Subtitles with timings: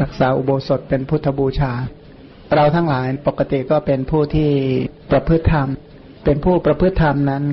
[0.00, 1.72] รักษาอุโบสถเป็นพุทธบูชา
[2.54, 4.50] เราทั้งหลายปกติก็เป็นผู้ที่
[5.10, 5.68] ประพฤติธรรม
[6.24, 7.44] เป็นผู้ประพฤติธรรมนั้น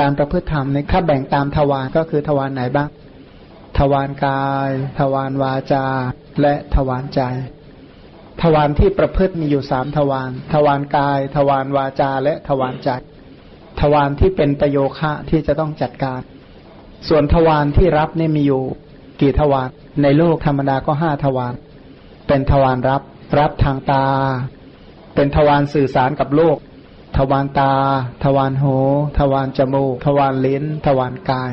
[0.00, 2.88] การประพฤติธรรมในถ้าแบ่งตามทวารก็คือทวารไหนบ้าง
[3.78, 5.86] ทวารกาย ทวารวาจา
[6.40, 7.20] และทวารใจ
[8.42, 12.90] ทวารที่ประพฤติมีอยู่สามทวาร ทวารกาย ทวารวาจา และทวารใจ
[13.80, 16.20] ทวารที่เป็นประโยคะที่จะต้องจัดการ
[17.08, 18.62] ส่วนทวารที่รับนี่มีอยู่
[19.20, 19.70] กี่ทวาร
[20.02, 21.54] ในโลกธรรมดาก็ห้าทวาร
[22.28, 23.02] เป็นทวารรับ
[23.38, 24.04] รับทางตา
[25.14, 26.56] เป็นทวารสื่อสารกับโลก
[27.16, 27.72] ทวารตา
[28.24, 28.76] ทวารหู
[29.18, 31.52] ทวารจมูก ทวารลิ้น ทวารกาย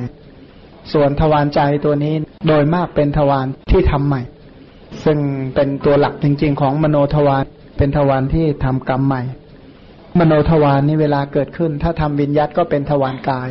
[0.93, 2.15] ส่วนทวารใจตัวนี้
[2.47, 4.21] โดยมากเป็นทวารที่ทำใหม่
[5.05, 5.19] ซึ่ง
[5.55, 7.45] เป็นตัวหลักจริง ๆ ของมโนทวาร
[7.77, 9.21] เป็นทวารที่ทำกรรมใหม่
[10.19, 13.49] มโนทวารนี้เวลาเกิดขึ้น ถ้าทำวิญญาตก็เป็นทวารกาย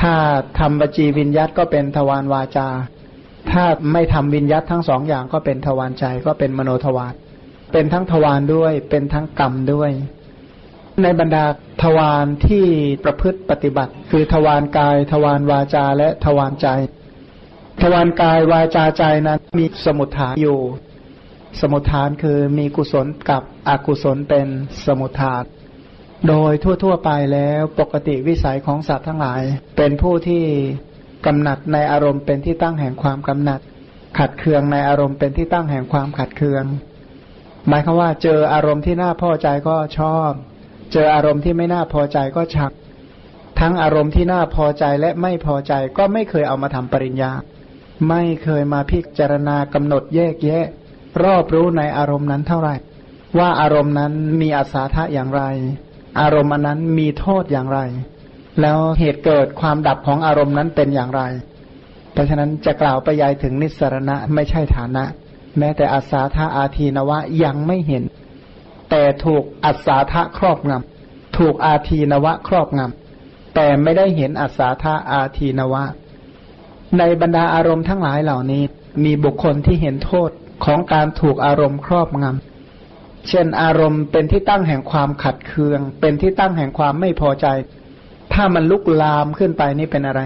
[0.00, 0.14] ถ้า
[0.58, 2.68] ทำวจีวิญญาตก็เป็นทวารวาจา
[3.52, 7.14] ถ้าไม่ทำวิญญัตทั้งสองอย่างก็เป็นทวารใจก็เป็นมโนทวาร
[7.72, 9.90] เป็นทั้งทวารด้วย เป็นทั้งกรรมด้วย
[11.02, 11.44] ในบรรดา
[11.82, 12.66] ทวารที่
[13.04, 16.68] ประพฤติปฏิบัติ คือทวารกาย ทวารวาจาและทวารใจ
[17.82, 20.60] ทวารกายวาจาใจนั้นมีสมุทฐานอยู่
[21.60, 24.46] สมุทฐานคือมีกุศลกับอกุศลเป็น
[24.86, 25.44] สมุทฐาน
[26.28, 29.42] โดยทั่ว ๆ ไปแล้วปกติวิสัยของสัตว์ทั้งหลาย
[29.76, 30.44] เป็นผู้ที่
[31.28, 33.60] กำหนัดในอารมณ์เป็นที่ตั้งแห่งความกำหนัด
[34.18, 36.64] ขัดเคืองในอารมณ์เป็นที่ตั้งแห่งความขัดเคือง
[37.66, 40.30] หมายคือว่า เจออารมณ์ที่น่าพอใจก็ชอบ
[40.92, 42.72] เจออารมณ์ที่ไม่น่าพอใจก็ชัก
[43.60, 47.32] ทั้งอารมณ์ที่น่าพอใจและไม่พอใจก็ไม่เคยเอามาทำปริญญา
[48.08, 50.64] ไม่เคยมาพิจารณากำหนดแยกแยะ
[51.24, 52.74] รอบรู้ในอารมณ์นั้นเท่าไหร่
[53.38, 55.42] ว่าอารมณ์นั้นมีอาสาทะอย่างไร
[56.20, 57.80] อารมณ์นั้นมีโทษอย่างไร
[58.60, 61.22] แล้วเหตุเกิดความดับของอารมณ์นั้นเป็นอย่างไร
[62.12, 65.04] เพราะฉะนั้นจะกล่าวไปยายถึงนิสรณะไม่ใช่ฐานะ
[65.58, 68.02] แม้แต่อาสาธาอาทีนวะยังไม่เห็น
[68.90, 75.84] แต่ถูกอัศาธาครอบงำถูกอาทีนวะครอบงำแต่ไม่ได้เห็นอัศาธาอาทีนวะ
[76.98, 78.62] ในบรรดาอารมณ์ทั้งหลายเหล่านี้
[79.04, 80.30] มีบุคคลที่เห็นโทษ
[80.64, 87.46] ของการถูกอารมณ์ครอบงำเช่นอารมณ์เป็นที่ตั้งแห่งความขัดเคือง เป็นที่ตั้งแห่งความไม่พอใจ
[88.38, 90.20] ถ้ามันลุกลามขึ้นไปนี่เป็นอะไร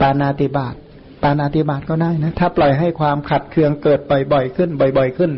[0.00, 0.74] ปานาติบาต
[1.22, 4.00] ปานาติบาตก็ได้นะ ถ้าปล่อยให้ความขัดเคืองเกิด
[4.32, 5.30] บ่อยๆขึ้น บ่อย ๆขึ้น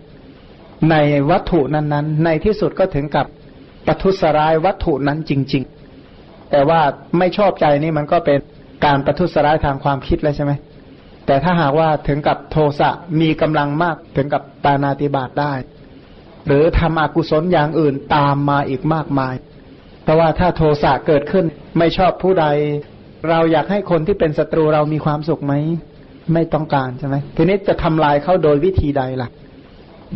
[0.91, 0.97] ใน
[1.31, 3.27] วัตถุนั้นๆ ในที่สุดก็ถึงกับ
[3.87, 5.63] ปทุสร้ายวัตถุนั้นจริง
[6.07, 6.81] ๆ แต่ว่า
[7.19, 8.39] ไม่ชอบใจนี่มันก็เป็น
[8.85, 10.53] การปทุสร้ายทางความคิดแล้วใช่ไหม
[11.27, 15.53] แต่ถ้าหากว่าถึงกับโทสะมีกำลังมากถึงกับปานาติบาตได้
[16.47, 19.35] หรือทำอกุศลอย่างอื่นตามมาอีกมากมาย
[20.09, 21.45] แต่ว่าถ้าโทสะเกิดขึ้น
[21.79, 22.47] ไม่ชอบผู้ใด
[23.29, 25.55] เราอยากให้คนที่เป็นศัตรูเรามีความสุขไหม
[26.33, 29.29] ไม่ต้องการใช่ไหมทีนี้จะทำลายเขาโดยวิธีใดล่ะ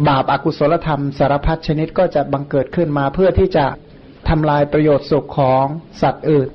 [0.08, 3.66] บาปอากุศลธรรมสารพัดชนิดก็จะบังเกิดขึ้นมาเพื่อที่จะ
[4.28, 5.64] ทำลายประโยชน์สุขของ
[6.02, 6.48] สัตว์อื่น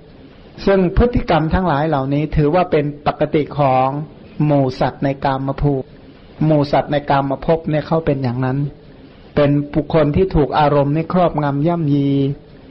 [0.65, 3.87] ซึ่งพฤติกรรมทั้งหลายเหล่านี้ถือว่าเป็นปกติของ
[4.45, 5.73] หมูสัตว์ในกามมาภู
[6.45, 8.57] หมูสัตว์ในกามมาพเนี่ยเขาเป็นอย่างนั้น
[9.35, 12.09] เป็นบุคคลที่ถูกอารมณ์นี่ครอบงำย่ำยี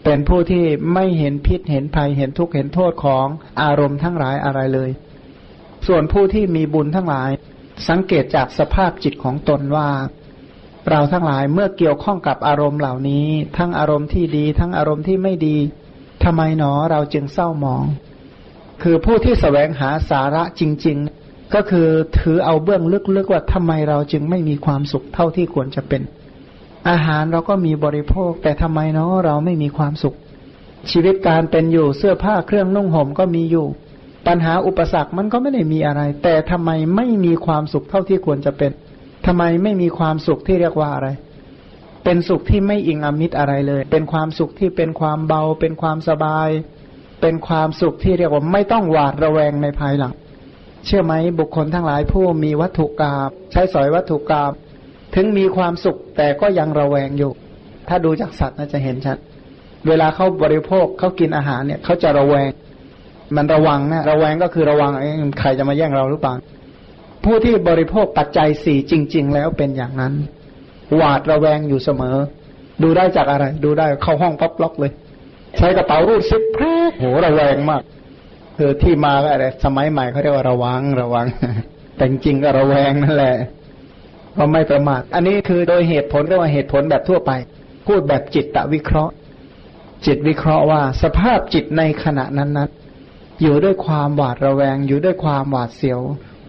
[0.09, 0.65] เป็นผู้ที่
[0.95, 3.27] ไม่เห็นพิษเห็นภัยเห็นทุกข์เห็นโทษของ
[3.63, 4.91] อารมณ์ทั้งหลายอะไรเลย
[5.87, 7.31] ส่วนผู้ที่มีบุญทั้งหลาย
[7.89, 9.89] สังเกตจากสภาพจิตของตนว่า
[10.91, 13.27] เราทั้งหลายเมื่อเกี่ยวข้องกับอารมณ์เหล่านี้
[13.59, 15.57] ทั้งอารมณ์ที่ดี ทั้งอารมณ์ที่ไม่ดี
[16.25, 17.85] ทำไมหนอเราจึงเศร้าหมอง
[18.83, 21.89] คือผู้ที่สแสวงหาสาระจริง ๆ ก็คือ
[22.19, 22.83] ถือเอาเบื้อง
[23.17, 26.03] ลึกๆว่าทำไมเราจึงไม่มีความสุขเท่าที่ควรจะเป็น
[26.89, 30.17] อาหารเราก็มีบริโภค แต่ทำไมเนาะเราไม่มีความสุข
[30.91, 33.67] ชีวิตการเป็นอยู่เสื้อผ้าเครื่องนุ่งห่มก็มีอยู่
[34.27, 38.73] ปัญหาอุปสรรคมันก็ไม่ได้มีอะไร แต่ทำไมไม่มีความสุขเท่าที่ควรจะเป็น
[39.27, 41.09] ทำไมไม่มีความสุขที่เรียกว่าอะไร
[42.05, 46.49] เป็นสุขที่ไม่อิงอมิตรอะไรเลย เป็นความสุขที่เป็นความเบา เป็นความสบาย
[47.21, 50.13] เป็นความสุขที่เรียกว่าไม่ต้องหวาดระแวงในภายหลัง
[50.87, 54.53] เชื่อไหมบุคคลทั้งหลายผู้มีวัตถุกรรมใช้สอยวัตถุกรรม
[55.15, 57.33] ถึงมีความสุขแต่ก็ยังระแวงอยู่
[57.89, 59.19] ถ้าดูจากสัตว์น่าจะเห็นชัด
[59.89, 62.51] เวลาเขาบริโภคเขากินอาหารเนี่ยเขาจะระแวง
[63.37, 64.91] มันระวังนะระแวงก็คือระวัง
[65.41, 66.35] ใครจะมาแย่งเราหรือเปล่า
[67.25, 70.13] ผู้ที่บริโภคปัจจัยสี่จริง ๆ แล้วเป็นอย่างนั้น
[70.97, 72.17] หวาดระแวงอยู่เสมอ
[72.83, 74.93] ดูได้จากอะไร ดูได้เข้าห้องปั๊บล็อกเลย
[75.59, 77.83] ใช้กระเป๋ารูดซิปแพรกโหระแวงมาก
[78.57, 81.27] คือที่มาก็อะไรสมัยใหม่เขาเรียกว่าระวังระวัง
[81.97, 83.37] แต่จริงก็ระแวงนั่นแหละ
[84.37, 87.33] ก็ไม่ประมาท อันนี้คือโดยเหตุผลเรียกว่าเหตุผลแบบทั่วไป
[87.87, 89.13] พูดแบบจิตตวิเคราะห์
[90.07, 92.71] จิตวิเคราะห์ว่า สภาพจิตในขณะนั้นนั้น
[93.43, 96.01] อยู่ด้วยความหวาดระแวง อยู่ด้วยความหวาดเสียว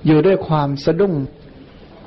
[0.07, 1.13] อยู่ด้วยความสะดุ้ง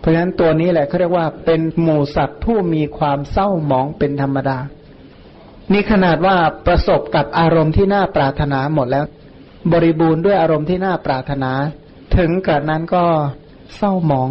[0.01, 4.59] เพราะฉะนั้นตัวนี้แหละเขาเรียกว่าเป็นหมู่สัตว์ผู้มีความเศร้าหมองเป็นธรรมดา
[5.73, 6.37] นี่ขนาดว่า
[6.67, 9.05] ประสบกับอารมณ์ที่น่าปรารถนาหมดแล้ว
[9.73, 11.53] บริบูรณ์ด้วยอารมณ์ที่น่าปรารถนา
[12.17, 13.05] ถึงกระนั้นก็
[13.77, 14.31] เศร้าหมอง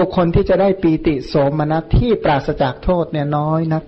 [0.00, 3.82] บุคคลที่จะได้ปีติโสมนัสที่ปราศจากโทษเนี่ยน้อยนัก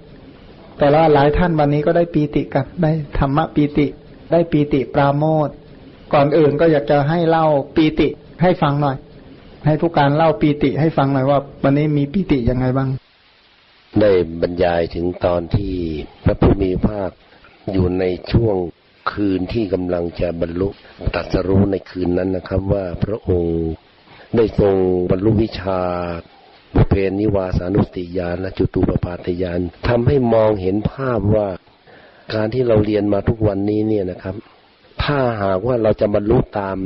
[0.79, 3.87] แต่ว่าหลายท่านวันนี้ก็ได้ปีติกันได้ธรรมะปีติ
[4.33, 5.49] ได้ปีติปราโมท
[6.15, 7.47] ก่อนอื่นก็อยากจะให้เล่า
[7.77, 8.09] ปีติ
[8.43, 8.97] ให้ฟังหน่อย
[9.67, 12.89] ให้ผู้การเล่าปีติให้ฟังหน่อยว่า วันนี้มีปีติยังไงบ้าง
[14.01, 14.11] ได้
[14.41, 15.75] บรรยายถึงตอนที่
[16.25, 17.11] พระผู้มีภาค
[17.73, 18.57] อยู่ในช่วง
[19.13, 20.69] คืนที่กำลังจะบรรลุ
[21.15, 23.59] ตรัสรู้ในคืนนั้นนะครับ ว่าพระองค์
[24.37, 24.75] ได้ทรง
[25.11, 25.81] บรรลุวิชา
[26.75, 31.49] บุเพนิวาสานุสติญาณและจุตูปปาตญาณทำให้มองเห็นภาพว่า
[32.35, 34.35] การที่เราเรียนมาทุกวันนี้เนี่ยนะครับ
[35.03, 36.77] ถ้าหากว่าเราจะบรรลุตาม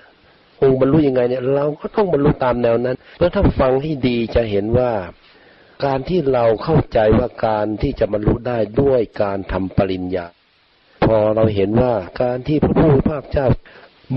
[0.62, 4.92] องค์บรรลุยังไงเนี่ย เราก็ต้องบรรลุตามแนวนั้นเพราะถ้าฟังให้ดีจะเห็นว่า
[5.84, 10.26] การที่เราเข้าใจว่าการที่จะบรรลุได้ด้วยการทำปริญญา
[11.04, 13.46] พอเราเห็นว่าการที่พระผู้มีพระเจ้า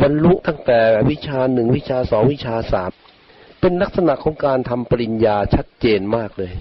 [0.01, 0.79] บรรลุตั้งแต่
[1.09, 2.91] วิชาหนึ่งวิชาสองวิชาสาม
[3.61, 6.51] เป็นลักษณะของการทำปริญญาชัดเจนมากเลย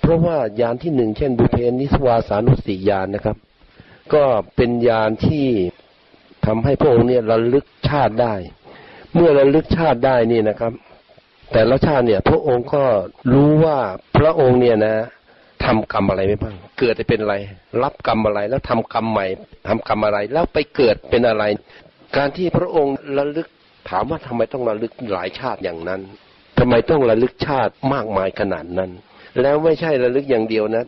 [0.00, 3.36] เพราะว่ายานที่หนึ่งเช่น บุเพนิสวาสานุสติญาณนะครับ
[4.14, 4.24] ก็
[4.56, 5.46] เป็นญาณที่
[6.46, 8.34] ทำให้พระองค์เนี่ยระลึกชาติได้
[9.14, 10.72] เมื่อระลึกชาติได้นี่นะครับ
[11.52, 12.84] แต่ละชาติเนี่ย พระองค์ก็
[13.34, 13.78] รู้ว่า
[14.16, 14.94] พระองค์เนี่ยนะ
[15.64, 17.34] ทำกรรมอะไรไม่บ้าง เกิดจะเป็นอะไร
[17.82, 19.26] รับกรรมอะไร แล้วทำกรรมใหม่
[19.68, 21.44] ทำกรรมอะไร แล้วไปเกิดเป็นอะไร
[22.16, 23.48] การที่พระองค์ระลึก
[23.88, 26.00] ถามว่าทำไมต้องระลึกหลายชาติอย่างนั้น
[26.58, 28.90] ทำไมต้องระลึกชาติมากมายขนาดนั้น
[29.40, 30.84] แล้วไม่ใช่ระลึกอย่างเดียวนะ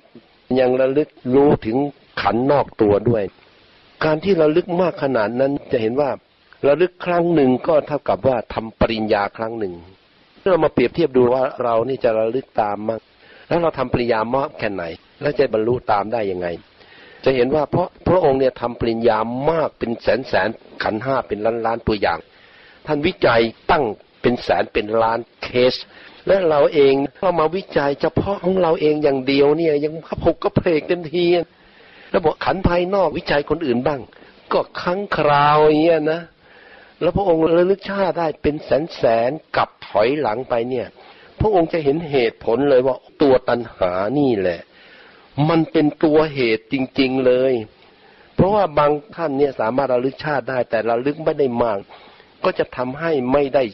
[0.60, 1.76] ยังระลึกรู้ถึง
[2.22, 3.25] ขันนอกตัวด้วย
[4.04, 6.10] การที่ระลึกมากขนาดนั้นจะเห็นว่า
[6.69, 9.75] ระลึกครั้งหนึ่งก็เท่ากับว่าทำปริญญาครั้งหนึ่ง
[10.50, 13.00] เรามาเปรียบเทียบดูว่าเรานี่จะระลึกตามมั้ง
[13.49, 14.84] แล้วเราทำปริญญามากแค่ไหน
[15.22, 16.46] แล้วจะบรรลุตามได้ยังไง
[17.25, 19.19] จะเห็นว่าเพราะพระองค์เนี่ยทำปริญญา
[19.50, 20.49] มากเป็นแสนแสน
[20.82, 22.19] ขันห้าเป็นล้านล้านตัวอย่าง
[22.87, 23.85] ท่านวิจัยตั้ง
[24.23, 25.75] เป็นแสนเป็นล้านเคส
[26.27, 31.27] และเราเองเรามาวิจัยเฉพาะของเราเองอย่างเดียวเนี่ย ยังกระพกกระเพลกเต็มที
[32.11, 34.00] แล้วบอกขันภายนอกวิจัยคนอื่นบ้าง
[34.53, 36.21] ก็ครั้งคราวอย่างเงี้ยนะ
[37.00, 40.87] แล้วพระองค์ระลึกชาติได้เป็นแสนแสนกลับถอยหลังไปเนี่ย
[41.41, 44.61] พระองค์จะเห็นเหตุผลเลยว่าตัวตัณหานี่แหละ
[45.49, 47.52] มันเป็นตัวเหตุจริง ๆเลย
[48.35, 51.78] เพราะว่าบางท่านเนี่ยสามารถระลึกชาติได้แต่ระลึกไม่ได้มาก
[52.45, 53.64] ก็จะทำให้ไม่ได้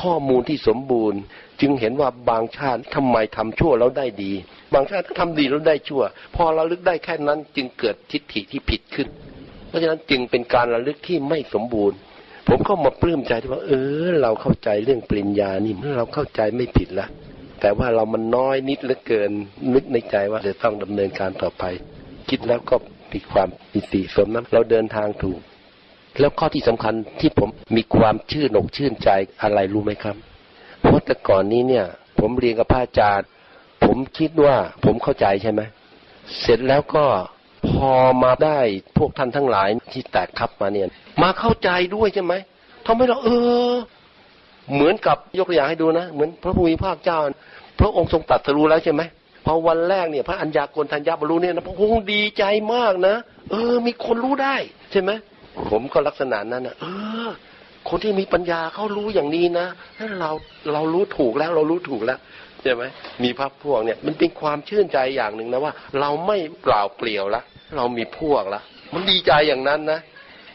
[0.00, 1.20] ข้อมูลที่สมบูรณ์
[1.60, 4.32] จึงเห็นว่าบางชาติทำไมทำชั่วแล้วได้ดี
[4.74, 6.02] บางชาติก็ทำดีแล้วได้ชั่ว
[6.34, 9.08] พอระลึกได้แค่นั้นจึงเกิดทิฏฐิที่ผิดขึ้น
[9.68, 11.98] เพราะฉะนั้นจึงเป็นการระลึกที่ไม่สมบูรณ์
[12.48, 13.72] ผมก็มาปลื้มใจที่ว่า เอ
[14.06, 17.06] อ เราเข้าใจเรื่องปริญญานี่เราเข้าใจไม่ผิดละ
[17.60, 19.30] แต่ว่าเรามันน้อยนิดเหลือเกิน
[19.74, 21.64] นึกในใจว่าจะต้องดำเนินการต่อไป
[22.28, 22.76] คิดแล้วก็
[23.12, 25.40] มีความปิติสมนั้นเราเดินทางถูก
[26.20, 29.10] แล้วข้อที่สำคัญที่ผมมีความชื่นอกชื่นใจ
[29.42, 30.16] อะไรรู้ไหมครับ
[30.82, 31.86] เพราะแต่ก่อนนี้เนี่ย
[32.18, 33.28] ผมเรียนกับพระอาจารย์
[33.84, 35.60] ผมคิดว่าผมเข้าใจใช่ไหม
[36.40, 37.04] เสร็จแล้วก็
[37.68, 38.58] พอมาได้
[38.98, 40.86] พวกท่านทั้งหลายที่แตกทับมาเนี่ย
[41.22, 42.34] มาเข้าใจด้วยใช่ไหม
[42.86, 43.28] ทำให้เราเอ
[43.72, 43.74] อ
[44.72, 47.18] เหมือนกับยกตัวอย่างให้ดูนะ เหมือนพระภูมิภาคเจ้า
[47.80, 49.02] พระองค์ทรงตรัสรู้แล้วใช่ไหม
[49.46, 52.44] พอวันแรกเนี่ย พระอัญญากรทัญญาบรรลุเนี่ยนะพระองค์ดีใจ
[52.74, 53.14] มากนะ
[53.50, 54.56] เออ มีคนรู้ได้
[54.92, 55.10] ใช่ไหม
[55.70, 56.86] ผมก็ลักษณะนั้นนะเอ
[57.26, 57.28] อ
[57.88, 59.66] คนที่มีปัญญาเขารู้อย่างนี้นะ
[60.20, 60.30] เรา
[60.72, 62.18] เรารู้ถูกแล้วเรารู้ถูกแล้ว
[62.62, 62.82] ใช่ไหม
[63.22, 67.42] มีพักพวกเนี่ย มันเป็นความชื่นใจอย่างหนึ่งนะว่า เราไม่เปล่าเปลี่ยวละ
[67.76, 68.60] เรามีพวกละ
[68.94, 70.00] มันดีใจอย่างนั้นนะ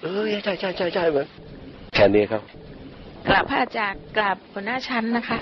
[0.04, 1.28] เออใช่ใช่ใช่ใช่เหมือน
[1.94, 2.42] แค่นี้ครับ
[3.28, 5.38] กราบพระอาจารย์กราบหัวหน้าชั้นนะคะ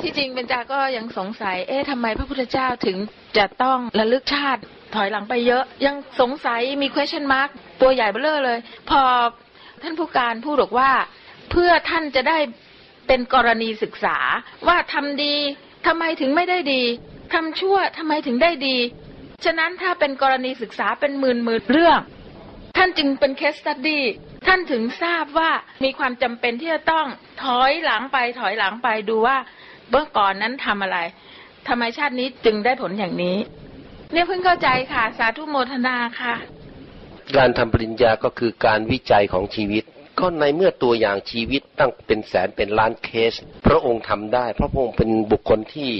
[0.00, 2.96] ที่จริงเป็นจาก็ยังสงสัย เอ๊ะทำไมพระพุทธเจ้าถึง
[3.38, 4.60] จะต้องระลึกชาติ
[4.94, 7.50] ถอยหลังไปเยอะ ยังสงสัยมี question mark
[7.80, 8.58] ตัวใหญ่เบ้อเร่อเลย
[8.90, 9.02] พอ
[9.82, 10.90] ท่านผู้การพูดบอกว่า
[11.50, 12.38] เพื่อท่านจะได้
[13.06, 14.16] เป็นกรณีศึกษา
[14.68, 15.34] ว่าทำดี
[15.86, 16.82] ทำไมถึงไม่ได้ดี
[17.34, 18.76] ทำชั่วทำไมถึงได้ดี
[19.44, 21.98] ฉะนั้นถ้าเป็นกรณีศึกษาเป็นหมื่นหมื่นเรื่อง
[22.76, 24.04] ท่านจึงเป็นเคสตัดดี้
[24.46, 25.50] ท่านถึงทราบว่า
[25.84, 27.06] มีความจำเป็นที่จะต้อง
[27.44, 29.36] ถอยหลังไปถอยหลังไปดูว่า
[29.90, 30.98] เมื่อก่อนนั้นทำอะไร
[31.68, 33.36] ทำไมชาตินี้จึงได้ผลอย่างนี้
[34.12, 36.34] เนี่ยเพิ่งเข้าใจค่ะ สาธุโมทนาค่ะ
[37.36, 39.84] การทำปริญญาก็คือการวิจัยของชีวิต
[40.18, 43.34] ก็ในเมื่อตัวอย่างชีวิตตั้งเป็นแสนเป็นล้านเคส
[43.66, 45.90] พระองค์ทำได้เพราะพระองค์เป็นบุคคลที่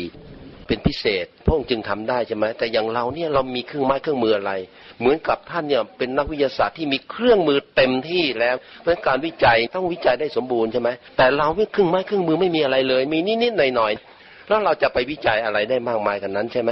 [0.66, 4.52] เป็นพิเศษ พระองค์จึงทำได้ใช่ไหมแต่อย่างเราเนี่ยเรามีเครื่องไม้เครื่องมืออะไร
[4.98, 16.70] เหมือนกับท่านเนี่ยเป็นนักวิทยาศาสตร์ที่มีเครื่องมือเต็มที่แล้วเพราะการวิจัยต้องวิจัยได้สมบูรณ์ใช่ไหมแต่เราไม่เครื่องไม้เครื่องมือไม่มีอะไรเลย มีนิดๆหน่อยๆแล้วเราจะไปวิจัยอะไรได้มากมายกันนั้นใช่ไหม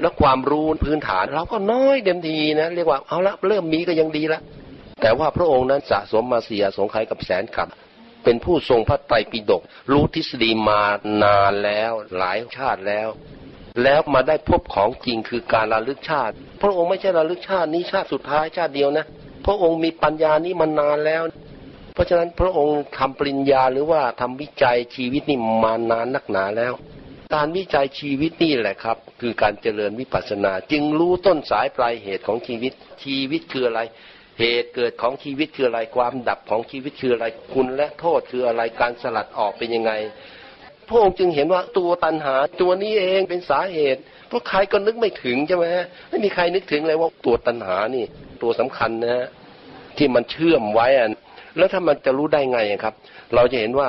[0.00, 4.40] แล้วความรู้พื้นฐานเราก็น้อยเต็มทีนะ เรียกว่าเอาละเริ่มมีก็ยังดีละ
[5.02, 7.68] แต่ว่าพระองค์นั้นสะสมมาเสียสงไขยกับแสนกับ
[8.24, 10.82] เป็นผู้ทรงพระไตรปิฎกรู้ทฤษฎีมา
[11.22, 13.08] นานแล้วหลายชาติแล้ว
[13.82, 19.06] แล้วมาได้พบของจริงคือการระลึกชาติ พระองค์ไม่ใช่ระลึกชาตินี้ชาติสุดท้ายชาติเดียวนะ
[19.46, 21.22] พระองค์มีปัญญานี้มานานแล้ว
[21.94, 26.72] เพราะฉะนั้นพระองค์ทำปริญญาหรือว่าทำวิจัยชีวิตนี่มานานนักหนาแล้ว
[27.34, 32.72] การวิจัยชีวิตนี่แหละครับ คือการเจริญวิปัสสนา จึงรู้ต้นสายปลายเหตุของชีวิต
[33.04, 33.80] ชีวิตคืออะไร
[34.38, 39.92] เหตุเกิดของชีวิตคืออะไรความดับของชีวิตคืออะไรคุณและโทษคืออะไรการสลัดออกเป็นยังไง
[40.88, 48.04] พระองค์จึงเห็นว่าตัวตันหาตัวนี้เองเป็นสาเหตุ เพราะใครก็นึกไม่ถึงใช่ไหมฮะไม่มีใครนึกถึงเลยว่าตัวตันหานี่
[48.42, 49.26] ตัวสำคัญนะฮะ
[49.96, 51.08] ที่มันเชื่อมไว้อะ
[51.56, 52.94] แล้วถ้ามันจะรู้ได้ไงครับ
[53.34, 53.88] เราจะเห็นว่า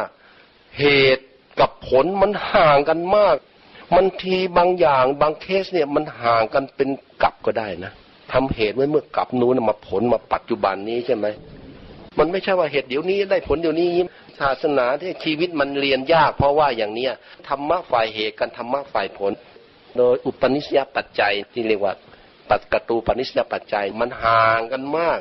[0.79, 1.25] เหตุ
[1.59, 3.35] กับผลมันห่างกันมาก
[3.95, 6.89] มันทีบางอย่างบางเคสเนี่ยมันห่างกันเป็น
[7.21, 7.91] กลับก็ได้นะ
[8.31, 11.25] ทำเหตุไว้เมื่อกลับนู้นมาผลมาปัจจุบันนี้ใช่ไหม
[12.19, 13.87] มันไม่ใช่ว่าเหตุเดี๋ยวนี้ได้ผลเดี๋ยวนี้
[14.39, 17.13] ศาสนาที่ชีวิตมันเรียนยาก เพราะว่าอย่างเนี้ย
[17.47, 19.31] ธรรมะฝ่ายเหตุกันธรรมะฝ่ายผล
[19.97, 21.93] โดยอุปนิสัยปัจจัยที่เรียกว่า
[22.49, 25.19] ปัจกตูปนิสัยปัจจัยมันห่างกันมาก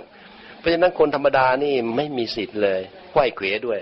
[0.58, 2.80] เพราะฉะนั้นคนธรรมดานี่ไม่มีสิทธิ์เลย
[3.12, 3.80] ไหวเขวด้วย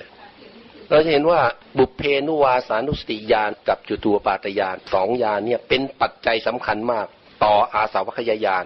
[0.91, 1.41] เราจะเห็นว่า
[1.79, 7.07] บุพเพนุวาสานุสติญาณกับจุตูปาตญาณสองญาณเนี่ยเป็นปัจจัยสำคัญมาก
[7.45, 8.65] ต่ออาสาวัคยายาน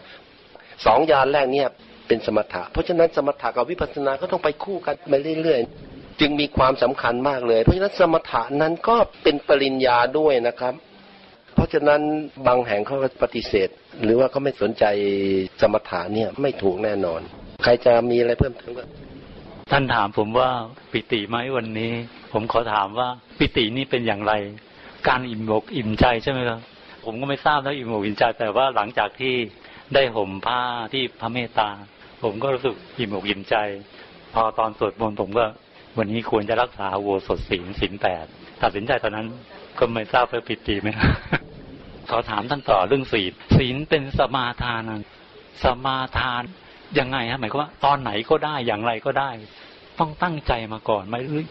[0.87, 1.69] สองญาณแรกเนี่ย
[2.07, 5.90] เป็นสมถะ เพราะฉะนั้นสมถะกับวิปัสสนาก็ต้องไปคู่กันไปเรื่อยๆ
[6.21, 10.75] จึงมีความสำคัญมากเลย เพราะฉะนั้นสมถะนั้นก็เป็นปริญญาด้วยนะครับ
[11.55, 12.01] เพราะฉะนั้น
[12.47, 13.69] บางแห่งเขาก็ปฏิเสธ
[14.03, 14.85] หรือว่าเขาไม่สนใจ
[15.61, 17.21] สมถะเนี่ยไม่ถูกแน่นอน
[17.65, 18.85] ใครจะมีอะไรเพิ่มเติมก็
[19.71, 20.51] ท่านถามผมว่า
[20.93, 21.93] ปิติไหมวันนี้
[22.33, 24.33] ผมขอถามว่าปิตินี่เป็นอย่างไร
[25.09, 26.61] การอิ่มอกอิ่มใจใช่ไหมครับ
[27.05, 29.35] ผมก็ไม่ทราบนะอิ่มอกอิ่มใจแต่ว่าหลังจากที่
[29.95, 30.61] ได้ห่มผ้า
[30.93, 31.69] ที่พระเมตตา
[32.23, 33.57] ผมก็รู้สึกอิ่มอกอิ่มใจ
[34.35, 35.45] พอตอนสวดมนต์ผมก็
[35.99, 38.25] วันนี้ควรจะรักษาโวสดศีลศีลแปด
[38.63, 39.27] ตัดสินใจตอนนั้น
[39.79, 40.89] ก็ไม่ทราบว่าปิติไหม
[42.11, 45.03] ขอถามท่านต่อเรื่องศีลศีลเป็นสมาทานะ
[45.65, 46.43] สมาทาน
[46.99, 49.31] ยังไงฮะหมายความว่าตอนไหนก็ได้อย่างไรก็ได้
[49.99, 51.47] ต้องตั้งใจมาก่อนไหมหรือ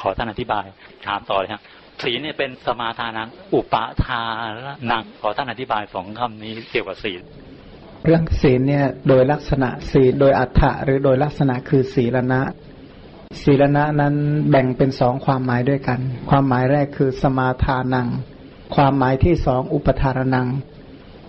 [0.00, 0.64] ขอท่านอธิบาย
[1.06, 1.62] ถามต่อเลยครับ
[2.02, 4.22] ศีลเนี่ยเป็นสมาทานังอุปาทา
[4.90, 7.20] นังขอท่านอธิบายสองคำนี้เกี่ยวกับศีล
[8.04, 12.42] เรื่องศีลเนี่ยโดยลักษณะศีลโดยอัฏฐะหรือโดยลักษณะคือศีลนะ
[13.42, 14.14] ศีลนะนั้น
[14.50, 18.08] แบ่งเป็นสองความหมายด้วยกัน ความหมายแรกคือสมาทานัง
[18.74, 20.48] ความหมายที่สองอุปทานนัง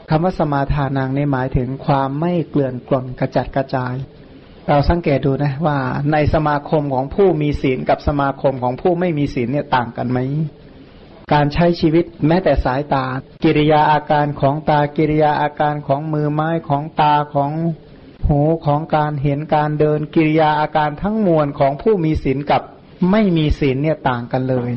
[0.10, 3.94] คำว่าสมาทานังนี่หมายถึงความไม่เกลื่อนกล่นกระจัดกระจาย
[4.68, 5.78] เราสังเกตดูนะว่า
[6.12, 10.20] ในสมาคมของผู้มีศีลกับสมาคมของผู้ไม่มีศีลเนี่ยต่างกันไหม
[11.34, 13.06] การใช้ชีวิตแม้แต่สายตา
[13.44, 17.52] กิริยาอาการของตากิริยาอาการของมือไม้ของตาของ
[18.28, 22.62] หูของการเห็นการเดินกิริยาอาการทั้งมวลของผู้มีศีลกับ
[23.12, 24.72] ไม่มีศีลเนี่ยต่างกันเลย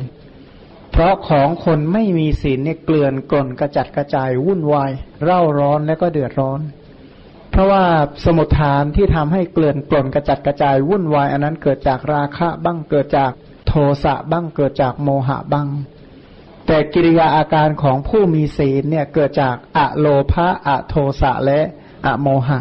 [0.91, 4.91] เพราะของคนไม่มีศีลเนี่ยเกลื่อนกล่นกระจัดกระจายวุ่นวาย
[5.23, 6.61] เร่าร้อนและก็เดือดร้อน
[7.51, 7.83] เพราะว่า
[8.25, 13.31] สมุทฐานที่ทำให้เกลื่อนกล่นกระจัดกระจายวุ่นวายอันนั้นเกิดจากราคะบ้างเกิดจาก
[13.67, 13.73] โท
[14.03, 15.67] สะบ้างเกิดจากโมหะบ้าง
[16.67, 21.59] แต่กิริยาอาการของผู้มีศีลเนี่ยเกิดจากอะโลภะอะโทสะและ
[22.05, 22.59] อะโมหะ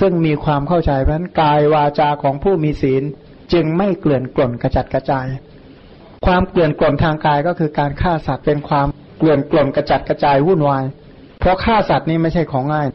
[0.00, 3.02] ซึ่งมีความเข้าใจเพราะนั้นกายวาจาของผู้มีศีล
[3.52, 5.26] จึงไม่เกลื่อนกล่นกระจัดกระจาย
[6.26, 8.86] ความเกลื่อนกล่นทางกายก็คือการฆ่าสัตว์เป็นความ
[9.18, 10.84] เกลื่อนกล่นกระจัดกระจายวุ่นวาย
[11.40, 12.86] เพราะฆ่าสัตว์นี่ไม่ใช่ของง่าย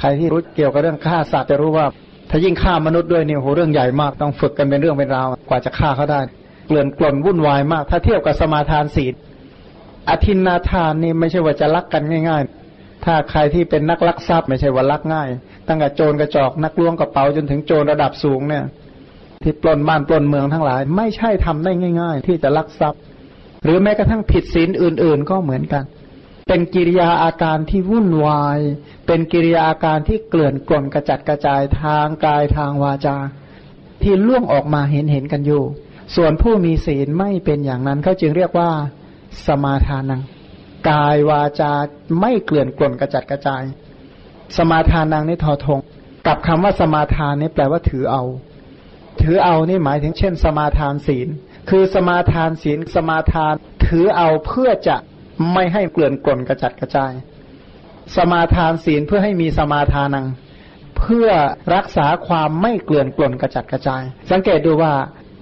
[0.00, 1.86] ใครที่รู้เกี่ยวกับเรื่องฆ่าสัตว์จะรู้ว่า
[2.30, 6.20] ถ้ายิ่งฆ่ามนุษย์ด้วยเนี่ยโหเรื่องใหญ่มากต้องฝึกกันเป็นเรื่องเป็นราวกว่าจะฆ่าเขาได้
[6.66, 9.14] เกลื่อนกล่นวุ่นวายมาก ถ้าเทียบกับสมาทานศีล
[10.08, 12.42] อธินนาทานนี่ไม่ใช่ว่าจะรักกันง่าย
[12.74, 15.28] ๆ ถ้าใครที่เป็นนักลักทรัพย์ไม่ใช่ว่ารักง่าย
[15.68, 18.64] ตั้งแต่โจรกระจอกนักล้วงกระเป๋าจนถึงโจรระดับสูงเนี่ย
[19.42, 23.00] ที่ปล้นบ้านปล้นเมืองทั้งหลาย ไม่ใช่ทำได้ง่าย ๆ ที่จะลักทรัพย์
[23.64, 25.84] หรือแม้กระทั่งผิดศีลอื่น ๆ ก็เหมือนกัน
[26.48, 28.58] เป็นกิริยาอาการที่วุ่นวาย
[29.06, 33.16] เป็นกิริยาอาการที่เกลื่อนกล่นกระจัดกระจายทางกายทางวาจา
[34.02, 35.62] ที่ล่วงออกมาเห็นเห็นกันอยู่
[36.16, 38.70] ส่วนผู้มีศีลไม่เป็นอย่างนั้นเขาจึงเรียกว่า
[39.46, 40.22] สมาทานัง
[40.90, 41.72] กายวาจา
[42.20, 43.62] ไม่เกลื่อนกล่นกระจัดกระจาย
[44.58, 45.78] สมาทานังนี่ทอทง
[46.26, 48.22] กับคำว่าสมาทานนี่แปลว่าถือเอา
[49.22, 51.28] ถือเอานี่หมายถึงเช่น สมาทานศีล
[51.70, 53.54] คือสมาทานศีลสมาทาน
[53.86, 54.96] ถือเอาเพื่อจะ
[55.52, 57.12] ไม่ให้เกลื่อนกล่นกระจัดกระจาย
[58.16, 60.26] สมาทานศีลเพื่อให้มีสมาทานัง
[60.98, 61.28] เพื่อ
[61.74, 64.92] รักษาความไม่เกลื่อนกล่นกระจัดกระจาย สังเกตดูว่า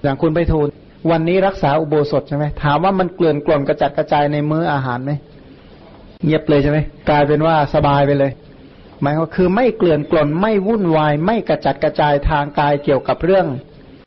[0.02, 0.66] อย่างคุณไปทูล
[1.10, 5.12] วันนี้รักษาอุโบสถใช่ไหมถามว่ามันเกลื่อนกล่นกระจัดกระจายในมื้ออาหารไหม
[6.24, 6.78] เงียบเลยใช่ไหม
[7.08, 8.32] กลายเป็นว่าสบายไปเลย
[9.02, 13.46] หมายก็คือไม่เกลื่อนกลนไม่วุ่นวาย ไม่กระจัดกระจายทางกายเกี่ยวกับเรื่อง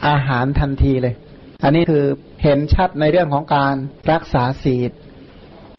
[0.08, 1.14] อาหารทันทีเลย
[1.64, 2.04] อันนี้คือ
[2.44, 3.76] เห็นชัดในเรื่องของการ
[4.12, 4.92] รักษาศีล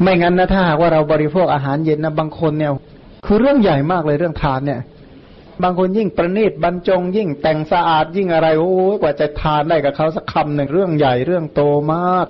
[0.02, 2.72] ไม่งั้นนะถ้าหากว่าเราบริโภคอาหารเย็นนะบางคนเนี่ย
[3.26, 4.80] คือเรื่องใหญ่มากเลยเรื่องทานเนี่ย
[5.62, 8.70] บางคนยิ่งประณีตบรรจง ยิ่งแต่งสะอาดยิ่งอะไรโอ้
[9.02, 11.62] กว่าจะทานได้กับเขาสักคำหนึ่งเรื่องใหญ่เรื่องโต
[11.94, 12.26] มาก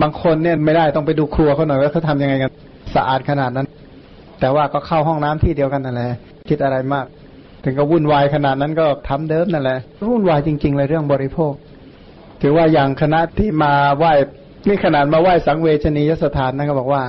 [0.00, 2.50] บางคนเนี่ยไม่ได้ต้องไปดูครัวเขาหน่อยว่าเขาทำยังไงกัน
[2.94, 3.67] สะอาดขนาดนั้น
[4.40, 6.12] แต่ว่าก็เข้าห้องน้ำที่เดียวกันนั่นแหละ
[6.48, 7.06] คิดอะไรมาก
[7.64, 9.78] ถึงก็วุ่นวายขนาดนั้นก็ทำเดิมนั่นแหละ
[10.10, 11.52] วุ่นวายจริง ๆ เลยเรื่องบริโภค
[12.42, 14.12] ถือว่าอย่างคณะที่มาไหว้
[14.68, 17.02] นี่ขนาดมาไหว้สังเวชนียสถานนะก็บอกว่า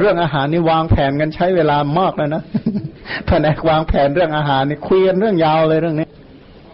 [0.00, 2.42] เรื่องอาหารนี่วางแผนกันใช้เวลามากเลยนะ
[3.26, 6.08] แผนกวางแผนเรื่องอาหารนี่คุยกันเรื่องยาวเลยเรื่องนี้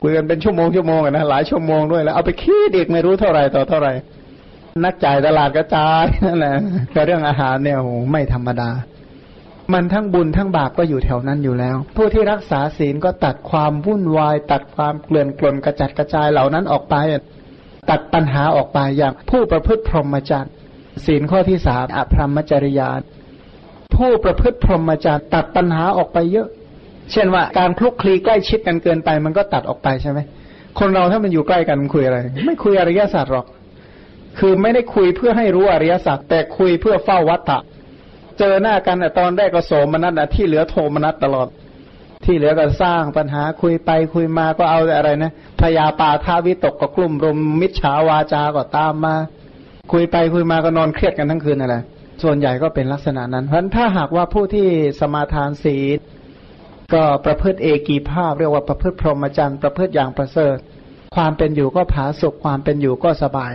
[0.03, 3.93] คุยกันเป็นชั่วโมงชั่วโมงนะหลายชั่วโมงด้วยแล้วเอาไปคิดอีกไม่รู้เท่าไหร่ต่อเท่าไหร่
[4.85, 6.57] นักจ่ายตลาดกระจายนั่นแหละ
[6.95, 8.71] ก็เรื่องอาหารเนี่ยโอ้ไม่ธรรมดา
[9.73, 16.95] มันทั้งบุญทั้งบาปก็อยู่แถวนั้นอยู่แล้ว ผู้ที่รักษาศีลก็ตัดความวุ่นวาย ตัดความเกลื่อนกลนกระจัดกระจายเหล่านั้นออกไป
[17.91, 20.53] ตัดปัญหาออกไปอย่าง ผู้ประพฤติพรหมจรรย์
[21.07, 22.91] ศีลข้อที่สามอภรรมจริยา
[23.97, 26.49] ผู้ประพฤติพรหมจรรย์ตัดปัญหาออกไปเยอะ
[27.13, 30.19] เช่นว่าการคลุกคลีใกล้ชิดกันเกินไป มันก็ตัดออกไปใช่ไหม
[30.79, 33.47] คนเราถ้ามันอยู่ใกล้กันมันคุยอะไร ไม่คุยอริยศาสตร์หรอก
[34.39, 37.59] คือไม่ได้คุยเพื่อให้รู้อริยสัจแต่คุยเพื่อเฝ้าวัตตะ
[38.41, 41.49] เจอหน้ากันตอนแรกก็โสมนัสที่เหลือโทมนัสตลอด
[42.25, 49.15] ที่เหลือก็สร้างปัญหาคุยไปคุยมาก็เอาอะไรนะพยาปาทาวิตกก็กลุ่มรมมิจฉาวาจาก็ตามมา
[49.93, 51.83] คุยไปคุยมาก็นอนเครียดกันทั้งคืนนั่นแหละ
[52.23, 54.69] ส่วนใหญ่ก็เป็นลักษณะนั้น เพราะฉะนั้นถ้าหากว่าผู้ที่
[55.01, 55.99] สมาทานศีล
[56.95, 60.57] ก็ประพฤติเอกีภาพ เรียกว่าประพฤติพรหมจรรย์ประพฤติอย่างประเสริฐ
[61.17, 63.53] ความเป็นอยู่ก็ผาสุกความเป็นอยู่ก็สบาย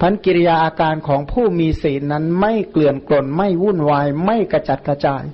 [0.00, 5.24] พันกิริยาอาการของผู้มีศีลนั้นไม่เกลื่อนกล่นไม่วุ่นวาย ไม่กระจัดกระจาย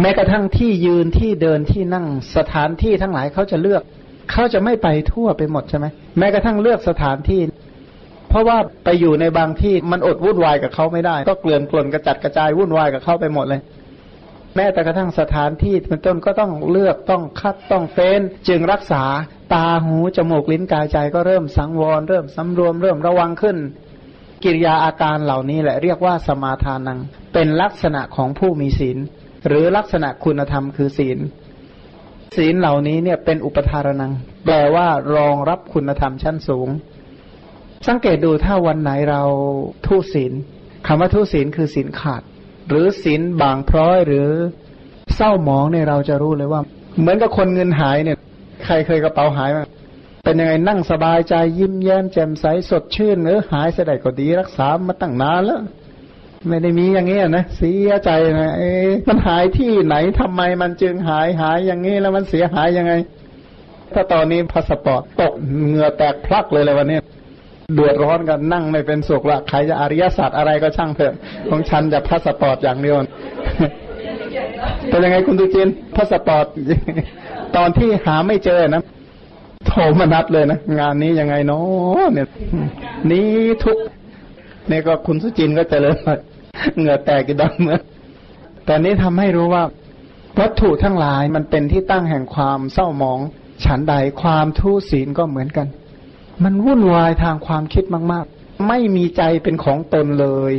[0.00, 2.06] แม้กระทั่งที่ยืนที่เดินที่นั่ง
[2.36, 3.82] สถานที่ทั้งหลายเขาจะเลือก
[4.30, 5.86] เขาจะไม่ไปทั่วไปหมดใช่ไหม
[6.18, 7.40] แม้กระทั่งเลือกสถานที่
[8.28, 13.60] เพราะว่าไปอยู่ในบางที่มันอดวุ่นวายกับเขาไม่ได้ ก็เกลื่อนกล่นกระจัดกระจายวุ่นวายกับเขาไปหมดเลย
[14.56, 19.04] แม้แต่กระทั่งสถานที่เป็นต้นก็ต้องเลือกต้องคัดต้องเฟ้นจึงรักษา
[19.54, 23.56] ตาหูจมูกลิ้นกายใจก็เริ่มสังวร เริ่มสำรวม เริ่มระวังขึ้น
[24.44, 26.98] กิริยาอาการเหล่านี้แหละเรียกว่าสมาทานัง
[27.32, 28.98] เป็นลักษณะของผู้มีศีล
[29.46, 31.18] หรือลักษณะคุณธรรมคือศีล
[32.36, 34.12] ศีลเหล่านี้เนี่ยเป็นอุปทารนัง
[34.44, 36.68] แปลว่ารองรับคุณธรรมชั้นสูง
[37.86, 39.22] สังเกตดูถ้าวันไหนเรา
[39.86, 40.32] ทุศีล
[40.86, 42.22] คำว่าทุศีลคือศีลขาด
[42.68, 44.28] หรือศีลบางพร้อยหรือ
[45.14, 46.60] เศร้าหมองเนี่ยเราจะรู้เลยว่า
[47.00, 48.18] เหมือนกับคนเงินหายเนี่ย
[48.64, 49.66] ใครเคยกระเป๋าหายมั้ง
[50.28, 55.60] เป็นยังไงนั่งสบายใจยิ้มแย้มแจ่มใสสดชื่นเออหายเสดายก็ดีรักษามาตั้งนานแล้ว
[56.48, 58.10] ไม่ได้มีอย่างนี้ยนะเสียใจ
[58.40, 58.70] นะเอ๊
[59.08, 62.92] มันหายที่ไหนทำไมมันจึงหายหายอย่างนี้แล้วมันเสียหายยังไง
[63.94, 65.32] ถ้าตอนนี้พาสปอร์ตตก
[65.66, 66.98] เหงื่อแตกพลั่กเลยเลยวันนี้
[67.74, 71.14] เดือดร้อนกันนั่งไม่เป็นสุขละใครจะอริยศาสตร์อะไรก็ช่างเถอะ
[71.48, 72.96] ของฉันจะพาสปอร์ตอย่างเดียว
[74.88, 76.46] เป็นยังไงคุณตุจินพาสปอร์ต
[77.56, 78.82] ตอนที่หาไม่เจอนะ
[79.66, 82.28] โทรมานัดเลยนะ งานนี้ยังไงเนาะเนี่ย
[83.10, 83.28] นี้
[83.64, 83.78] ทุก
[84.68, 85.96] เนี่ยก็คุณสุจินก็เจริญ
[86.76, 87.78] เหงื่อแตกกี่ดำเมื่อ
[88.64, 89.64] แต่นี้ทำให้รู้ว่า
[90.40, 93.18] วัตถุทั้งหลายมันเป็นที่ตั้งแห่งความเศร้าหมอง
[93.64, 95.66] ฉันใดความทุศีลก็เหมือนกัน
[96.44, 100.54] มันวุ่นวายทางความคิดมาก ๆ ไม่มีใจเป็นของตนเลย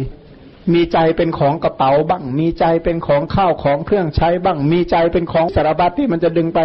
[0.74, 6.60] มีใจเป็นของกระเป๋าบ้าง มีใจเป็นของข้าวของเครื่องใช้บ้าง มีใจเป็นของสารบัตที่มันจะดึงไป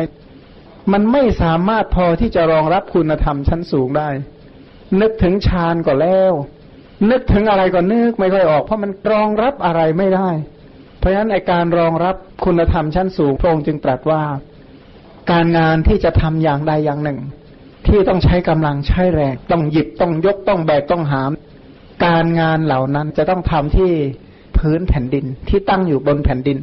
[0.92, 4.08] มันไม่สามารถพอที่จะรองรับคุณธรรมชั้นสูงได้
[5.00, 6.32] นึกถึงฌานก็แล้ว
[7.10, 10.28] นึกถึงอะไรก็นึกไม่ค่อยออก เพราะมันรองรับอะไรไม่ได้
[10.98, 14.22] เพราะฉะนั้นไอการรองรับคุณธรรมชั้นสูงพระองค์จึงตรัสว่า
[15.30, 17.20] การงานที่จะทำอย่างใดอย่างหนึ่ง
[17.86, 21.30] ที่ต้องใช้กำลังใช้แรงต้องหยิบต้องยกต้องแบกต้องหาม
[22.06, 23.90] การงานเหล่านั้นจะต้องทำที่
[24.58, 26.58] พื้นแผ่นดินที่ตั้งอยู่บนแผ่นดิน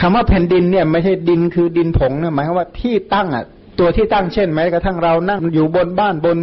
[0.00, 3.44] คำว่าแผ่นดินเนี่ยไม่ใช่ดินคือดินผงนะหมายความว่าที่ตั้งอะ
[3.78, 6.36] ตัวที่ตั้งเช่นแม้กระทั่งเรานั่งอยู่บนบ้านบน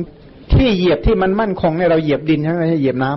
[0.53, 3.11] ที่เหยียบที่มันมั่นคงเนี่ยเราเหยียบดินใช่ไหมไม่ใช่เหยียบน้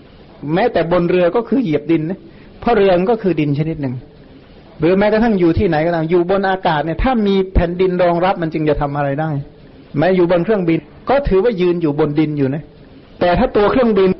[0.00, 2.18] ำแม้แต่บนเรือก็คือเหยียบดินนะ
[2.60, 3.94] เพราะเรือก็คือดินชนิดหนึ่ง
[4.80, 9.30] หรือแม้กระทั่งอยู่ที่ไหนก็ตามอยู่บนอากาศเนี่ย ถ้ามีแผ่นดินรองรับมันจึงจะทำอะไรได้
[9.98, 12.62] แม้อยู่บนเครื่องบิน ก็ถือว่ายืนอยู่บนดินอยู่นะ
[13.20, 14.10] แต่ถ้าตัวเครื่องบิน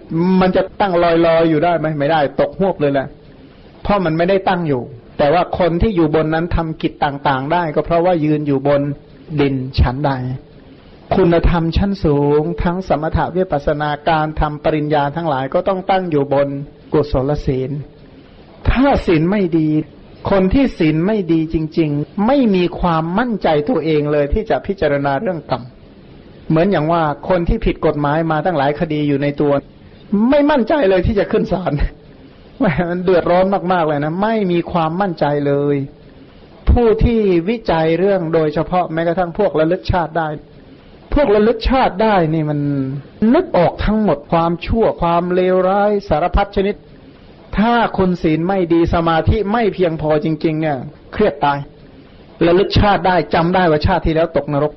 [0.41, 3.07] มันจะตั้งลอยๆอยู่ได้ไหมไม่ได้ ตกหวบเลยแหละ
[3.83, 4.81] เพราะมันไม่ได้ตั้งอยู่
[5.21, 8.83] แต่ว่าคนที่อยู่บนนั้นทำกิจต่างๆ ได้ ก็เพราะว่ายืนอยู่บน
[9.41, 10.11] ดินชั้นใด
[11.17, 16.49] คุณธรรมชั้นสูง ทั้งสมถะวิปัสสนาการทำปริญญาทั้งหลายก็ต้องตั้งอยู่บน
[16.93, 17.71] กุศลศีล
[18.71, 19.69] ถ้าศีลไม่ดี
[20.31, 25.63] คนที่ศีลไม่ดีจริง ๆ ไม่มีความมั่นใจตัวเองเลยที่จะพิจารณาเรื่องกรรม
[26.49, 29.53] เหมือนอย่างว่าคนที่ผิดกฎหมายมาตั้งหลายคดีอยู่ในตัว
[30.31, 31.73] ไม่มั่นใจเลยที่จะขึ้นศาล
[32.61, 35.77] แหมมันเดือดร้อนมาก ๆ เลยนะ ไม่มีความมั่นใจเลย
[36.71, 40.29] ผู้ที่วิจัยเรื่องโดยเฉพาะแม้กระทั่งพวกระลึกชาติได้
[41.15, 42.61] พวกระลึกชาติได้นี่มัน
[43.35, 46.75] นึกออกทั้งหมดความชั่วความเลวร้ายสารพัดชนิด
[47.59, 50.77] ถ้าคนศีลไม่ดีสมาธิไม่เพียงพอจริง ๆ เนี่ย
[51.13, 51.59] เครียดตาย
[52.47, 54.73] ระลึกชาติได้จำได้ว่าชาติที่แล้วตกนรก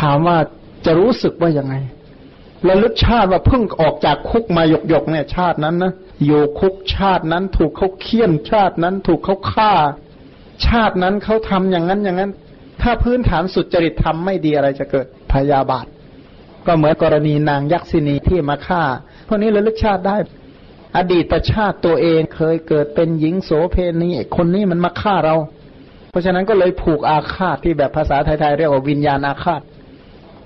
[0.00, 0.36] ถามว่า
[0.86, 1.74] จะรู้สึกว่ายังไง
[2.68, 5.92] ระลึกชาติว่าเพิ่งออกจากคุกมาหยกๆเนี่ยชาตินั้นนะ
[6.24, 9.72] อยู่คุกชาตินั้นถูกเขาเคี่ยนชาตินั้นถูกเขาฆ่า
[10.66, 12.30] ชาตินั้นเขาทำอย่างนั้นอย่างนั้น
[12.82, 15.86] ถ้าพื้นฐานสุจริตทำไม่ดีอะไรจะเกิดพยาบาท
[16.66, 18.82] ก็เหมือนกรณีนางยักษินีที่มาฆ่า
[19.26, 20.16] พวกนี้ระลึกชาติได้
[20.96, 25.36] อดีตชาติตัวเองเคยเกิดเป็นหญิงโสเพณีคนนี้มันมาฆ่าเรา
[26.10, 29.62] เพราะฉะนั้นก็เลยผูกอาฆาตที่แบบภาษาไทยๆเรียกว่าวิญญาณอาฆาต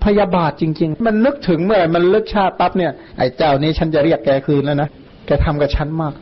[0.05, 4.91] พยาบาทจริง ๆ มันนึกถึงเมื่อไหร่มันลึกชาติปั๊บเนี่ยไอ้เจ้านี้ฉันจะเรียกแกคืนแล้วนะ
[5.27, 6.15] แกทำกับฉันมาก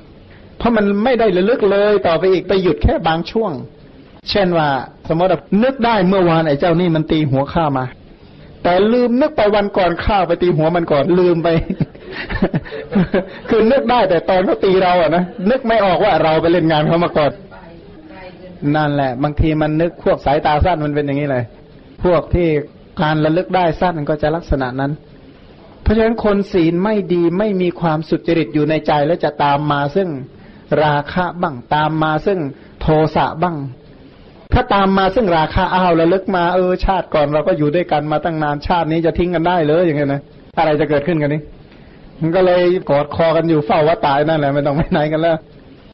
[0.58, 3.52] เพราะมันไม่ได้ระลึกเลยต่อไปอีกไปหยุดแค่บางช่วง
[4.30, 4.68] เช่นว่า
[5.08, 7.84] สมมติว่านึกได้เมื่อวานไอ้เจ้านี่มันตีหัวข้ามา
[8.62, 11.48] แต่ลืมนึกไปวันก่อนข้าไปตีหัวมันก่อนลืมไป
[13.48, 17.32] คือนึกได้แต่ตอนเขาตีเราอะนะนึกไม่ออกว่าเราไปเล่นงานเขามาก่อน
[18.76, 21.44] นั่นแหละ บางทีมันนึกพวกสายตาสั้นมันเป็นอย่างนี้เลย
[22.04, 22.48] พวกที่
[23.02, 24.92] การระลึกได้สั้นก็จะลักษณะนั้น
[25.84, 30.08] เพราะฉะนั้นคนศีลไม่ดีไม่มีความสุจริตอยู่ในใจแล้วจะตามมาซึ่ง
[30.84, 32.38] ราคะบ้างตามมาซึ่ง
[32.80, 33.56] โทสะบ้าง
[34.52, 40.20] ถ้าตามมาซึ่งราคาอ้าวระลึกมาเออชาติก่อนเราก็อยู่ด้วยกันมาตั้งนานชาตินี้จะทิ้งกันได้เลยอย่างเงี้ยนะ
[40.58, 41.40] อะไรจะเกิดขึ้นกันนี้
[42.20, 45.36] มันก็เลยกอดคอกันอยู่เฝ้าว่าตายนั่นแหละไม่ต้องไปไหนกันแล้ว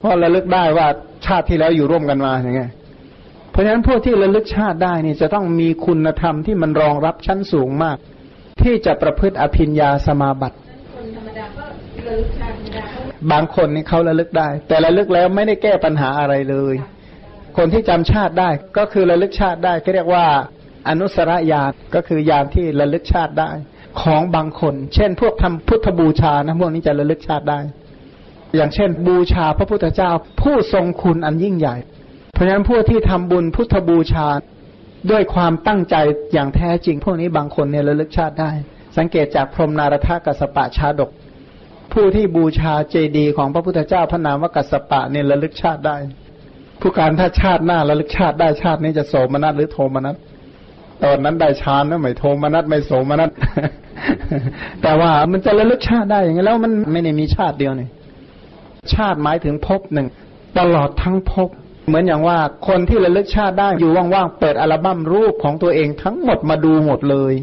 [0.00, 0.86] เพราะระลึกได้ว่า
[1.26, 2.70] ชาติที่แล้วอยู่ร่วมกันมาอย่างเงี้ย
[3.50, 7.96] เพราะฉะนั้นพวกที่ระลึกชาติได้นี่จะต้องมีคุณธรรมที่มันรองรับชั้นสูงมาก
[8.64, 10.56] ที่จะประพฤติอภิญญาสมาบัติ
[13.32, 16.74] บางคนนี่เขาระลึกได้ แต่ระลึกแล้วไม่ได้แก้ปัญหาอะไรเลย
[17.56, 20.26] คนที่จำชาติได้ก็คือระลึกชาติได้เขาเรียกว่า
[20.88, 23.50] อนุสรญาณก็คือญาณที่ระลึกชาติได้
[24.02, 27.60] ของบางคน เช่น พวกทำพุทธบูชานะพวกนี้จะระลึกชาติได้
[28.56, 31.76] อย่างเช่น บูชาพระพุทธเจ้าผู้ทรงคุณอันยิ่งใหญ่
[32.32, 34.26] เพราะฉะนั้นพวกที่ทำบุญพุทธบูชา
[35.10, 35.96] ด้วยความตั้งใจ
[36.32, 38.50] อย่างแท้จริง พวกนี้บางคนเนี่ยระลึกชาติได้
[38.96, 41.10] สังเกตจากพรมนารถากัสปะชาดก
[41.92, 45.96] ผู้ที่บูชาเจดีย์ของพระพุทธเจ้าพระนามว่ากัสปะเนี่ยระลึกชาติได้
[46.80, 50.16] ผู้การถ้าชาติหน้าระลึกชาติได้ชาตินี้จะโสมนัสหรือโทมนัส
[51.04, 53.30] ตอนนั้นได้ฌานนะไม่โทมนัสไม่โสมนัส
[54.82, 57.88] แต่ว่ามันจะระลึกชาติได้อย่างนี้แล้วมันไม่ได้มีชาติเดียวนี่
[58.94, 60.06] ชาติหมายถึงภพหนึ่ง
[60.58, 61.48] ตลอดทั้งภพ
[61.86, 62.38] เหมือนอย่างว่า
[62.68, 67.34] คนที่ระลึกชาติได้อยู่ว่างๆเปิดอัลบั้มรูปของตัวเองทั้งหมดมาดูหมดเลย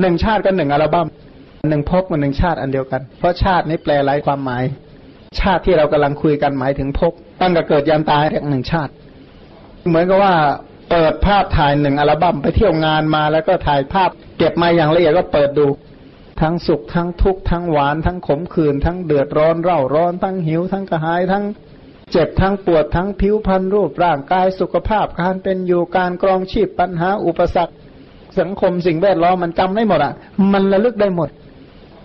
[0.00, 1.06] หนึ่งชาติก็หนึ่งอัลบั้ม
[1.70, 4.64] หนึ่งภพกับหนึ่งชาติอันเดียวกัน เพราะชาตินี้แปลหลายความหมาย
[5.40, 8.92] ชาติที่เรากำลังคุยกันหมายถึงภพตั้งแต่เกิดยันตายเรียกหนึ่งชาติ
[9.88, 10.34] เหมือนกับว่า
[10.90, 15.66] เปิดภาพถ่ายหนึ่งอัลบั้มไปเที่ยวงานมาแล้วก็ถ่ายภาพ เก็บมาอย่างละเอียดก็เปิดดู
[16.40, 21.44] ทั้งสุขทั้งทุกข์ทั้งหวานทั้งขมขื่นทั้งเดือดร้อนเร่าร้อนทั้งหิวทั้งกระหายทั้ง
[22.12, 27.74] เจ็บทั้งปวดทั้งผิวพรรณรูปร่างกายสุขภาพการเป็นอยู่การกรองชีพปัญหาอุปสรรค
[28.40, 30.14] สังคมสิ่งแวดล้อมมันจำได้หมดอะ
[30.52, 31.28] มันระลึกได้หมด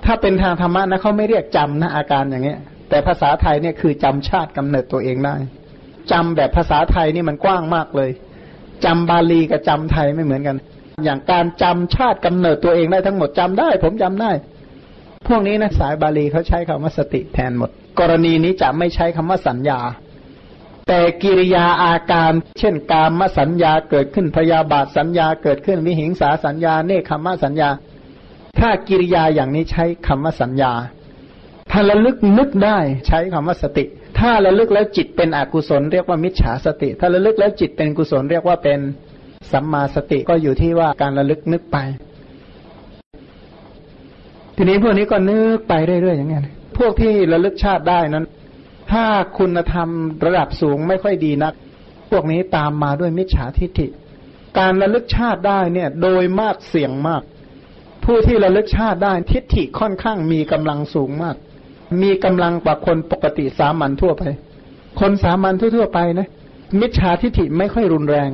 [0.05, 5.35] ถ้าเป็นทางธรรมะนะเขาไม่เรียกจำนะอาการอย่างเงี้ย แต่ภาษาไทยเนี่ยคือจำชาติกำเนิดตัวเองได้
[6.11, 8.09] จำแบบภาษาไทยนี่มันกว้างมากเลย
[8.85, 10.57] จำบาลีกับจำไทยไม่เหมือนกัน
[11.05, 14.31] อย่างการจำชาติกำเนิดตัวเองได้ทั้งหมดจำได้ ผมจำได้
[15.27, 19.79] พวกนี้นะสายบาลีเขาใช้คำว่าสติแทนหมด กรณีนี้จะไม่ใช้คำว่าสัญญา
[20.87, 27.69] แต่กิริยาอาการ เช่นกามสัญญาเกิดขึ้นพยาบาทสัญญาเกิดขึ้นวิหิงสาสัญญาเนคขมสัญญา
[28.59, 30.71] ถ้ากิริยาอย่างนี้ใช้คำว่าสัญญา
[31.71, 33.85] ถ้าระลึกนึกได้ใช้คำว่าสติ
[34.19, 38.79] ถ้าระลึกแล้วจิตเป็นอกุศลเรียกว่ามิจฉาสติ ถ้าระลึกแล้วจิตเป็นกุศลเรียกว่าเป็น
[39.51, 41.77] สัมมาสติก็อยู่ที่ว่าการระลึกนึกไป
[44.55, 46.41] ทีนี้พวกนี้ก็นึกไปเรื่อยๆอย่างเงี้ย
[46.77, 48.25] พวกที่ระลึกชาติได้นั้น
[48.91, 49.05] ถ้า
[49.37, 49.89] คุณธรรม
[50.25, 51.53] ระดับสูงไม่ค่อยดีนัก
[52.11, 53.87] พวกนี้ตามมาด้วยมิจฉาทิฏฐิ
[54.59, 57.21] การระลึกชาติได้เนี่ย โดยมากเสี่ยงมาก
[58.03, 61.35] ผู้ที่ระลึกชาติได้ทิฏฐิค่อนข้างมีกำลังสูงมาก
[62.01, 64.23] มีกำลังกว่าคนปกติสามัญทั่วไป
[64.99, 66.27] คนสามัญทั่วๆไปนะ
[66.79, 68.29] มิจฉาทิฏฐิไม่ค่อยรุนแรง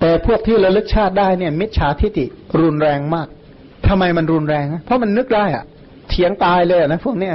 [0.00, 2.26] แต่พวกที่ระลึกชาติได้เนี่ย มิจฉาทิฏฐิ
[2.60, 3.28] รุนแรงมาก
[3.90, 5.64] ทำไมมันรุนแรงเพราะมันนึกได้อะ
[6.10, 7.34] เถียงตายเลยนะพวกเนี้ย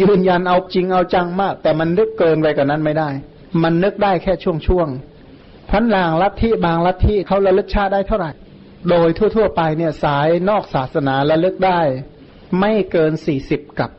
[0.00, 3.08] ยืนยันเอาจริงเอาจังมาก แต่มันนึกเกินไปกว่านั้นไม่ได้
[3.62, 8.30] มันนึกได้แค่ช่วงๆพันลางลัทธิบางลัทธิเขาระลึกชาติได้เท่าไหร่
[8.90, 11.80] โดยทั่ว ๆ ไปเนี่ยสายนอกศาสนาระลึกได้
[12.60, 13.90] ไม่เกินสี่สิบกับ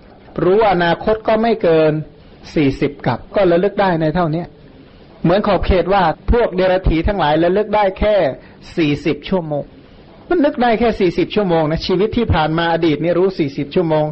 [0.44, 1.92] รู้อนาคตก็ไม่เกิน
[2.56, 4.48] สี่สิบกับ ก็ระลึกได้ในเท่าเนี้ย
[5.24, 8.15] เหมือนขอบเขตว่าพวกเดรัจฉีทั้งหลายระลึกได้แค่
[8.76, 9.65] สี่สิบชั่วโมง
[10.30, 14.06] มันนึกได้แค่สี่สิบชั่วโมงนะชีวิตที่ผ่านมาอดีตนี่รู้สี่สิบชั่วโมง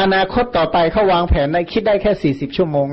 [0.00, 2.86] อนาคตต่อไปเขาวางแผนได้คิดได้แค่สี่สิบชั่วโมง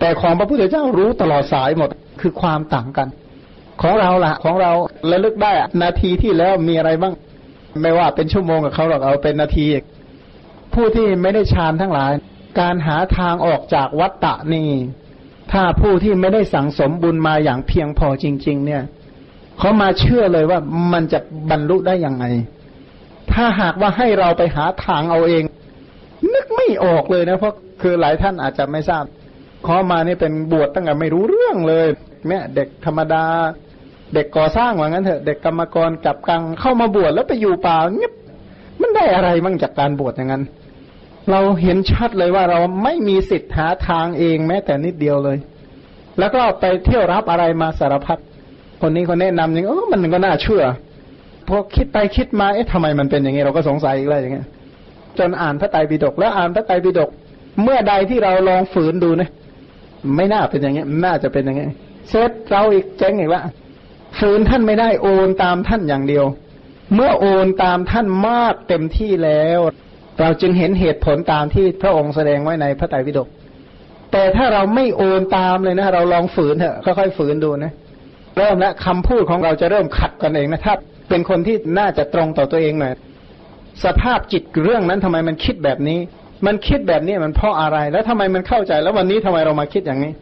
[0.00, 3.08] แต่ของพระพุทธเจ้ารู้ตลอดสายหมดคือความต่างกัน
[3.82, 4.72] ของเราล่ะของเรา
[5.10, 7.14] ระลึกได้อะนาทีที่แล้วมีอะไรบ้าง
[7.82, 9.66] ไม่ว่าเป็นชั่วโมงกับเขาหรอกเอาเป็นนาที
[10.74, 12.12] ผู้ที่ไม่ได้ฌานทั้งหลาย
[12.60, 14.70] การหาทางออกจากวัฏฏะนี่
[15.52, 18.82] ถ้าผู้ที่ไม่ได้สั่งสมบุญมาอย่างเพียงพอจริง ๆ เนี่ย
[19.58, 20.58] เขามาเชื่อเลยว่า
[20.92, 21.18] มันจะ
[21.50, 22.24] บรรลุได้ยังไง
[23.32, 25.42] ถ้าหากว่าให้เราไปหาทางเอาเอง
[26.34, 29.04] นึกไม่ออกเลยนะเพราะคือหลายท่านอาจจะไม่ทราบ
[29.66, 31.86] ขอมานี่เป็นบวชตั้งแต่ไม่รู้เรื่องเลย
[32.28, 33.24] เนี่ยเด็กธรรมดา
[34.14, 38.12] เด็กก่อสร้างว่างั้นเถอะเด็กกรรมกรกับกังเข้ามาบวชแล้วไปอยู่ป่าเงียบ
[38.80, 40.42] มันได้อะไรบ้างจากการบวชอย่างนั้น
[41.30, 45.38] เราเห็นชัดเลยว่าเราไม่มีสิทธิ์หาทางเองแม้แต่นิดเดียวเลย
[46.18, 48.18] แล้วก็ไปเที่ยวรับอะไรมาสารพัด
[48.80, 50.62] คนนี้คนแนะนำอย่างเออมันก็น่าเชื่อ
[51.48, 54.46] พอคิดไปคิดมาเอ๊ะทำไมมันเป็นอย่างนี้เราก็สงสัยอีกแล้วอย่างเงี้ย
[55.18, 57.10] จนอ่านพระไตรปิฎกแล้วอ่านพระไตรปิฎก
[57.62, 59.28] เมื่อใดที่เราลองฝืนดูนะ
[60.16, 61.68] ไม่น่าเป็นอย่างเงี้ยน่าจะเป็นอย่างเงี้ย
[62.08, 63.42] เซตเราอีกเจ๊งอีกละ
[64.18, 66.24] ฝืนท่านไม่ได้โอนตามท่านอย่างเดียว
[66.94, 69.60] เมื่อโอนตามท่านมากเต็มที่แล้ว
[70.20, 73.28] เราจึงเห็นเหตุผลตามที่พระองค์แสดงไว้ในพระไตรปิฎก
[74.12, 77.72] แต่ถ้าเราไม่โอนตามเลยนะ เราลองฝืนเถอะค่อยๆฝืนดูนะ
[78.38, 80.74] เริ่มแล้วคำพูดของเราจะเริ่มขัดกันเองนะถ้า
[81.08, 82.92] เป็นคนที่น่าจะตรงต่อตัวเองหน่อย
[83.84, 85.98] สภาพจิตเรื่องนั้นทำไมมันคิดแบบนี้
[86.46, 90.12] มันคิดแบบนี้มันเพราะอะไร แล้วทำไมมันเข้าใจ แล้ววันนี้ทำไมเรามาคิดอย่างนี้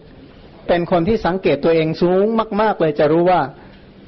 [0.69, 2.25] เป็นคนที่สังเกตตัวเองสูง
[2.61, 3.41] มาก ๆ เลยจะรู้ว่า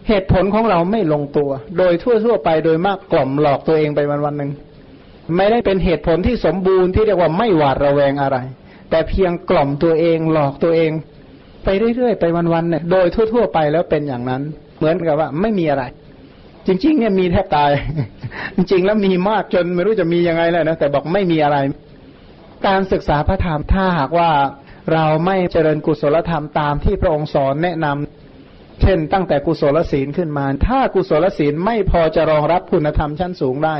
[0.09, 4.51] เหตุผลของเราไม่ลงตัว โดยทั่ว ๆ ไปโดยมากกล่อมหลอกตัวเองไปวันๆหนึ่ง
[5.37, 8.39] ไม่ได้เป็นเหตุผลที่สมบูรณ์ที่เรียกว่าไม่หวาดระแวงอะไร
[8.91, 10.93] แต่เพียงกล่อมตัวเองหลอกตัวเอง
[11.71, 14.43] ไปเรื่อยๆไปวันๆเนี่ยโดยทั่ว ๆ ไปแล้วเป็นอย่างนั้น
[14.79, 15.85] เหมือนกับว่าไม่มีอะไร
[16.67, 17.71] จริง ๆ เนี่ยมีแทบตาย
[18.57, 21.57] จริง ๆ แล้วมีมากจนไม่รู้จะมียังไงแล้วนะแต่บอกไม่มีอะไร
[22.67, 24.31] การศึกษาพระธรรมถ้าหากว่า
[24.93, 33.77] เราไม่เจริญกุศลธรรมตามที่พระองค์สอนแนะนำเช่น ตั้งแต่กุศลศีลขึ้นมา ถ้ากุศลศีลไม่พอจะรองรับคุณธรรมชั้นสูงได้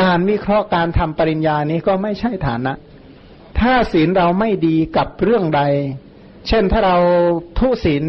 [0.00, 2.72] การวิเคราะห์การทำปริญญานี้ก็ไม่ใช่ฐานะ
[3.60, 5.62] ถ้าศีลเราไม่ดีกับเรื่องใด
[6.48, 6.96] เช่นถ้าเรา
[7.58, 8.02] ทุศีล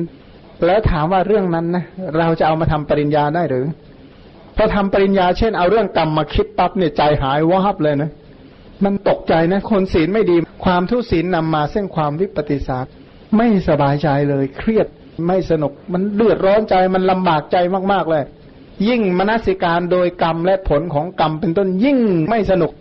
[0.66, 1.86] แล้วถามว่าเรื่องนั้นนะ
[2.18, 3.66] เราจะเอามาทำปริญญาได้หรือ
[4.56, 8.12] พอทำปริญญาเช่นเอาเรื่องกรรมมาคิดปั๊บเนี่ยใจหายวาบเลยนะ
[8.84, 12.86] มันตกใจนะ คนศีลไม่ดี ความทุศีลนำมาซึ่งความวิปฏิสาร
[13.38, 14.88] ไม่สบายใจเลย เครียด
[15.28, 17.58] ไม่สนุก มันเดือดร้อนใจมันลำบากใจ
[17.92, 18.24] มากๆเลย
[18.88, 22.72] ยิ่งมนสิการโดยกรรมและผลของกรรมเป็นต้นยิ่งไม่สนุก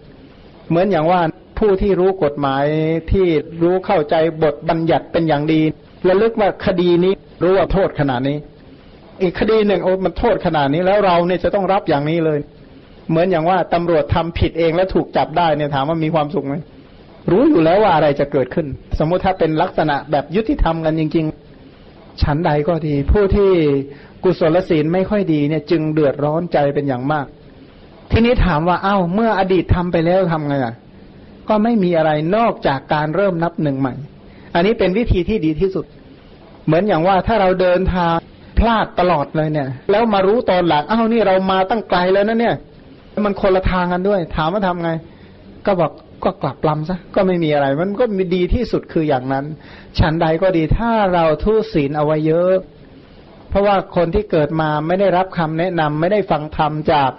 [0.69, 1.21] เหมือนอย่างว่า
[1.59, 2.65] ผู้ที่รู้กฎหมาย
[3.11, 3.27] ที่
[3.63, 5.61] รู้เข้าใจบทบัญญัติเป็นอย่างดี
[6.09, 7.13] ระลึกว่าคดีนี้
[7.43, 8.39] รู้ว่าโทษขนาดนี้
[9.23, 12.39] อีกคดีหนึ่งโอ้มันโทษขนาดนี้แล้วเราเนี่ยจะต้องรับอย่างนี้เลย
[13.09, 16.55] เหมือนอย่างว่าตำรวจทำผิดเองแล้วถูกจับได้เนี่ยถามว่ามีความสุขไหม
[17.31, 18.67] รู้อยู่แล้วว่าอะไรจะเกิดขึ้น
[18.99, 23.51] สมมุติถ้าเป็นลักษณะแบบยุติธรรมกันจริงๆฉันใดก็ดี ผู้ที่
[24.25, 27.27] กุศลศีลไม่ค่อยดีเนี่ย จึงเดือดร้อนใจเป็นอย่างมาก
[28.11, 30.75] ทีนี้ถามว่าเอ้า เมื่ออดีตทำไปแล้วทำไงอะ
[31.49, 33.95] ก็ไม่มีอะไรนอกจากการเริ่มนับหนึ่งใหม่
[34.55, 35.85] อันนี้เป็นวิธีที่ดีที่สุด
[36.67, 38.17] เหมือนอย่างว่าถ้าเราเดินทาง
[38.57, 42.55] แผลาดตลอดเลยเนี่ย แล้วมารู้ตอนหลังอ้าวนี่เรามาตั้งไกลแล้วนะเนี่ย
[43.27, 44.91] มันคนละทางกันด้วย ถามว่าทำไง
[45.67, 45.93] ก็บอก
[46.25, 49.45] ก็กลับลำซะก็ไม่มีอะไร มันก็มีดีที่สุดคืออย่างนั้น
[49.99, 52.55] ฉันใดก็ดีถ้าเราทุศีลเอาไว้เยอะ
[53.49, 57.11] เพราะว่าคนที่เกิดมาไม่ได้รับคำแนะนำไม่ได้ฟังธรรมจาก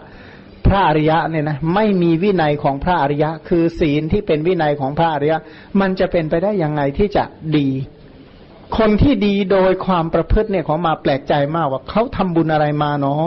[0.67, 5.37] พระอริยะเนี่ยนะไม่มีวินัยของพระอริยะ คือศีลที่เป็นวินัยของพระอริยะ
[5.81, 7.23] มันจะเป็นไปได้ยังไงที่จะ
[7.57, 7.67] ดี
[8.77, 13.23] คนที่ดีโดยความประพฤติเนี่ยของมาแปลกใจมากว่าเขาทำบุญอะไรมาเนาะ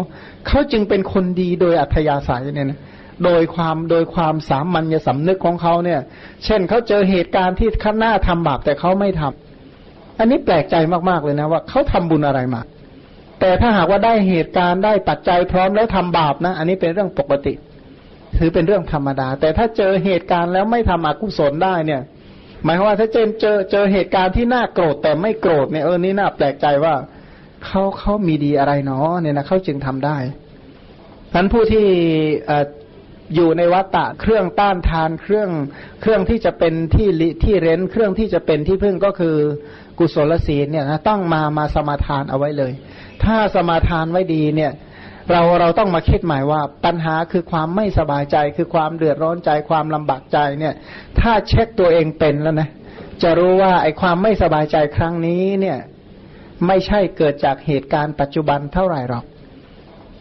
[0.47, 2.81] เขาจึงเป็นคนดีโดยอัธยาศัยเนี่ยนะ
[3.25, 6.01] โดยความโดยความสามัญสำนึกของเขาเนี่ย
[6.45, 10.77] เช่นเขาเจอเหตุการณ์ที่ข้างหน้าทำบาปแต่เขาไม่ทำอันนี้แปลกใจ
[11.09, 12.61] มากๆเลยนะว่าเขาทำบุญอะไรมา
[13.41, 17.55] แต่ถ้าหากว่าได้เหตุการณ์ได้ปัจจัยพร้อมแล้วทำบาปนะ อันนี้เป็นเรื่องปกติ
[18.39, 22.03] ถือเป็นเรื่องธรรมดา แต่ถ้าเจอเหตุการณ์แล้วไม่ทำอกุศลได้เนี่ย
[22.65, 26.95] หมายความว่าถ้าเจนเจอเจอเหตุการณ์ที่น่าโกรธแต่ไม่โกรธเนี่ยเออนี่น่าแปลกใจว่า
[27.65, 30.17] เขาเขามีดีอะไรเนาะเนี่ยนะเขาจึงทำได้
[31.33, 31.87] ท่านผู้ที่
[33.35, 35.51] อยู่ในวัตตะเครื่องต้านทานเครื่อง
[36.01, 37.09] เครื่องที่จะเป็นที่
[37.45, 39.37] ที่เร้น เครื่องที่จะเป็นที่พึ่งก็คือ
[39.99, 42.73] กุศลศีลเนี่ยนะต้องมามาสมาทานเอาไว้เลย
[43.25, 44.73] ถ้าสมาทานไว้ดีเนี่ย
[45.31, 50.75] เราเราต้องมาคิดหมายว่าปัญหาคือความไม่สบายใจ คือความเดือดร้อนใจความลำบากใจเนี่ย
[51.21, 52.69] ถ้าเช็คตัวเองเป็นแล้วนะ
[53.23, 55.79] จะรู้ว่าไอ้ความไม่สบายใจครั้งนี้เนี่ย
[56.67, 59.25] ไม่ใช่เกิดจากเหตุการณ์ปัจจุบันเท่าไหร่หรอก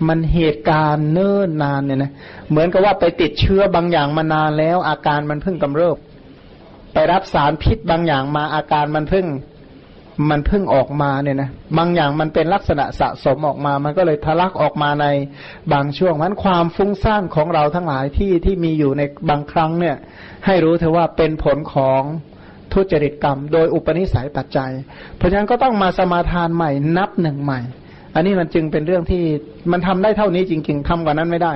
[0.07, 2.11] มันเหตุการณ์เนิ่นนานเนี่ยนะ
[2.49, 5.97] เหมือนกับว่าไปติดเชื้อบางอย่างมานานแล้ว อาการมันเพิ่งกำเริบ
[6.93, 9.25] ไปรับสารพิษบางอย่างมาอาการมันเพิ่ง
[10.29, 15.05] มันเพิ่งออกมาเนี่ยนะบางอย่างมันเป็นลักษณะสะสมออกมา มันก็เลยทะลักออกมาใน
[15.73, 19.95] บางช่วงนั้นความฟุ้งซ่านของเราทั้งหลายที่ที่มีอยู่ในบางครั้งเนี่ย
[20.45, 22.01] ให้รู้เถอะว่าเป็นผลของ
[22.73, 24.71] ทุจริตกรรม โดยอุปนิสัยปัจจัย
[25.17, 27.59] เพราะฉะนั้นก็ต้องมาสมาทานใหม่นับหนึ่งใหม่
[28.15, 29.23] อันนี้มันจึงเป็นเรื่องที่
[29.71, 31.53] มันทำได้เท่านี้จริง ๆทำกว่านั้นไม่ได้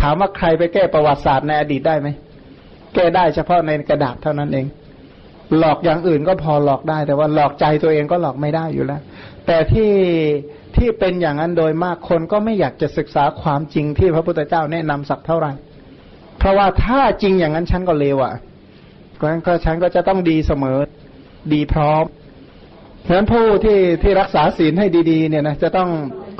[0.00, 2.08] ถามว่าใครไปแก้ประวัติศาสตร์ในอดีตได้ไหม
[2.94, 4.66] แก้ได้เฉพาะในกระดาษเท่านั้นเอง
[5.58, 9.00] หลอกอย่างอื่นก็พอหลอกได้ แต่ว่าหลอกใจตัวเองก็หลอกไม่ได้อยู่แล้ว
[9.46, 9.92] แต่ที่
[10.76, 15.52] ที่เป็นอย่างนั้นโดยมากคนก็ไม่อยากจะศึกษาความจริงที่พระพุทธเจ้าแนะนำสักเท่าไหร่
[16.38, 18.34] เพราะว่าถ้าจริงอย่างนั้นฉันก็เลวอะ
[19.46, 20.78] ก็ฉันก็จะต้องดีเสมอ
[21.52, 22.04] ดีพร้อม
[23.06, 25.90] ฉะนั้นผู้ที่ที่รักษาศีลให้ดี ๆ เนี่ยนะจะต้อง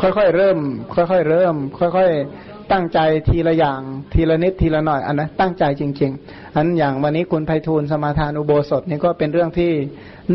[0.01, 0.59] ค่อยๆเริ่ม
[0.95, 2.99] ค่อยๆเริ่ม ค่อยๆ ตั้งใจ
[3.29, 3.81] ทีละอย่าง
[4.13, 9.71] ทีละนิดทีละหน่อยอันนะตั้งใจจริง ๆ อันอย่างวันนี้คุณไพฑูรย์สมาทานอุโบสถนี่ก็เป็นเรื่องที่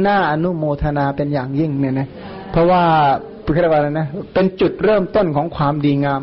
[0.07, 2.07] น่าอนุโมทนาเป็นอย่างยิ่งเนี่ยนะ
[2.51, 2.83] เพราะว่า
[3.53, 6.21] เรียกว่าอะไรนะเป็นจุดเริ่มต้นของความดีงาม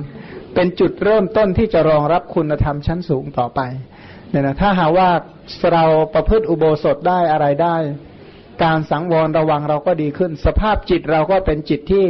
[0.54, 3.60] เป็นจุดเริ่มต้นที่จะรองรับคุณธรรมชั้นสูงต่อไป
[4.30, 5.08] เนี่ยนะถ้าหาว่า
[5.72, 7.76] เราประพฤติอุโบสถได้อะไรได้
[8.62, 12.04] การสังวรระวังเราก็ดีขึ้น สภาพจิตเราก็เป็นจิตที่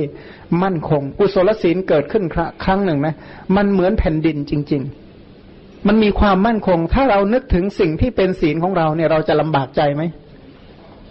[0.63, 2.25] มั่นคง กุศลศีลเกิดขึ้น
[2.65, 3.15] ครั้งหนึ่งนะ
[3.57, 4.83] มันเหมือนแผ่นดินจริง
[5.31, 10.03] ๆ มันมีความมั่นคง ถ้าเรานึกถึงสิ่งที่เป็นศีลของเราเนี่ย เราจะลำบากใจไหม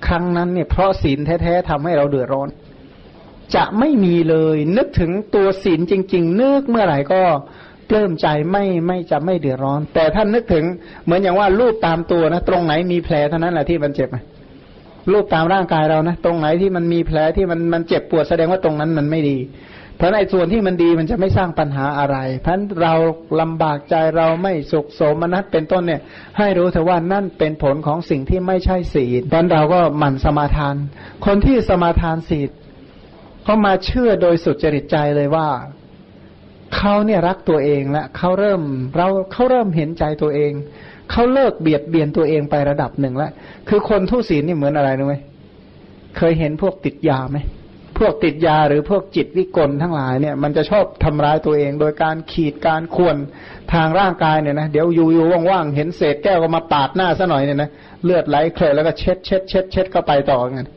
[0.07, 2.49] ครั้งนั้นเนี่ยเพราะศีลแท้ๆทำให้เราเดือดร้อน
[3.55, 7.21] จะไม่มีเลย นึกถึงตัวศีลจริง ๆ นึกเมื่อไหร่ก็
[7.87, 10.65] เปลื้มใจไม่ไม่จะไม่เดือดร้อน แต่ท่านนึกถึง
[11.03, 14.17] เหมือนอย่างว่ารูปตามตัวนะ ตรงไหนมีแผลเท่านั้นแหละที่มันเจ็บไหม
[15.11, 19.37] รูปตามร่างกายเรานะ ตรงไหนที่มันมีแผลที่มันมันเจ็บปวดแสดงว่าตรงนั้นมันไม่ดี
[19.97, 22.93] เพราะในส่วนที่มันดีมันจะไม่สร้างปัญหาอะไร เพราะเรา
[23.41, 26.01] ลำบากใจเราไม่สุขโสมนัสเป็นต้นเนี่ย
[26.37, 30.75] ให้รู้เถอะว่านั่นเป็นผลของสิ่งที่ไม่ใช่ศีลดังนั้นเราก็หมั่นสมาทาน
[31.25, 32.49] คนที่สมาทานศีล
[33.43, 35.49] เขามาเชื่อโดยสุดจริตใจเลยว่า
[36.75, 38.61] เขาเนี่ยรักตัวเองและเขาเริ่ม
[38.95, 40.51] เราเขาเริ่มเห็นใจตัวเอง
[41.13, 43.31] เขาเลิกเบียดเบียนตัวเองไประดับหนึ่งแล้ว
[43.69, 45.15] คือคนทุศีลนี่เหมือนอะไรรู้ไหม
[46.17, 47.37] เคยเห็นพวกติดยาไหม
[47.99, 53.17] พวกติดยาหรือพวกจิตวิกลทั้งหลายเนี่ย มันจะชอบทำร้ายตัวเอง โดยการขีดการข่วน
[53.73, 57.69] ทางร่างกายเนี่ยนะเดี๋ยวอยู่ๆว่างๆเห็นเศษแก้วก็มาปาดหน้าซะหน่อยเนี่ยนะ
[58.03, 60.67] เลือดไหลเคลแล้วก็เช็ดเช็ดเช็ดเช็ดเข้าไปต่อเงี้ย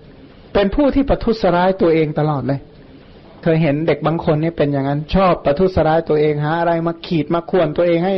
[0.55, 2.61] เป็นผู้ที่ประทุษร้ายตัวเองตลอดเลย
[3.49, 8.15] เคยเห็นเด็กบางคนนี่เป็นอย่างนั้นชอบประทุษร้ายตัวเองหาอะไรมาขีดมาข่วนตัวเองให้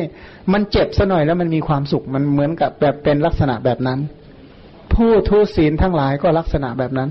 [0.52, 3.98] มันเจ็บซะหน่อยแล้วมันมีความสุขมันเหมือนกับแบบเป็นลักษณะแบบนั้น
[4.92, 7.08] ผู้ทุศีลทั้งหลายก็ลักษณะแบบนั้น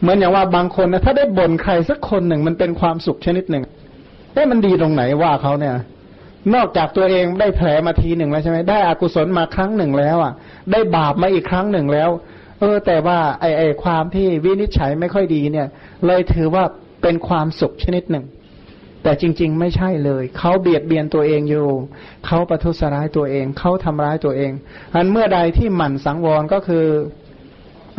[0.00, 3.64] เหมือนอย่างว่าบางคนนะถ้าได้บ่นใครสักคนหนึ่งมันเป็นความสุขชนิดหนึ่ง
[4.32, 5.74] แต่มันดีตรงไหนว่าเขาเนี่ย
[6.54, 10.32] นอกจากตัวเองได้แผลมาทีหนึ่งแล้วใช่ไหมได้อากุศลมาครั้งหนึ่งแล้วอะ
[10.72, 12.10] ได้บาปมาอีกครั้งหนึ่งแล้ว
[12.60, 15.66] เออ แต่ว่าไอ้ไอ้ความที่วินิจฉัยไม่ค่อยดีเนี่ย
[16.06, 16.64] เลยถือว่า
[17.04, 18.24] เป็นความสุขชนิดหนึ่ง
[19.02, 21.68] แต่จริง ๆ ไม่ใช่เลย เขาเบียดเบียนตัวเองอยู่
[22.26, 24.52] เขาประทุษร้ายตัวเอง เขาทำร้ายตัวเอง
[24.94, 26.86] อันเมื่อใดที่หมั่นสังวรก็คือ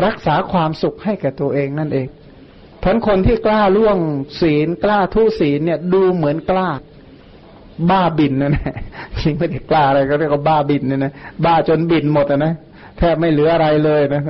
[0.06, 2.08] รักษาความสุขให้แก่ตัวเองนั่นเอง
[2.80, 3.98] เพราะคนที่กล้าล่วง
[4.42, 6.70] ศีลกล้าทุศีลเนี่ย ดูเหมือนกล้า
[7.90, 8.74] บ้าบินนะนะ
[9.20, 11.12] จริงไม่ได้กล้าอะไรก็เรียกว่าบ้าบินเนี่ยนะ
[11.46, 12.54] บ้าจนบินหมดนะ
[12.98, 14.22] แทบไม่เหลืออะไรเลยนะ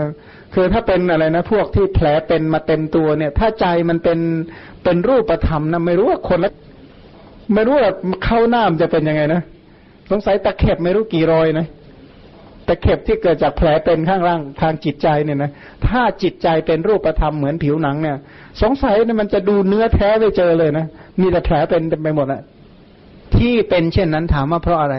[0.56, 4.20] คือถ้าเป็นอะไรนะพวกที่แผลเป็นมาเต็มตัวเนี่ย ถ้าใจมันเป็น
[4.84, 6.52] เป็นรูปธรรมนะไม่รู้ว่าคนละ
[7.54, 7.94] ไม่รู้ว่า
[8.24, 9.42] เข้าหน้ามจะเป็นยังไงนะ
[10.10, 11.68] สงสัยตะเข็บไม่รู้กี่รอยนะ
[12.68, 15.52] ตะเข็บที่เกิดจากแผลเป็นข้างล่างทางจิตใจเนี่ยนะ
[15.88, 18.18] ถ้าจิตใจเป็นรูปธรรมเหมือนผิวหนังเนี่ย
[18.62, 20.86] สงสัยเนี่ยมันจะดูเนื้อแท้ไปเจอเลยนะ
[21.20, 22.42] มีแต่แผลเป็นเต็มไปหมดอะ
[23.36, 24.96] ที่เป็นเช่นนั้นถามว่าเพราะอะไร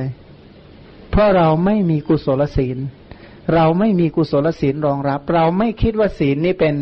[1.11, 2.79] เพราะเราไม่มีกุศลศีล
[3.55, 6.75] เราไม่มีกุศลศีลรองรับ เราไม่คิดว่าศีลนี่เป็น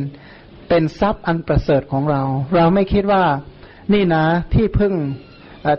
[0.69, 2.23] เป็นทรัพย์อันประเสริฐของเรา
[2.55, 3.23] เราไม่คิดว่า
[3.93, 4.95] นี่นะที่พึ่ง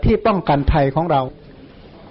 [0.04, 1.20] ที่ป้องกันภัยของเรา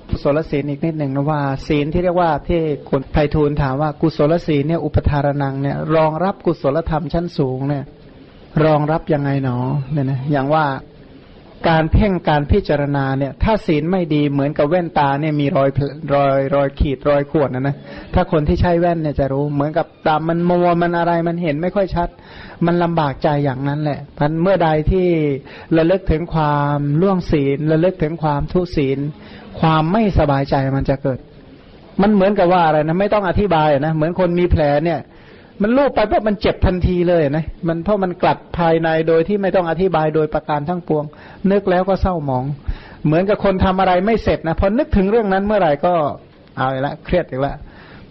[0.09, 2.59] กุศลศีลอีกนิดหนึ่งนะว่า ศีลที่เรียกว่าที่
[2.89, 7.83] คนไพฑูรย์ถามว่ากุศลศีลเนี่ยอุปทารนังเนี่ยรองรับกุศลธรรมชั้นสูงเนี่ย
[8.65, 9.57] รองรับยังไงหนอ
[9.91, 10.65] เนี่ยนะอย่างว่า
[11.69, 15.69] การเพ่งการพิจารณาเนี่ย ถ้าศีลไม่ดีเหมือนกับแว่นตาเนี่ยมีรอย
[16.13, 17.75] รอยรอยขีดรอยข่วนนะนะ
[18.13, 22.09] ถ้าคนที่ใช้แว่นเนี่ยจะรู้ เหมือนกับตามันมัวมันอะไรมันเห็นไม่ค่อยชัด
[22.65, 25.07] มันลำบากใจอย่างนั้นแหละพันเมื่อใดที่
[25.77, 28.99] ระลึกถึงความล่วงศีลระลึกถึงความทุศีล
[29.59, 31.19] ความไม่สบายใจมันจะเกิด
[32.01, 34.99] มันเหมือนกับว่าอะไรนะไม่ต้องอธิบายนะเหมือนคนมีแผลเนี่ย
[35.61, 41.03] มันลูบไปเพราะมันเจ็บทันทีเลยนะมันเพราะมันกลัดภายในโดยที่ไม่ต้องอธิบายโดยประการทั้งปวง
[41.51, 42.45] นึกแล้วก็เศร้าหมอง
[43.05, 45.93] เหมือนกับคนทำอะไรไม่เสร็จนะพอนึกถึงเรื่องนั้นเมื่อไหร่ก็
[46.57, 47.57] เอาละเครียดอีกแล้ว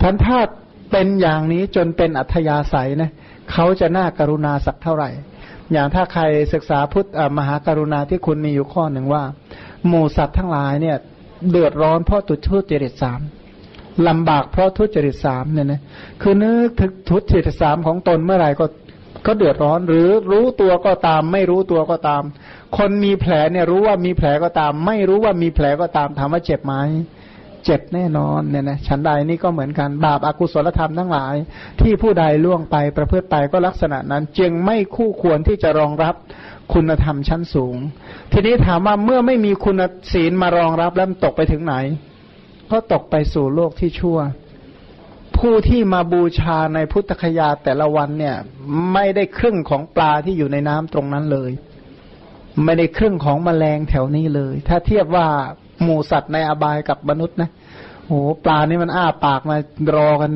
[0.01, 0.49] พันธาต
[0.91, 3.11] เป็นอย่างนี้จนเป็นอัธยาศัยนะ
[3.53, 5.11] เขาจะน่ากรุณาสักเท่าไหร่
[5.73, 6.23] อย่างถ้าใคร
[6.55, 7.07] ศึกษาพุทธ
[7.39, 9.23] มหากรุณาที่คุณมีอยู่ข้อหนึ่งว่า
[9.89, 10.97] หมู่สัตว์ทั้งหลายเนี่ย
[11.51, 13.21] เดือดร้อนเพราะตุชุจริตสาม
[14.09, 15.81] ลำบากเพราะทุจริตสามเนี่ยนะ
[16.23, 18.67] คือนึกถึงทุจริตสามของตนเมื่อไหร่ก็
[19.27, 22.23] ก็เดือดร้อน หรือรู้ตัวก็ตาม ไม่รู้ตัวก็ตาม
[22.77, 26.75] คนมีแผลเนี่ยรู้ว่ามีแผลก็ตาม ไม่รู้ว่ามีแผลก็ตามถามว่าเจ็บไหม
[27.65, 31.35] เจ็บแน่นอนเนี่ยนะฉันใดนี่ก็เหมือนกันบาปอากุศลธรรมทั้งหลาย
[31.81, 36.15] ที่ผู้ใดล่วงไปประพฤติไปก็ลักษณะนั้น จึงไม่คู่ควรที่จะรองรับ
[36.73, 37.77] คุณธรรมชั้นสูง
[38.33, 39.81] ทีนี้ถามว่าเมื่อไม่มีคุณ
[40.13, 41.75] ศีลมารองรับแล้วตกไปถึงไหน
[42.73, 44.19] ก็ตกไปสู่โลกที่ชั่ว
[45.39, 48.37] ผู้ที่มาบูชาในพุทธคยาแต่ละวันเนี่ย
[48.93, 51.51] ไม่ได้ครึ่งของปลาที่อยู่ในน้ำตรงนั้นเลย
[52.65, 55.27] ไม่ได้ครึ่งของแมลงแถวนี้เลย ถ้าเทียบว่า
[55.83, 57.51] หมูสัตว์ในอบายกับมนุษย์นะ
[58.07, 59.57] โอ้ปลานี่มันอ้าปากมา
[59.97, 60.33] รอกัน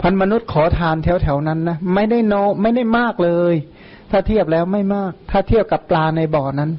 [0.00, 3.54] พันมนุษย์ขอทานแถวแถวนั้นนะไม่ได้โนไม่ได้มากเลย
[4.10, 6.70] ถ้าเทียบแล้วไม่มาก ถ้าเทียบกับปลาในบ่อนั้น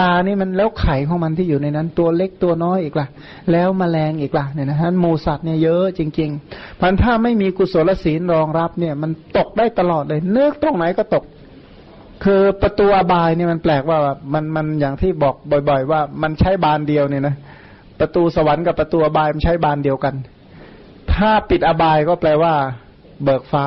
[0.00, 3.08] ลานี่มันแล้วไข่ของมันที่อยู่ในนั้น ตัวเล็กตัวน้อยอีกละ่ะ
[3.52, 11.24] แล้วมแมลงอีกละ่ะเนี่ยนะฮะมูสัตว์เนี่ยเยอะจริงๆมันถ้าไม่มีกุศลศีลรองรับเนี่ย มันตกได้ตลอดเลยเนื้อตรงไหนก็ตก
[12.24, 13.98] คือประตูอบายเนี่ยมันแปลกว่า
[14.34, 15.34] มันมันอย่างที่บอก
[15.68, 17.34] บ่อย ๆ ว่ามันใช้บานเดียวเนี่ยนะ
[18.00, 20.14] ประตูสวรรค์กับประตูอบายมันใช้บานเดียวกัน
[21.14, 22.54] ถ้าปิดอบายก็แปลว่า
[23.24, 23.64] เบิกฟ้า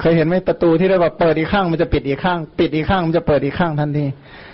[0.00, 4.06] เคยเห็นไหมประตูที่เรียกว่าเปิดอีกข้างมันจะปิดอีกข้าง ปิดอีกข้างมันจะเปิดอีกข้างทันที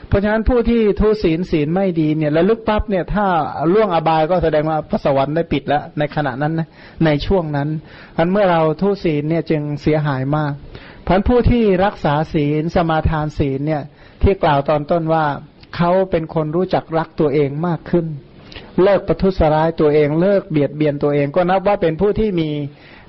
[0.08, 3.26] เพราะฉะนั้นผู้ที่ทุศีลศีลไม่ดีเนี่ยระลึกปั๊บเนี่ยถ้า
[3.72, 6.68] ล่วงอบายก็แสดงว่าพระสวรรค์ได้ปิดแล้วในขณะนั้นนะ
[7.04, 7.68] ในช่วงนั้น
[8.16, 10.52] พันเมื่อเราทุศีลเนี่ยจึงเสียหายมาก
[11.06, 13.82] พันผู้ที่รักษาศีลสมาทานศีลเนี่ย
[14.22, 15.24] ที่กล่าวตอนต้นว่า
[15.76, 18.06] เขาเป็นคนรู้จักรักตัวเองมากขึ้น
[18.82, 22.50] เลิกประทุษร้ายตัวเองเลิกเบียดเบียนตัวเองก็นับว่าเป็นผู้ที่มี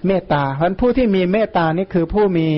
[0.08, 2.50] เมตตาพันผู้ที่มีเมตตานี่คือผู้มี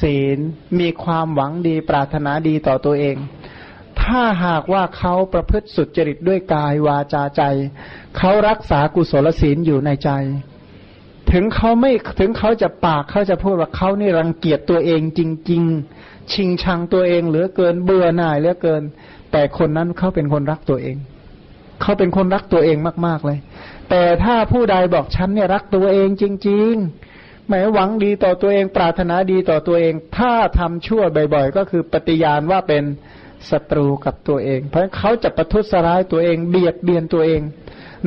[0.00, 0.38] ศีล
[0.80, 3.16] มีความหวังดีปรารถนาดีต่อตัวเอง
[4.04, 7.42] ถ้าหากว่าเขาประพฤติสุจริตด้วยกายวาจาใจ
[8.16, 10.10] เขารักษากุศลศีลอยู่ในใจ
[11.32, 15.62] ถึงเขาไม่ถึงเขาจะปากเขาจะพูดว่าเขานี่รังเกียจตัวเองจริง
[15.98, 18.82] ๆ ชิงชังตัวเองเหลือเกินเบื่อหน่ายเหลือเกิน
[19.32, 20.96] แต่คนนั้นเขาเป็นคนรักตัวเอง
[21.82, 22.76] เขาเป็นคนรักตัวเอง
[23.06, 23.38] มากๆเลย
[23.90, 26.72] แต่ถ้าผู้ใดบอกฉันเนี่ยรักตัวเองจริง
[27.10, 31.02] ๆหมายหวังดีต่อตัวเองปรารถนาดีต่อตัวเอง ถ้าทำชั่ว
[31.34, 32.84] บ่อย ๆ ก็คือปฏิญาณว่าเป็น
[33.50, 37.42] ศัตรูกับตัวเอง เพราะเขาจะประทุษร้ายตัวเอง เบียดเบียนตัวเอง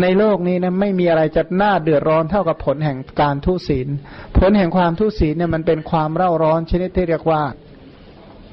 [0.02, 3.88] ในโลกนี้นะไม่มีอะไรจะน่าเดือดร้อนเท่ากับผลแห่งการทุศีล
[4.38, 7.42] ผลแห่งความทุศีลเนี่ยมันเป็นความเร่าร้อนชนิดที่เรียกว่า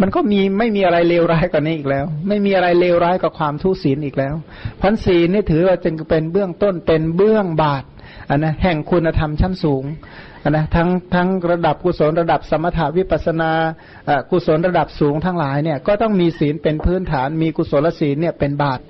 [0.00, 4.34] มันก็มีไม่มีอะไรเลวร้ายกว่านี้อีกแล้ว ไม่มีอะไรเลวร้ายกับความทุศีลอีกแล้ว
[4.80, 7.84] พันศีลนี่ถือว่าจึงเป็นเบื้องต้นเป็นเบื้องบาท
[8.28, 9.84] อันนะแห่งคุณธรรมชั้นสูง
[10.50, 13.52] นะทั้งทั้งระดับกุศลระดับสมถาวิปัสนา
[14.30, 18.82] กุศลระดับสูงทั้งหลายเนี่ยก็ต้องมีศีลเป็นพื้นฐานมีกุศลศีลเนี่ยเป็นบาตร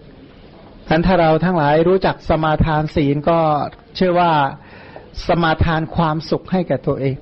[0.89, 3.39] อันถ้าเราทั้งหลายรู้จักสมาทานศีลก็
[3.97, 4.33] เชื่อว่า
[5.27, 7.17] สมาทานความสุขให้แก่ตัวเอง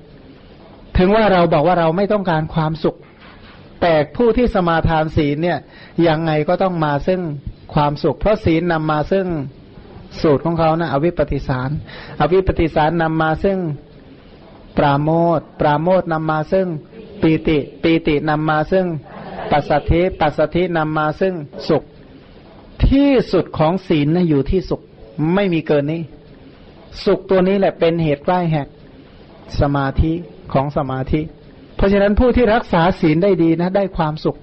[0.97, 2.95] ถึงว่าเราบอกว่าเราไม่ต้องการความสุข
[3.81, 5.59] แต่ผู้ที่สมาทานศีลเนี่ย
[6.07, 7.21] ยังไงก็ต้องมาซึ่ง
[7.73, 9.27] ความสุข เพราะศีลนำมาซึ่ง
[10.21, 11.69] สูตรของเขานะอวิปปิสาร
[12.21, 13.57] อวิปปิสารนำมาซึ่ง
[14.77, 16.67] ปราโมทปราโมทนำมาซึ่ง
[17.21, 18.85] ปีติปีตินำมาซึ่ง
[19.51, 21.33] ปัสสัทธิปัสสัทธินำมาซึ่ง
[21.69, 21.83] สุข
[22.87, 24.81] ที่สุดของศีลนะอยู่ที่สุข
[25.33, 26.01] ไม่มีเกินนี้
[27.05, 28.67] สุขตัวนี้แหละเป็นเหตุใกล้แห่ง
[29.59, 30.13] สมาธิ
[30.53, 31.21] ของสมาธิ
[31.75, 34.37] เพราะฉะนั้นผู้ที่รักษาศีลได้ดีนะ ได้ความสุข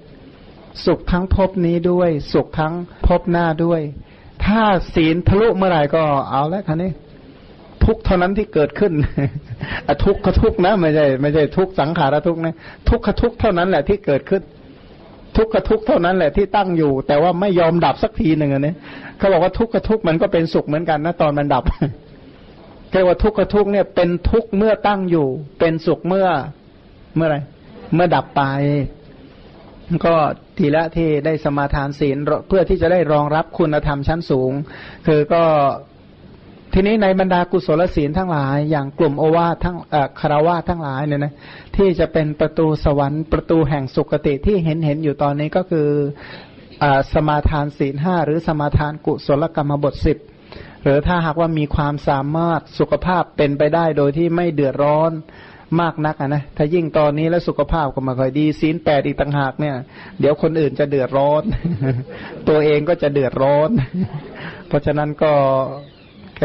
[0.85, 2.73] สุขทั้งภพนี้ด้วย สุขทั้ง
[3.07, 3.81] ภพหน้าด้วย
[4.45, 4.61] ถ้า
[4.95, 6.91] ศีลทะลุเมื่อไหร่ก็เอาแล้วคันนี้
[7.85, 8.93] ทุกเท่านั้นที่เกิดขึ้น
[9.87, 12.55] อทุกขทุกนะไม่ใช่ไม่ใช่ทุกสังขารทุกนะ
[12.89, 14.41] ทุกขทุกเท่านั้นแหละที่เกิดขึ้น
[15.37, 18.73] ทุกขทุกเท่านั้นแหละที่ตั้งอยู่ แต่ว่าไม่ยอมดับสักทีหนึ่งนนี้
[19.17, 21.63] เขาบอกว่าทุกขทุกมันก็เป็นสุขเหมือนกันนะตอนมันดับ
[22.91, 25.27] เรียกว่าทุกขทุกเนี่ย เป็นทุกเมื่อตั้งอยู่
[25.59, 26.27] เป็นสุขเมื่อ
[27.15, 27.37] เมื่อไร
[27.95, 28.41] เมื่อดับไป
[30.05, 30.15] ก็
[30.57, 32.17] ทีละที่ได้สมาทานศีล
[32.47, 34.51] เพื่อที่จะได้รองรับคุณธรรมชั้นสูง
[35.07, 35.43] คือก็
[36.73, 39.77] ทีนี้ในบรรดากุศลศีลทั้งหลาย อย่างกลุ่มโอวาททั้ง
[40.19, 41.33] คารวาทั้งหลายเนี่ยนะ
[41.75, 45.87] ที่จะเป็นประตูสวรรค์ประตูแห่งสุคติที่เห็นเห็นอยู่ตอนนี้ก็คือ
[46.83, 50.17] อสมาทานศีลห้าหรือสมาทานกุศลกรรมบทสิบ
[50.83, 55.11] หรือถ้าหากว่ามีความสามารถสุขภาพเป็นไปได้โดยที่ไม่เดือดร้อน
[55.81, 59.75] มากนักนะถ้ายิ่งตอนนี้แล้วสุขภาพก็มาค่อยดีศีลแปดอีกต่างหากเนี่ย
[60.19, 61.43] เดี๋ยวคนอื่นจะเดือดร้อน
[62.49, 63.69] ตัวเองก็จะเดือดร้อน
[64.67, 65.33] เพราะฉะนั้นก็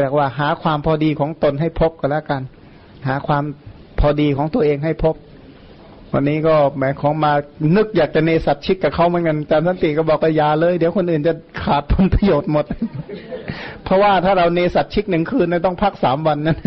[0.00, 2.42] เรียกว่าหาความพอดีของตนให้พบก็แล้วกัน
[3.08, 3.44] หาความ
[4.00, 5.14] พอดีของตัวเองให้พบ
[6.12, 7.32] วันนี้ก็แหมของมา
[7.76, 11.32] นึกอยากจะเนสัตชิกกับเขาเหมือนกันอาจารย์สันติก็บอกว่ายาเลย เดี๋ยวคนอื่นจะ
[11.62, 12.64] ขาดผลประโยชน์หมด
[13.84, 16.58] เพราะว่าถ้าเราเนสัตชิกหนึ่งคืนต้องพักสามวันนั่น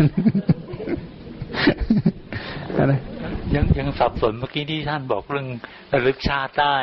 [3.54, 5.46] ยังยังสับสนเมื่อกี้ที่ท่านบอกเรื่อง
[5.92, 6.76] ระลึกชาติได้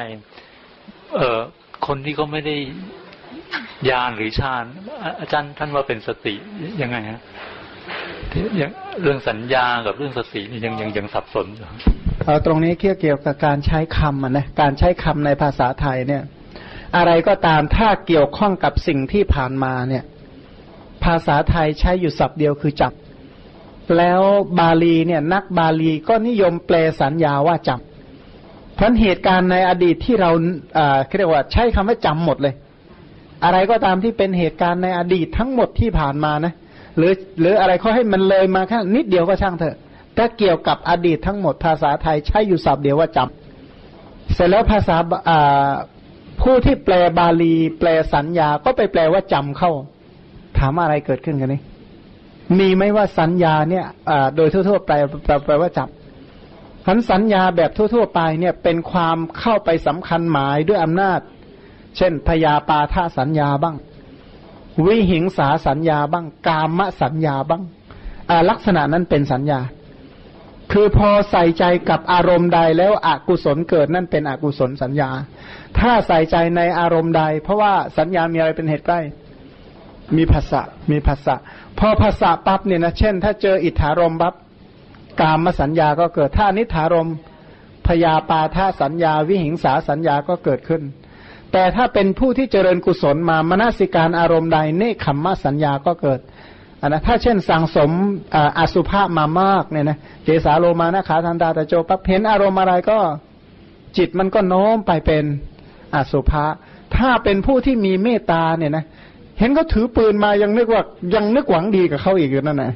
[1.16, 1.39] เอ่อ
[1.88, 2.56] คนที่เขาไม่ได้
[3.89, 4.66] ญาณหรือฌาน
[5.20, 6.36] อาจารย์ท่านว่าเป็นสติ
[6.82, 7.22] ยังไงฮะ
[9.02, 11.66] เรื่องสัญญากับเรื่องสตินี่ยังยังยังสับสนอยู่
[12.26, 16.24] เอาตรงนี้เกี่ยวกับการใช้คำนะการใช้คำในภาษาไทยเนี่ย
[16.98, 20.04] อะไรก็ตามถ้าเกี่ยวข้องกับสิ่งที่ผ่านมาเนี่ย
[21.04, 22.93] ภาษาไทยใช้อยู่ศัพท์เดียวคือจับ
[23.98, 24.22] แล้ว
[24.60, 27.80] บาลีเนี่ย นักบาลีก็นิยมแปลสัญญาว่าจับ
[28.76, 30.32] เพราะเหตุการณ์ในอดีตที่เรา
[30.76, 32.56] เอ่อเรียกว่าใช้คำว่าจำหมดเลย
[33.44, 36.54] อะไรก็ตามที่เป็นเหตุการณ์ในอดีตทั้งหมดที่ผ่านมานะ
[36.98, 39.76] หรือหรืออะไรเขาให้มันเลยมาแค่นิดเดียวก็ช่างเถอะ
[40.18, 44.96] ถ้าเกี่ยวกับอดีตทั้งหมดภาษาไทยใช้อยู่ศัพท์เดียวว่าจำเสร็จแล้วภาษา
[46.42, 49.72] ผู้ที่แปลบาลี แปลสัญญาก็ไปแปลว่าจำเข้า
[50.58, 51.62] ถามอะไรเกิดขึ้นกันนี่
[52.60, 53.86] มีไหมว่าสัญญาเนี่ย
[54.36, 54.92] โดยทั่วๆไป
[55.46, 61.20] แปลว่าจำขันสัญญาแบบทั่ว ๆ ไปเนี่ยเป็นความเข้าไปสำคัญหมายด้วยอำนาจ
[61.98, 63.76] เช่นพยาปาทาสัญญาบ้าง
[64.86, 67.64] วิหิงสาสัญญาบ้าง กามสัญญาบ้าง
[68.50, 69.60] ลักษณะนั้นเป็นสัญญา
[70.72, 75.10] คือพอใส่ใจกับอารมณ์ใดแล้วอกุศลเกิดนั่นเป็นอกุศลสัญญา
[75.80, 79.00] ถ้าใส่ใจในอารมณ์ใด เพราะว่าสัญญามีอะไรเป็นเหตุใกล้
[80.18, 81.36] มีภาษะมีภาษะ
[81.80, 84.34] พอภาษะปั๊บเนี่ยนะเช่น ถ้าเจออิทธารมปั๊บ
[85.22, 87.10] กามสัญญาก็เกิด ถ้านิธารม
[87.88, 90.82] พยาปาทาสัญญา วิหิงสาสัญญาก็เกิดขึ้น
[91.52, 96.20] แต่ถ้าเป็นผู้ที่เจริญกุศลมามนสิการอารมณ์ใดเนคขมมสัญญาก็เกิด
[96.82, 97.91] อันนะถ้าเช่นสังสม
[98.60, 103.00] อสุภามามากเนี่ยนะเกสาโลมานะขาทันตาตะโจปั๊บเห็นอารมณ์อะไรก็
[103.98, 105.24] จิตมันก็โน้มไปเป็น
[105.95, 106.45] อสุภะ
[106.95, 108.86] ถ้าเป็นผู้ที่มีเมตตาเนี่ยนะ
[109.39, 110.84] เห็นเขาถือปืนมายังนึกว่า
[111.16, 112.74] ยังนึกหวังดีกับเขาอีกอยู่นั่นแหละ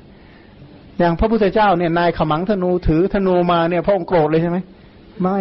[0.99, 4.57] อย่างพระพุทธเจ้าเนี่ยนายขมังธนูถือธนูมาเนี่ยพระองค์โกรธเลยใช่ไหม
[5.23, 5.39] ไม่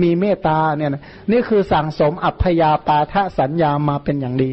[0.00, 4.52] มีเมตตาเนี่ยนะนี่คือสั่งสมอัพยาปาทะสัญญามาเป็นอย่างดี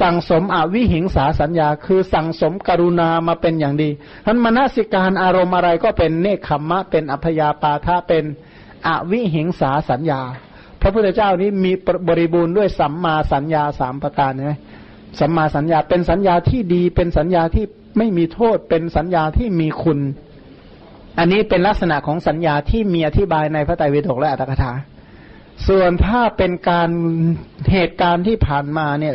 [0.00, 3.90] สั่งสมอวิหิงสาสัญญา คือสั่งสมกรุณามาเป็นอย่างดี
[4.26, 8.24] ท่านมนสิการอารมณ์อะไรก็เป็นเนคขมมะ เป็นอัพยาปาทะเป็น
[8.86, 10.20] อวิหิงสาสัญญา
[10.80, 11.72] พระพุทธเจ้านี้มี
[12.08, 14.54] บริบูรณ์ด้วยสัมมาสัญญาสามประการใช่ไหม
[15.20, 17.64] สัมมาสัญญาเป็นสัญญาที่ดีเป็นสัญญาที่
[17.98, 19.98] ไม่มีโทษเป็นสัญญาที่มีคุณ
[21.18, 24.72] อันนี้เป็นลักษณะของสัญญาที่มีอธิบายในพระไตรปิฎกและอัตถกถา
[25.68, 26.90] ส่วนถ้าเป็นการ
[27.72, 29.14] เหตุการณ์ที่ผ่านมาเนี่ย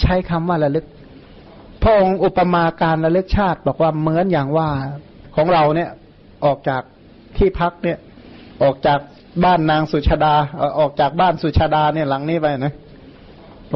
[0.00, 0.86] ใช้คำว่าระลึก
[1.82, 4.68] พระองค์อุปมาการระลึกชาติ บอกว่าเหมือนอย่างว่า
[5.36, 5.90] ของเราเนี่ย
[6.44, 6.82] ออกจาก
[7.36, 7.98] ที่พักเนี่ย
[8.62, 8.98] ออกจาก
[9.44, 10.34] บ้านนางสุชาดา
[10.78, 12.74] ออกจากบ้านสุชาดาเนี่ยหลังนี้ไปนะ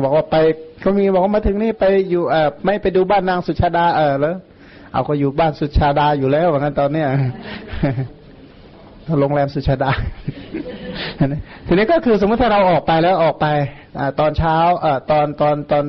[0.05, 0.37] บอกว่าไป
[0.81, 4.37] เขามีบอกว่ามาถึงนี่ไปอยู่เออไม่ไปดูบ้านนางสุชาดาเออแล้ว
[4.95, 7.09] เอาก็อยู่บ้านสุชาดาอยู่แล้วว่างั้นตอนเนี้ย
[9.18, 9.90] โรงแรมสุชาดา
[11.66, 13.47] ทีนี้ก็คือสมมติถ้าเราออกไปแล้วออกไป
[13.99, 15.84] อตอนเช้าอตอนตอนตอน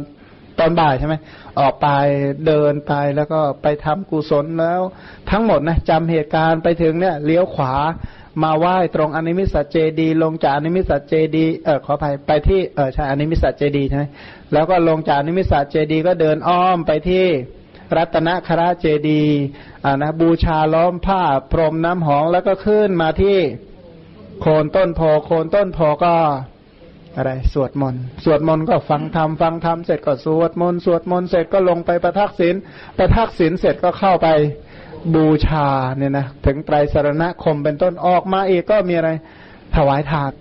[0.59, 1.15] ตอนบ่ายใช่ไหม
[1.59, 1.87] ออกไป
[2.47, 4.81] เดินไปแล้วก็ไปทำกุศลแล้ว
[5.31, 7.73] ทั้งหมดนะจำเหตุการณ์ไปถึงเนี่ยเลี้ยวขวา
[8.43, 14.05] มาไหว้ตรงอนิมิสัจเจดี ลงจากอนิมิสัจเจดีเออขออภัยไปที่เออใช่อนิมิสัจเจดีใช่ไหม
[14.53, 17.25] แล้วก็ลงจากอนิมิสัจเจดีก็เดินอ้อมไปที่
[17.97, 19.23] รัตนคราเจดี
[19.83, 21.21] อ่านะบูชาล้อมผ้า
[21.51, 23.37] พรมน้ำหอมแล้วก็ขึ้นมาที่
[24.41, 26.15] โคนต้นโพโคนต้นโพก็
[27.17, 32.55] อะไรสวดมนต์สวดมนต์ก็ฟังธรรมฟังธรรมเสร็จก็สวดมนต์สวดมนต์เสร็จก็ลงไปประทักษิณ
[32.97, 34.27] ประทักษิณเสร็จก็เข้าไป
[35.15, 35.67] บูชา
[35.97, 39.09] เนี่ยนะถึงไตรสรณคมเป็นต้นออกมาอีกก็มีอะไร
[39.75, 40.31] ถวายทาน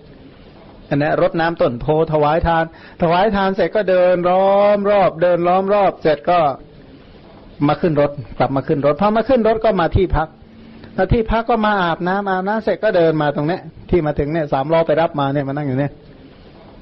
[0.89, 2.65] อันนี้รดน้ำต้นโพถวายทาน
[3.01, 6.39] ถวายทานเสร็จก็เดินล้อมรอบ เดินล้อมรอบ เสร็จก็
[7.67, 10.27] มาขึ้นรถกลับมาขึ้นรถพอมาขึ้นรถก็มาที่พัก
[10.95, 15.91] แล้วที่พักก็มาอาบน้ำอาบน้ำเสร็จก็เดินมาตรงเนี้ยที่มาถึงเนี่ยสามล้อไปรับมาเนี่ยมานั่งอยู่เนี่ย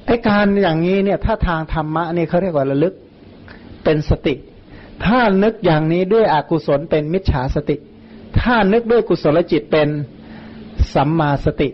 [0.06, 2.94] ไอ้การอย่างนี้เนี่ย ถ้าทางธรรมะนี่เขาเรียกว่าระลึก
[3.84, 4.36] เป็นสติ
[5.06, 7.76] ถ้านึกอย่างนี้ด้วยอกุศลเป็นมิจฉาสติ
[8.40, 9.88] ถ้านึกด้วยกุศลจิตเป็น
[10.94, 11.70] สัมมาสติ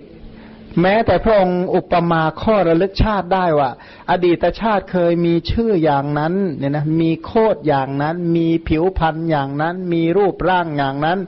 [0.82, 3.70] แม้แต่พระองค์อุปมาข้อระลึกชาติได้ว่า
[4.12, 11.20] อดีตชาติเคยมีชื่ออย่างนั้นเนี่ยนะมีโคดอย่างนั้น มีผิวพรรณอย่างนั้น มีรูปร่างอย่างนั้น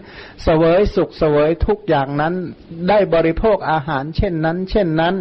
[0.44, 2.34] เสวยสุขเสวยทุกอย่างนั้น
[2.90, 5.16] ได้บริโภคอาหารเช่นนั้น เช่นนั้น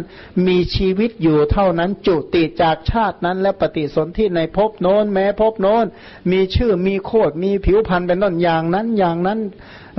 [0.47, 5.85] มีชีวิตอยู่เท่านั้นจุติจากชาตินั้น และปฏิสนธิในภพโน้น แม้ภพโน้น
[6.31, 9.39] มีชื่อมีโคดมีผิวพรรณเป็นต้นอย่างนั้นอย่างนั้น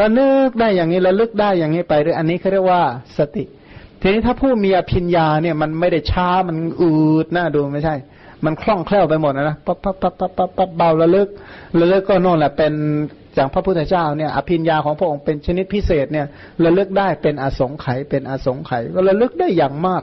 [0.00, 2.82] ระลึกได้อย่างนี้ระลึกได้อย่างนี้ไปเรื่อยอันนี้เขาเรียกว่า
[3.18, 3.44] สติ
[4.02, 6.92] ทีนี้ถ้าผู้มีอภิญญาเนี่ยมันไม่ได้ช้ามันอื
[7.24, 7.94] ดหน่าดูไม่ใช่
[8.44, 11.28] มันคล่องแคล่วไปหมดนะปั๊บปั๊บปั๊บปั๊บปั๊บปั๊บเบาระลึก
[11.80, 12.72] ระลึกก็โน่นแหละเป็น
[13.34, 16.26] อย่างพระพุทธเจ้าเนี่ยอภิญญาของพระองค์เป็นชนิดพิเศษเนี่ย
[16.64, 20.02] ระลึกได้เป็นอสงไขยเป็นอสงไขยก็ระลึกได้อย่างมาก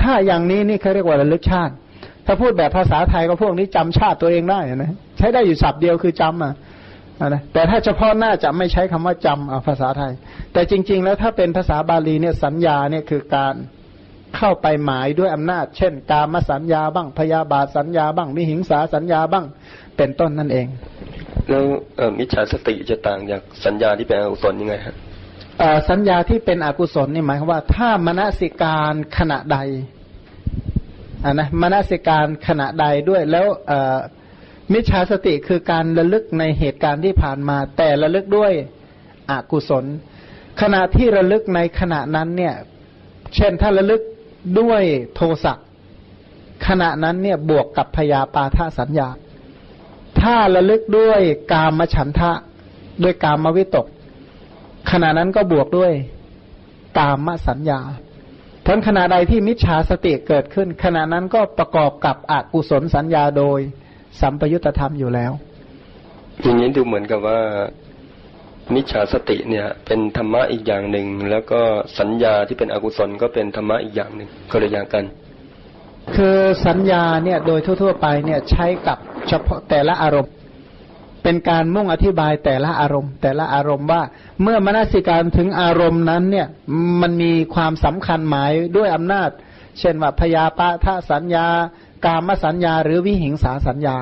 [0.00, 1.74] ถ้าอย่างนี้นี่เขาเรียกว่าระลึกชาติ
[2.26, 6.52] ถ้าพูดแบบภาษาไทยก็พวกนี้จำชาติตัวเองได้นะใช้ได้อยู่ศัพท์เดียวคือจำอะ
[7.24, 10.12] นะแต่ถ้าเฉพาะหน้าจะไม่ใช้คำว่าจำเอาภาษาไทย
[10.52, 13.54] แต่จริง ๆ แล้วถ้าเป็นภาษาบาลีเนี่ยสัญญาเนี่ยคือการ
[14.36, 19.44] เข้าไปหมายด้วยอำนาจ เช่น กามสัญญาบ้างพยาบาทสัญญาบ้างมิหิงสาสัญญาบ้าง
[19.96, 20.66] เป็นต้นนั่นเอง
[21.48, 21.64] แล้ว
[22.18, 24.94] มิจฉาสติจะต่างจากสัญญาที่เป็นอกุศลยังไงฮะ
[25.90, 29.58] สัญญาที่เป็นอกุศลนี่หมายความว่า ถ้ามนสิการขณะใด
[31.24, 33.46] อ่านะมนสิการขณะใดด้วยแล้ว
[34.72, 38.52] มิจฉาสติคือการระลึกในเหตุการณ์ที่ผ่านมา แต่ระลึกด้วย
[39.30, 39.84] อกุศล
[40.60, 42.54] ขณะที่ระลึกในขณะนั้นเนี่ย
[43.34, 44.02] เช่นถ้าระลึก
[44.60, 44.82] ด้วย
[45.14, 45.54] โทสะ
[46.66, 49.08] ขณะนั้นเนี่ยบวกกับพยาปาทสัญญา
[50.20, 51.20] ถ้าระลึกด้วย
[51.52, 52.32] กามฉันทะ
[53.02, 53.86] ด้วยกามวิตก
[54.90, 55.92] ขณะนั้นก็บวกด้วย
[56.98, 57.80] กามสัญญา
[58.66, 63.60] ทั้งขณะใดที่มิจฉาสติเกิดขึ้น ขณะนั้นก็ประกอบกับอกุศลสัญญาโดย
[64.20, 65.32] สัมปยุตธรรมอยู่แล้ว
[66.42, 67.40] อย่างนี้ดูเหมือนกับว่า
[68.74, 71.60] มิจฉาสติเนี่ย เป็นธรรมะอีกอย่างหนึ่ง แล้วก็
[71.98, 75.04] สัญญาที่เป็นอกุศลก็เป็นธรรมะอีกอย่างหนึ่งก็เลยอย่างกัน
[76.14, 78.98] คือสัญญาเนี่ยโดยทั่ว ๆ ไปเนี่ยใช้กับ
[79.28, 80.32] เฉพาะแต่ละอารมณ์
[81.22, 84.02] เป็นการมุ่งอธิบายแต่ละอารมณ์ แต่ละอารมณ์ว่า
[84.42, 86.46] เมื่อมนสิการถึงอารมณ์นั้นเนี่ย
[87.02, 89.30] มันมีความสำคัญหมายด้วยอำนาจ
[89.80, 91.46] เช่นว่าพยาปะทะสัญญา
[92.06, 93.96] กามสัญญา หรือวิหิงสาสัญญา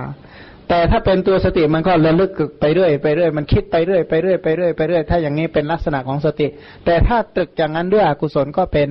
[0.68, 2.30] แต่ถ้าเป็นตัวสติมันก็ระลึก
[2.60, 6.46] ไปเรื่อยไปเรื่อยมันคิดไปเรื่อยไปเรื่อยไปเรื่อยไปเรื่อยถ้าอย่างนี้เป็นลักษณะของสติ
[6.84, 8.88] แต่ถ้าตรึกอย่างนั้นด้วยอกุศลก็เป็น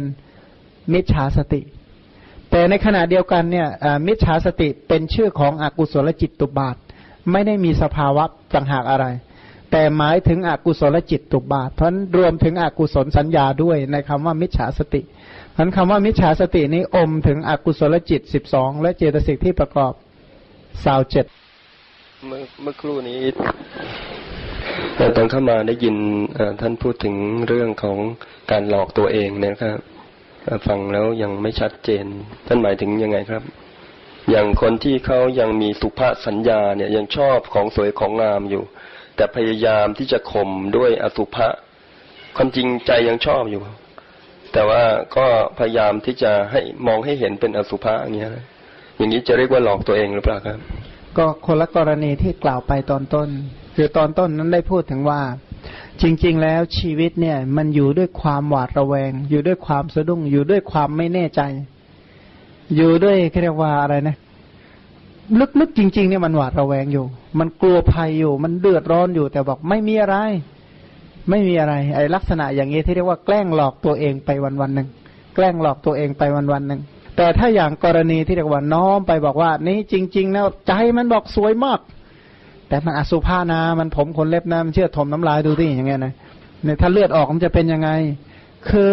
[0.94, 1.62] มิจฉาสติ
[2.52, 3.68] แต่ในขณะเดียวกันเนี่ย
[4.08, 6.76] มิจฉาสติเป็นชื่อของอกุศลจิตตุบาท
[7.32, 8.24] ไม่ได้มีสภาวะ
[8.56, 9.06] ต่างหากอะไร
[9.72, 15.02] แต่หมายถึงอกุศลจิตตุบาท เพราะรวมถึงอกุศลสัญญาด้วยในคำว่ามิจฉาสติ
[15.58, 19.94] นั้นคำว่ามิจฉาสตินี้อมถึงอกุศลจิตสิบสองและเจตสิกที่ประกอบ
[20.84, 21.26] สาวเจ็ด
[22.28, 23.20] เมื่อเมื่อครู่นี้
[24.96, 25.96] แต่ตอนเข้ามาได้ยิน
[26.62, 27.16] ท่านพูดถึง
[27.48, 27.98] เรื่องของ
[28.52, 29.80] การหลอกตัวเองนะครับ
[30.68, 32.06] ฟังแล้วยังไม่ชัดเจน
[32.48, 33.44] ท่านหมายถึงยังไงครับ
[34.30, 38.64] อย่างคนที่เขายังมีสุภาษสัญญาเนี่ยยังชอบของสวยของงามอยู่
[39.16, 41.48] แต่พยายามที่จะข่มด้วยอสุภะ
[42.36, 43.62] ความจริงใจยังชอบอยู่
[44.54, 44.82] แต่ว่า
[45.18, 45.26] ก็
[45.60, 48.32] พยายามที่จะให้มองให้เห็นเป็นอสุภะอย่างเงี้ย
[48.98, 50.58] อย่างนี้จะเรียกว่าหลอกตัวเองหรือเปล่าครับ
[51.18, 53.30] ก็คนละกรณีที่กล่าวไปตอนต้น
[53.76, 55.22] คือตอนต้นนั้นได้พูดถึงว่า
[56.02, 61.42] จริง ๆ แล้วชีวิตเนี่ย มันอยู่ด้วยความหวาดระแวง อยู่ด้วยความสะดุ้ง อยู่ด้วยความไม่แน่ใจ
[62.76, 64.16] อยู่ด้วยเรียกว่าอะไรนะ
[65.60, 67.06] ลึกๆจริง ๆ เนี่ยมันหวาดระแวงอยู่
[67.40, 70.18] มันกลัวภัยอยู่ มันเดือดร้อนอยู่แต่บอกไม่มีอะไร
[71.30, 74.88] ไม่มีอะไร ไอ้ลักษณะอย่างนี้ที่เรียกว่าแกล้งหลอกตัวเองไปวันวันหนึ่ง
[75.36, 76.82] แกล้งหลอกตัวเองไปวันวันหนึ่ง
[77.18, 81.80] แต่ถ้าอย่างกรณีที่เรียกว่าน้อมไปบอกว่า นี่จริงๆนะใจมันบอกสวยมาก
[82.68, 86.14] แต่มันอสุภานะมันผมขนเล็บนะมันเชื่อถมน้ำลายดูที่อย่างเงี้ยนะ
[86.64, 87.90] เนี่ยถ้าเลือดออกมันจะเป็นยังไง
[88.70, 88.92] คือ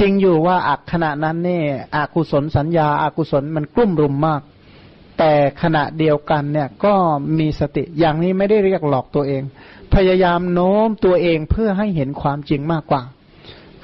[0.00, 1.64] จริงอยู่ว่าอักขณะนั้นเนี่ย
[1.96, 4.42] อกุศลสัญญาอากุศลมันกลุ่มรุมมาก
[5.18, 6.94] แต่ขณะเดียวกันเนี่ยก็
[7.38, 9.42] มีสติอย่างนี้ไม่ได้เรียกหลอกตัวเอง
[9.98, 13.02] พยายามโน้มตัวเองเพื่อให้เห็นความจริงมากกว่า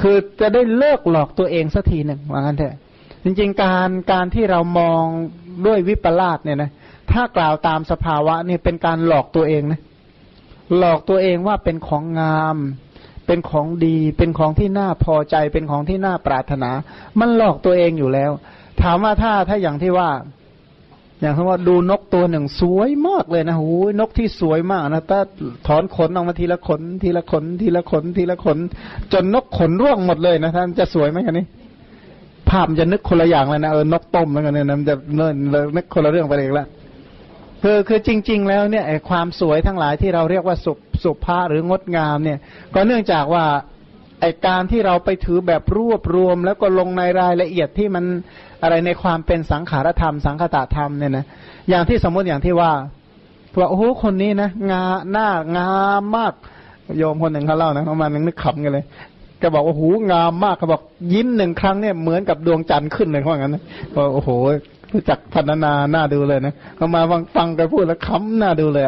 [0.01, 2.77] คือจะได้เลิกหลอกตัวเองสักทีหนึ่งว่างั้นเถอะ
[3.25, 5.03] จริงๆการการที่เรามอง
[5.67, 6.71] ด้วยวิปลาสเนี่ยนะ
[7.13, 9.81] ถ้ากล่าวตามสภาวะเนี่ยเป็นการหลอกตัวเองนะ
[10.79, 12.57] หลอกตัวเองว่าเป็นของงาม
[13.27, 16.71] เป็นของดี เป็นของที่น่าพอใจ เป็นของที่น่าปรารถนา
[17.21, 18.31] มันหลอกตัวเองอยู่แล้ว
[18.83, 20.11] ถามว่าถ้าถ้าอย่างที่ว่า
[21.21, 25.21] อย่างเช่นว่าดูนกตัวหนึ่งสวยมากเลยนะโอ้ยนกที่สวยมากนะถ้า
[25.67, 28.59] ถอนขนออกมาทีละขน ทีละขน ทีละขน ทีละขน
[29.13, 31.47] จนนกขนร่วงหมดเลยนะท่านจะสวยไหมกันนี้
[32.49, 35.37] ภาพมันจะนึกคนละอย่างเลยนะเออนกต้มแล้วกันเนี่ยมันจะเนิ่น
[35.77, 36.69] นึกคนละเรื่องไปเลยละ
[37.63, 40.73] คือคือจริง ๆ แล้วเนี่ยไอความสวยทั้งหลายที่เราเรียกว่าสุ
[41.05, 42.39] สุภาพหรืองดงามเนี่ย
[42.75, 43.45] ก็เนื่องจากว่า
[44.21, 48.05] ไอการที่เราไปถือแบบรวบรวม แล้วก็ลงในรายละเอียดที่มัน
[48.65, 51.25] อะไรในความเป็นสังขารธรรม สังคตธรรมเนี่ยนะ
[51.69, 52.73] อย่างที่สมมติอย่างที่ว่า
[53.59, 56.33] ว่าโอ้โหคนนี้นะงาหน้างามมาก
[56.99, 58.85] โยมคนหนึ่งเขาเล่านะเขามานึกขำกันเลย
[59.39, 63.63] แกบอกว่าหูงามมากเขาบอกยิ้มหนึ่งครั้งเนี่ยเหมือนกับดวงจันทร์ขึ้นเลยเขาว่างั้นนะ
[63.95, 64.31] บอกโอ้โห
[64.93, 68.85] รู้จักพันนาหน้าดูเลยนะเขามาฟังฟังแกพูดแล้วขำหน้าดูเลย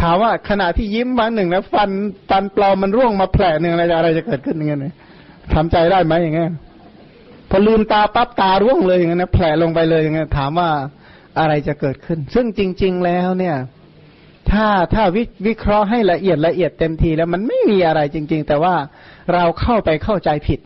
[0.00, 1.90] ถามว่าขณะที่ยิ้มวันหนึ่งนะฟัน
[2.30, 4.94] ฟันปลอมมันร่วงมาแผลหนึ่งอะไรจะอะไรจะเกิดขึ้นอย่างเงี้ย
[5.54, 6.50] ทำใจได้ไหมอย่างเงี้ย
[7.50, 10.70] พอลืมตาปั๊บตาร่วงเลยอย่างเงี้นะแผลลงไปเลยอย่างเงี้ยถามว่า
[11.38, 13.56] อะไรจะเกิดขึ้น ซึ่งจริง ๆ แล้วเนี่ย
[14.50, 18.74] ถ้าถ้าวิวเคราะห์ให้ละเอียดละเอียดเต็มทีแล้วมันไม่มีอะไรจริง ๆ แต่ว่า
[19.34, 20.60] เราเข้าไปเข้าใจผิด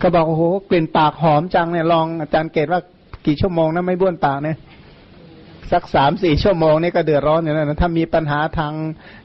[0.00, 2.80] ก็บอกโอ้โหกลิ่นปากหอมจังเนี่ยลองอาจารย์เกตว่า
[3.26, 4.56] กี่ชั่วโมงนะไม่บ้วนปากเนี่ย
[5.72, 8.72] สักสามสี่ชั่วโมงนี่ก็เดือดร้อนอยู่แล้วนะถ้ามีปัญหาทาง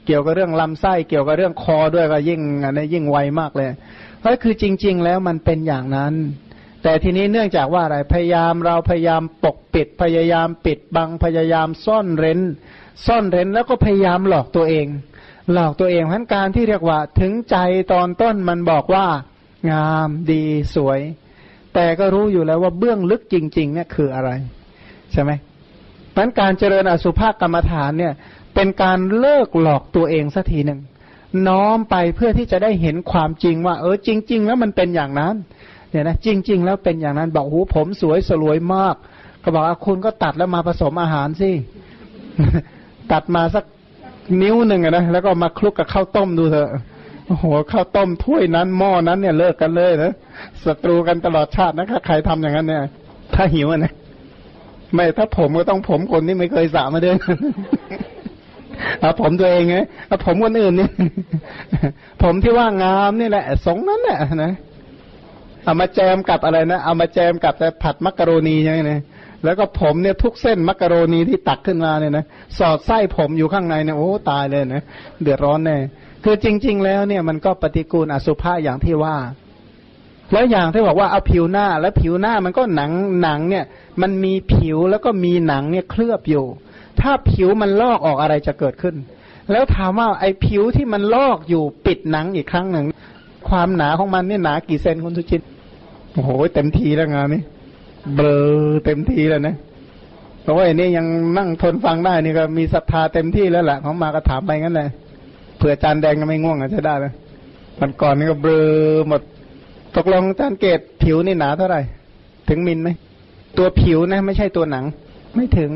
[0.06, 3.68] เกี่ยวกับเรื่องลำไส้เกี่ยวกับเรื่องคอด้วยก็ยิ่งอันนี้ยิ่งไวมากเลย
[4.18, 6.14] เพราะคือจริง ๆ แล้วมันเป็นอย่างนั้น
[6.82, 12.40] แต่ทีนี้เนื่องจากว่าอะไรพยายามเราพยายามปกปิด พยายามปิดบังพยายามซ่อนเร้น
[13.06, 14.86] ซ่อนเร้นแล้วก็พยายามหลอกตัวเอง
[15.52, 17.56] หลอกตัวเองพันการที่เรียกว่าถึงใจ
[17.92, 19.06] ตอนต้นมันบอกว่า
[19.70, 21.00] งามดีสวย
[21.74, 24.30] แต่ก็รู้อยู่แล้วว่าเบื้องลึกจริงๆเนี่ยคืออะไร
[25.12, 25.30] ใช่ไหม
[26.16, 28.12] นั้นการเจริญอสุภกรรมฐานเนี่ย
[28.54, 30.80] เป็นการเลิกหลอกตัวเองสักทีหนึ่ง
[31.48, 35.34] น้อมไปเพื่อที่จะได้เห็นความจริงว่า เออจริง ๆ แล้วมันเป็นอย่างนั้น
[35.90, 38.96] เนี่ยนะจริง ๆ แล้วเป็นอย่างนั้นบอกหูผมสวยสลวยมาก
[39.42, 41.50] ก็บอกว่าคุณก็ตัดแล้วมาผสมอาหารสิ
[43.12, 43.64] ตัดมาสัก
[44.42, 46.70] นิ้วหนึ่งนะแล้วก็มาคลุกกับข้าวต้มดูเถอะ
[47.26, 50.12] โอ้โหข้าวต้มถ้วยนั้นหม้อนั้นเนี่ยเลิกกันเลยนะ
[50.64, 52.82] ศัตรูกันตลอดชาตินะใครทำอย่างนั้นเนี่ย
[53.34, 53.92] ถ้าหิวนะ
[54.94, 57.16] ไม่ถ้าผมก็ต้องผมคนที่ไม่เคยสระมาเดิน
[59.00, 59.76] เอาผมตัวเองไง
[60.06, 60.88] เอาผมคนอื่นนี่
[62.22, 64.52] ผมที่ว่างามนี่แหละ สงนั้นแหละนะ
[65.64, 69.00] เอามาแจมกับอะไรนะ เอามาแจมกับแต่ผัดมักกะโรนีใช่ไหมเนี่ย
[69.44, 72.24] แล้วก็ผมเนี่ยทุกเส้นมักกะโรนีที่ตักขึ้นมาเนี่ยนะ
[72.58, 74.82] สอดไส้ผมอยู่ข้างในเนี่ยโอ้ตายเลยนะ
[75.22, 75.76] เดือดร้อนแน่
[76.24, 79.16] คือจริง ๆ แล้วเนี่ยมันก็ปฏิกูลอสุภะอย่างที่ว่า
[80.32, 82.90] แล้วอย่างที่บอกว่าเอาผิวหน้าแล้วผิวหน้ามันก็หนัง
[83.22, 83.64] หนังเนี่ย
[84.02, 86.44] มันมีผิวแล้วก็มีหนังเนี่ยเคลือบอยู่
[87.00, 88.96] ถ้าผิวมันลอกออกอะไรจะเกิดขึ้น
[89.52, 92.86] แล้วถามว่าไอ้ผิวที่มันลอกอยู่ปิดหนังอีกครั้งหนึ่ง
[93.48, 95.42] ความหนาของมันนี่หนากี่เซนคุณสุจิต
[96.12, 97.42] โอ้โหเต็มทีแล้วงานนี้
[98.14, 99.54] เบลอเต็มทีแล้วนะ
[100.42, 101.06] เพราะว่าไอ้นี่ยัง
[101.38, 104.88] นั่งทนฟังได้นี่ก็มีศรัทธาเต็มที่แล้วแหละเขามาก็ถามไปงั้นเลย
[105.58, 107.12] เผื่อจานแดงก็ไม่ง่วงอะใช่ได้เลย
[107.80, 108.64] มันก่อนนี่ก็เบลอ
[109.08, 109.22] หมด
[109.96, 111.80] ตกลงจานเกตผิวนี่หนาเท่าไหร่
[112.48, 112.88] ถึงมิลไหม
[113.58, 114.84] ตัวผิวนะ ไม่ใช่ตัวหนัง
[115.36, 115.70] ไม่ถึง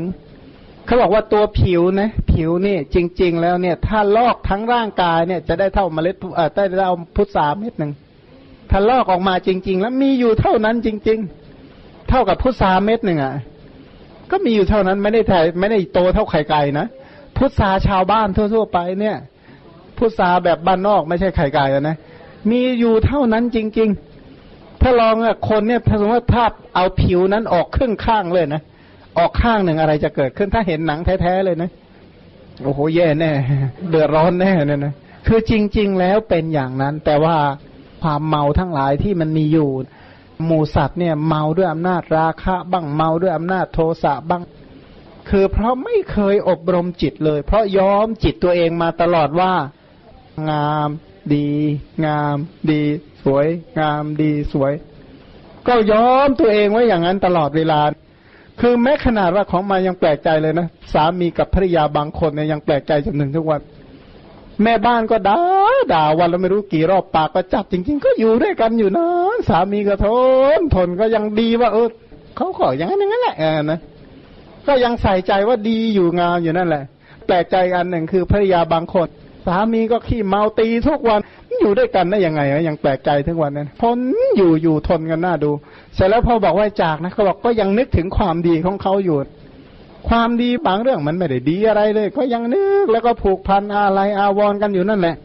[0.85, 7.91] เขาบอกว่าตัวผิวนะผิวนี่จริง ๆ แล้วเนี่ย ถ้าลอกทั้งร่างกายเนี่ย จะได้เท่าเมล็ดเอ่อได้เท่าพุทราเม็ดหนึ่ง
[8.69, 11.19] ถ้าลอกออกมาจริง ๆ แล้วมีอยู่เท่านั้นจริง
[11.63, 13.33] ๆ เท่ากับพุทราเม็ดหนึ่งอะ
[14.31, 16.87] ก็มีอยู่เท่านั้นไม่ได้ถ่ายไม่ได้โตเท่าไข่ไก่นะ
[17.37, 19.17] พุทราชาวบ้านทั่ว ๆ ไปเนี่ย
[19.97, 21.97] พุทราแบบบ้านนอกไม่ใช่ไข่ไก่นะ
[22.51, 23.89] มีอยู่เท่านั้นจริง
[24.35, 26.43] ๆ ถ้าลองอะคนเนี่ยสมมติว่าถ้า
[26.75, 28.61] เอาผิวนั้นออกครึ่งข้างเลยนะ
[29.17, 31.69] ออกข้างหนึ่งอะไรจะเกิดขึ้นถ้าเห็นหนังแท้ๆเลยนะ
[32.63, 33.31] โอ้โหแย่แน่
[33.89, 34.93] เดือดร้อนแน่เนี่ยนะ
[35.27, 37.37] คือจริง ๆ แล้วเป็นอย่างนั้น แต่ว่า
[38.01, 39.69] ความเมาทั้งหลายที่มันมีอยู่
[40.45, 44.43] หมูสัตว์เนี่ย เมาด้วยอำนาจราคะบ้างเมาด้วยอำนาจโทสะบ้าง
[45.29, 49.53] คือเพราะไม่เคยอบรมจิตเลย เพราะย้อมจิตตัวเองมาตลอดว่า
[50.49, 50.89] งาม
[51.33, 51.49] ดี
[52.05, 52.35] งาม
[52.71, 52.81] ดี
[53.23, 53.47] สวย
[53.79, 54.73] งามดีสวย
[55.67, 57.79] ก็ย้อมตัวเองไว้อย่างนั้นตลอดเวลา
[58.59, 63.61] คือแม้ขนาดว่าของมายังแปลกใจเลยนะ สามีกับภรรยาบางคนเนี่ยยังแปลกใจจนถึงทุกวัน
[64.63, 65.39] แม่บ้านก็ด่า
[65.93, 69.07] ด่าวันละไม่รู้กี่รอบปากก็จับจริง ๆ ก็อยู่ด้วยกันอยู่นะ
[69.49, 70.07] สามีก็ท
[70.57, 71.87] นทนก็ยังดีว่า เออ
[72.35, 73.35] เขาขออย่างนั้นอย่างนั้นแหละ
[73.71, 73.79] นะ
[74.67, 76.83] ก็ยังใส่ใจว่าดีอยู่งามอยู่นั่นแหละ
[77.27, 79.07] แปลกใจอันหนึ่งคือภรรยาบางคน
[79.45, 81.19] สามีก็ขี้เมาตีทุกวัน
[81.59, 83.99] อยู่ด้วยกันได้ยังไงวะยังแปลกใจทุกวันนั้นทน
[84.37, 85.51] อยู่อยู่ทนกันหน้าดู
[85.95, 89.17] เสร็จแล้วพอบอกว่าจากนะเขาบอกก็ยังนึกถึงความดีของเขาอยู่
[90.09, 95.15] ความดีบางเรื่องมันไม่ได้ดีอะไรเลย ก็ยังนึกแล้วก็ผูกพันอะไรอาวรณ์กันอยู่นั่นแหละ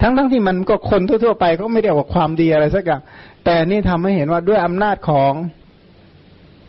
[0.00, 3.00] ทั้งทั้งที่มันก็คนทั่วๆไปก็ไม่เรียกว่าความดีอะไรสักอย่าง
[3.44, 5.32] แต่นี่ทำให้เห็นว่าด้วยอำนาจของ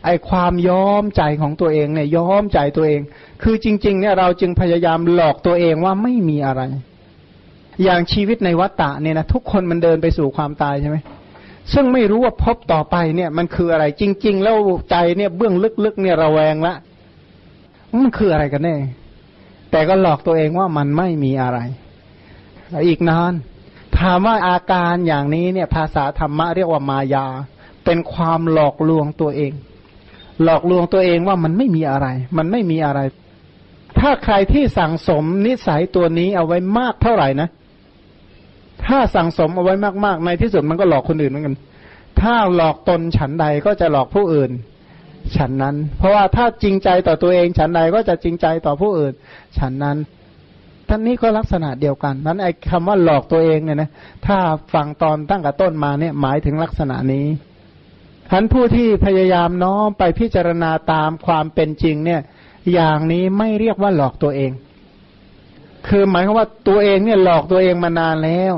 [0.04, 3.00] ไอความย้อมใจของตัวเองเนี่ยย้อมใจตัวเอง
[3.42, 6.62] คือจริง ๆ เนี่ยเราจึงพยายามหลอกตัวเองว่าไม่มีอะไร
[7.84, 10.96] อย่างชีวิตในวัฏฏะเนี่ยนะทุกคนมันเดินไปสู่ความตายใช่ไหม
[11.72, 14.56] ซึ่งไม่รู้ว่าพบต่อไปเนี่ยมันคืออะไร จริง ๆ แล้ว
[14.90, 16.74] ใจเนี่ยเบื้องลึกๆเนี่ยระแวงละ
[18.02, 18.76] มันคืออะไรกันแน่
[19.70, 21.58] แต่ก็หลอกตัวเองว่ามันไม่มีอะไร
[22.86, 23.32] อีกนาน
[23.98, 27.26] ถามว่าอาการอย่างนี้เนี่ยภาษาธรรมะเรียกว่ามายา
[27.84, 29.52] เป็นความหลอกลวงตัวเอง
[30.44, 32.06] หลอกลวงตัวเองว่ามันไม่มีอะไร
[32.38, 33.00] มันไม่มีอะไร
[33.98, 37.48] ถ้าใครที่สั่งสมนิสัยตัวนี้เอาไว้มากเท่าไหร่นะ
[38.86, 39.74] ถ้าสั่งสมเอาไว้
[40.04, 41.56] มากๆ ในที่สุดมันก็หลอกคนอื่นเหมือนกัน
[42.20, 44.50] ถ้าหลอกตนฉันใดก็จะหลอกผู้อื่น
[45.36, 49.12] ฉันนั้น เพราะว่าถ้าจริงใจต่อตัวเองฉันใดก็จะจริงใจต่อผู้อื่น
[49.58, 49.96] ฉันนั้น
[50.88, 53.90] ท่านนี้ก็ลักษณะเดียวกัน นั้นไอ้คำว่าหลอกตัวเองเนี่ยนะ
[54.26, 54.38] ถ้า
[54.74, 57.26] ฟังตอนตั้งแต่ต้นมาเนี่ยหมายถึงลักษณะนี้
[58.32, 62.20] ท่านผู้ที่พยายามน้อมไปพิจารณาตามความเป็นจริงเนี่ย
[62.72, 64.52] อย่างนี้ไม่เรียกว่าหลอกตัวเอง
[65.88, 68.54] คือหมายความว่าตัวเองเนี่ยหลอกตัวเองมานานแล้ว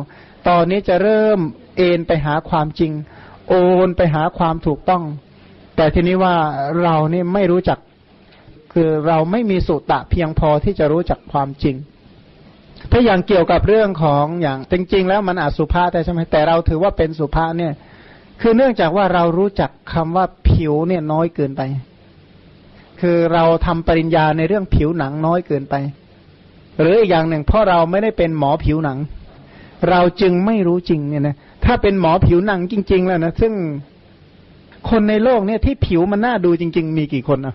[0.48, 1.38] ตอนนี้จะเริ่ม
[1.76, 2.92] เอ็นไปหาความจริง
[3.48, 3.54] โอ
[3.86, 5.02] นไปหาความถูกต้อง
[5.76, 6.34] แต่ทีนี้ว่า
[6.82, 7.78] เราเนี่ยไม่รู้จัก
[8.72, 11.76] คือเราไม่มีสุตะเพียงพอที่จะรู้จักความจริง
[12.90, 17.72] ถ้าอย่างเกี่ยวกับเรื่องของอย่างจริง ๆ แล้วมันอาจสุภาษแต่ใช่ไหมแต่เราถือว่าเป็นสุภาษเนี่ย
[18.40, 21.62] คือเนื่องจากว่าเรารู้จักคำว่าผิวเนี่ยน้อยเกินไป
[23.00, 25.74] คือเราทำปริญญาในเรื่องผิวหนังน้อยเกินไป
[26.80, 28.98] หรืออีกอย่างหนึ่งเพราะเราไม่ได้เป็นหมอผิวหนัง
[29.90, 33.52] เราจึงไม่รู้จริงเนี่ยนะถ้าเป็นหมอผิวหนังจริง ๆ แล้วนะซึ่ง
[34.90, 37.54] คนในโลกเนี่ยที่ผิวมันน่าดูจริง ๆ มีกี่คนอะ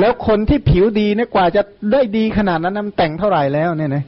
[0.00, 4.04] แล้วคนที่ผิวดีเนี่ยกว่าจะได้ดีขนาดนั้นมันแต่งเท่าไหร่แล้วเนี่ยนะ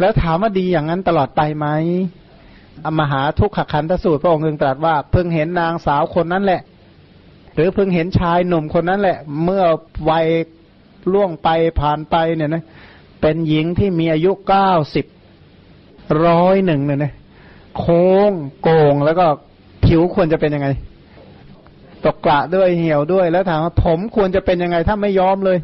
[0.00, 1.66] แล้วถามว่าดีอย่างนั้นตลอดไปไหม
[2.86, 6.60] อมหาทุกขขันธสูตรพระองค์เองตรัสว่าเพิ่งเห็นนางสาวคนนั้นแหละ
[7.54, 9.64] หรือเพิ่งเห็นชายหนุ่มคนนั้นแหละ เมื่อ
[10.10, 10.26] วัย
[11.12, 11.48] ล่วงไป
[11.80, 12.62] ผ่านไปเนี่ยนะ
[13.20, 15.06] เป็นหญิงที่มีอายุเก้าสิบ
[16.26, 17.12] ร้อยหนึ่งเนี่ยนะ
[17.78, 18.30] โค้ง
[18.62, 19.26] โกงแล้วก็
[19.84, 20.68] ผิวควรจะเป็นยังไง
[22.04, 25.58] ตกกระด้วยเหี่ยวด้วยแล้วถามว่าผมควรจะเป็นยังไงถ้าไม่ยอมเลย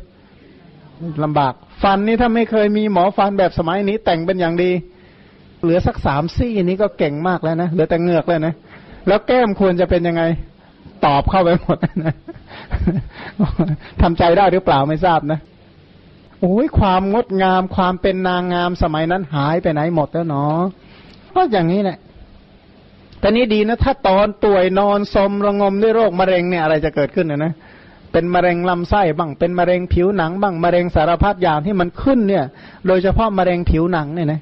[1.24, 1.52] ลำบาก
[1.82, 4.70] ฟันนี่ถ้าไม่เคยมีหมอฟันแบบสมัยนี้แต่งเป็นอย่างดี
[5.62, 8.54] เหลือสักสามซี่นี้ก็เก่งมากแล้วนะเหลือแต่เงือกแล้วนะ
[9.08, 10.22] แล้วแก้มควรจะเป็นยังไง
[11.06, 12.14] ตอบเข้าไปหมดนะ
[14.00, 15.38] ทำใจได้หรือเปล่าไม่ทราบนะ
[16.40, 20.60] โอ้ยความงดงามความเป็นนางงามสมัยนั้นหายไปไหนหมดแล้วเนาะ
[21.34, 21.98] ก็อย่างนี้แหละ
[23.20, 27.52] แต่นี้ดีนะ ถ้าตอนป่วยนอนสมระงมด้วยโรคมะเร็งเนี่ยอะไรจะเกิดขึ้นนะนะ
[28.12, 32.44] เป็นมะเร็งลำไส้บ้างเป็นมะเร็งผิวหนังบ้างมะเร็งสารพัดอย่างที่มันขึ้นเนี่ย
[32.86, 34.40] โดยเฉพาะมะเร็งผิวหนังเนี่ยนะ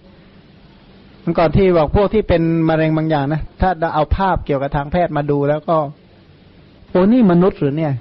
[1.29, 5.77] มันก่อนที่บอกพวกที่เป็นมะเร็งบางอย่างนะถ้าเอาภาพเกี่ยวกับทางแพทย์มาดูแล้วก็
[6.91, 7.93] โอ้นี่มนุษย์หรือเนี่ย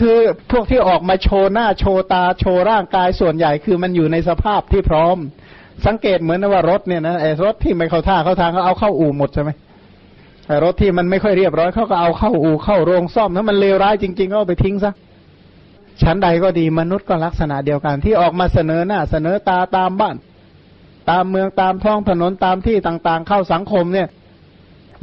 [0.00, 0.16] คือ
[0.50, 5.16] พวกที่ออกมาโชว์หน้าโชว์ตาโชว์ร่างกายส่วนใหญ่ คือมันอยู่ในสภาพที่พร้อม
[5.86, 9.50] สังเกตเหมือนว่ารถเนี่ยนะไอ้รถที่ไม่เข้าท่าเข้าทางเขาเอาเข้าอู่หมดใช่ไหม
[10.46, 14.92] แต่รถที่มันไม่ค่อยเรียบร้อยเขาก็เอาเข้าอู่เข้าโรงซ่อมถ้ามันเลวร้ายจริงๆก็เอาไปทิ้งซะ
[16.02, 20.16] ชั้นใดก็ดีมนุษย์ก็ลักษณะเดียวกัน ที่ออกมาเสนอหน้าเสนอตาตามบ้าน
[21.10, 24.08] ตามเมืองตามท้องถนนตามที่ต่างๆ เข้าสังคมเนี่ย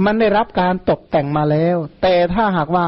[0.05, 2.85] มันได้รับการตกแต่งมาแล้ว แต่ถ้าหากว่า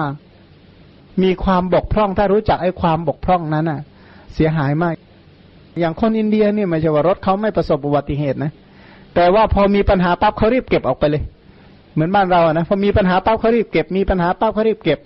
[1.23, 3.79] มีความบกพร่องถ้ารู้จักไอ้ความบกพร่องนั้นอะ
[4.33, 4.93] เสียหายมาก
[5.79, 8.51] อย่างคนอินเดียเนี่ยไม่ใช่ว่ารถเขาไม่ประสบอุบัติเหตุนะ
[9.15, 11.23] แต่ว่าพอมีปัญหาปั๊บเขารีบเก็บออกไปเลย
[11.93, 14.99] เหมือนบ้านเราอะนะพอมีปัญหาปั๊บเขารีบเก็บ มีปัญหาปั๊บเขารีบเก็บ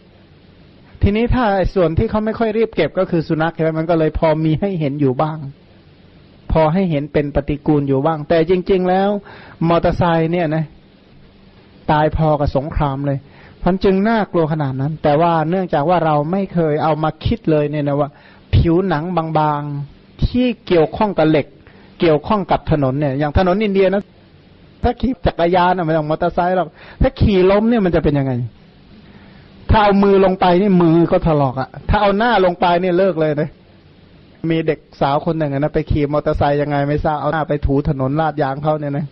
[1.01, 1.45] ทีนี้ถ้า
[1.75, 5.37] ส่วนที่เขาไม่ค่อยรีบเก็บก็คือสุนัขใช่ไหมมันก็เลยพอมีให้เห็นอยู่บ้าง
[6.53, 9.09] พอให้เห็นเป็นปฏิกูลอยู่บ้าง แต่จริง ๆ แล้ว
[9.67, 10.65] มอเตอร์ไซค์เนี่ยนะ
[11.91, 13.17] ตายพอกับสงครามเลย
[13.65, 18.09] มันจึงน่ากลัวขนาดนั้น แต่ว่าเนื่องจากว่าเราไม่เคยเอามาคิดเลยเนี่ยนะว่า
[18.55, 21.47] ผิวหนังบางๆที่เกี่ยวข้องกับเหล็ก
[21.99, 24.03] เกี่ยวข้องกับถนนเนี่ยอย่างถนนอินเดียนะ
[24.83, 26.69] ถ้าขี่จักรยานอะไม่ต้องมอเตอร์ไซค์หรอก
[27.01, 28.33] ถ้าขี่ล้มเนี่ยมันจะเป็นยังไง
[29.69, 33.49] ถ้าเอามือลงไปนี่มือก็ถลอกอะถ้าเอาหน้าลงไปเนี่ยเลิกเลยนะ
[34.51, 39.05] มีเด็กสาวคนหนึ่งนะไปขี่มอเตอร์ไซค์ยังไงไม่ทราบเอาหน้าไปถูถนนลาดยางเขาเนี่ยนะ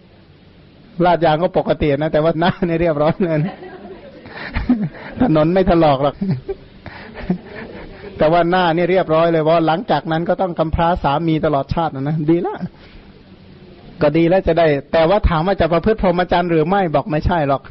[1.06, 3.56] ลาดยางก็ปกตินะแต่ว่าหน้าเนี่ยเรียบร้อยเลยนะ
[5.22, 6.16] ถนนไม่ถลอกหรอก
[8.18, 12.56] แต่ว่าหน้าเนี่ยเรียบร้อยเลยว่าหลังจากนั้นก็ต้องกำพร้าสามีตลอดชาตินะนะดีละ
[14.02, 17.62] ก็ดีแล้วจะได้ แต่ว่าถามว่าจะประพฤติพรหมจรรย์หรือไม่บอกไม่ใช่หรอก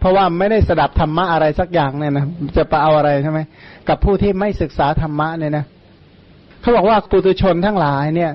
[0.00, 2.24] เพราะว่าไม่ได้สดับธรรมะอะไรสักอย่างเนี่ยนะ
[2.56, 3.40] จะไปเอาอะไรใช่ไหม
[3.88, 5.64] กับผู้ที่ไม่ศึกษาธรรมะเนี่ยนะ
[6.68, 8.32] เขาบอกว่าปุตุชนทั้งหลายเนี่ย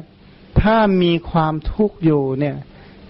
[0.62, 2.56] ถ้ามีความทุกข์อยู่เนี่ย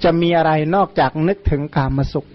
[0.04, 2.28] จะมีอะไรนอกจากนึกถึงกามสุข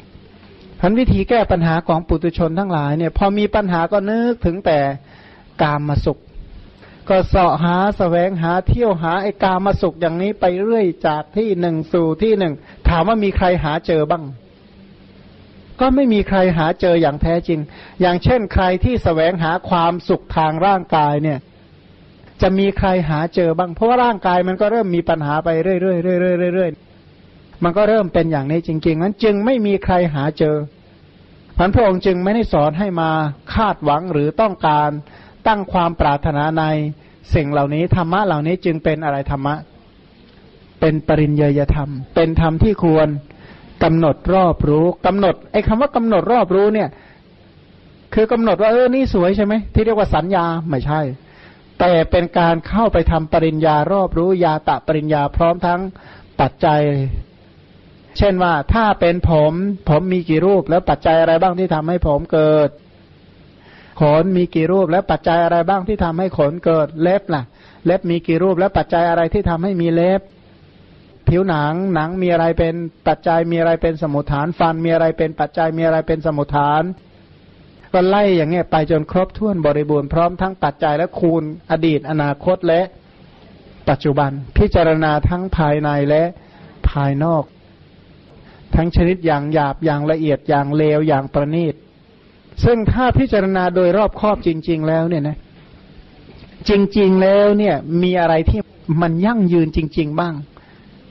[0.81, 4.79] พันวิธีแก้ปัญหาของปุตุชนทั้งหลายเนี่ย พอมีปัญหาก็นึกถึงแต่
[5.63, 6.19] กามมาสุข
[7.09, 12.55] ก็เสาะหาสแสวงหาเที่ยวหาไอ้กามมาสุขอย่างนี้ไปเรื่อยจากที่หนึ่งสู่ที่หนึ่ง
[12.89, 14.25] ถามว่ามีใครหาเจอบ้าง
[15.81, 17.61] ก็ไม่มีใครหาเจออย่างแท้จริง
[18.01, 21.41] อย่างเช่นใครที่แสวงหาความสุขทางร่างกายเนี่ย
[22.43, 25.97] จะมีใครหาเจอบ้าง เพราะว่าร่างกายมันก็เริ่มมีปัญหาไปเรื่อยๆเรื่อ
[26.51, 30.57] ยๆเรื่อยๆมันก็เริ่มเป็นอย่างนี้จริงๆนั้นจึงไม่มีใครหาเจอ
[31.57, 33.11] พันพระองค์จึงไม่ได้สอนให้มา
[33.55, 34.91] คาดหวังหรือต้องการ
[35.47, 36.65] ตั้งความปรารถนาใน
[37.35, 39.55] สิ่งเหล่านี้ธรรมะเหล่านี้จึงเป็นอะไรธรรมะ
[40.81, 43.09] เป็นปริญญยธรรม เป็นธรรมที่ควร
[43.85, 46.89] กำหนดรอบรู้กำหนดไอ้คำว่ากำหนดรอบรู้เนี่ย
[48.15, 51.01] คือกำหนดว่าเออนี่สวยใช่ไหมที่เรียกว่าสัญญาไม่ใช่
[51.79, 55.81] แต่เป็นการเข้าไปทำปริญญารอบรู้ยาตะปริญญาพร้อมทั้ง
[56.41, 56.83] ปัจจัย
[58.19, 59.53] เช่นว่าถ้าเป็นผม
[59.89, 62.69] ผมมีกี่รูปแล้วปัจจัยอะไรบ้างที่ทำให้ผมเกิด
[64.01, 67.43] ขนมีกี่รูปแล้วปัจจัยอะไรบ้างที่ทำให้ขนเกิดเล็บล่ะ
[67.87, 70.21] เล็บมีกี่รูปแล้วปัจจัยอะไรที่ทำให้มีเล็บ
[71.29, 72.75] ผิวหนังหนังมีอะไรเป็น
[73.09, 76.83] ปัจจัยมีอะไรเป็นสมุทฐาน ฟันมีอะไรเป็นปัจจัยมีอะไรเป็นสมุทฐาน
[77.93, 82.81] ก็ไล่อย่างเงี้ยไปจนครบถ้วนบริบูรณ์พร้อมทั้งปัจจัยและคูณอดีต อนาคตและ
[83.89, 86.23] ปัจจุบันพิจารณาทั้งภายในและ
[86.89, 87.45] ภายนอก
[88.75, 91.75] ทั้งชนิดอย่างหยาบอย่างละเอียดอย่างเลวอย่างประณีต
[92.65, 95.37] ซึ่งถ้าพิจารณาโดยรอบครอบจริง ๆ แล้วเนี่ยนะ
[96.69, 98.61] จริง ๆ แล้วเนี่ยมีอะไรที่
[99.03, 100.35] มันยั่งยืนจริง ๆ บ้าง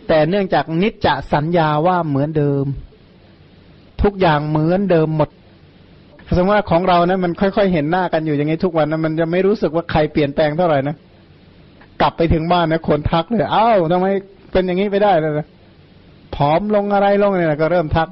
[0.07, 2.65] แต่เนื่องจากนิจจะสัญญาว่าเหมือนเดิม
[4.01, 5.29] ทุกอย่างเหมือนเดิมหมด
[6.35, 10.95] สมมติว่าของเรานะมันค่อยๆเห็นหน้ากันอยู่อย่างนี้ทุกวันนะมันจะไม่รู้สึกว่าใครเปลี่ยนแปลงเท่าไหร่นะ
[12.01, 14.07] กลับไปถึงบ้านนะคนทักเลยเอ้าทำไม
[14.51, 15.47] เป็นอย่างนี้ไปได้เลยนะ
[16.35, 18.09] ผอมลงอะไรลงเนี่ยนะก็เริ่มทัก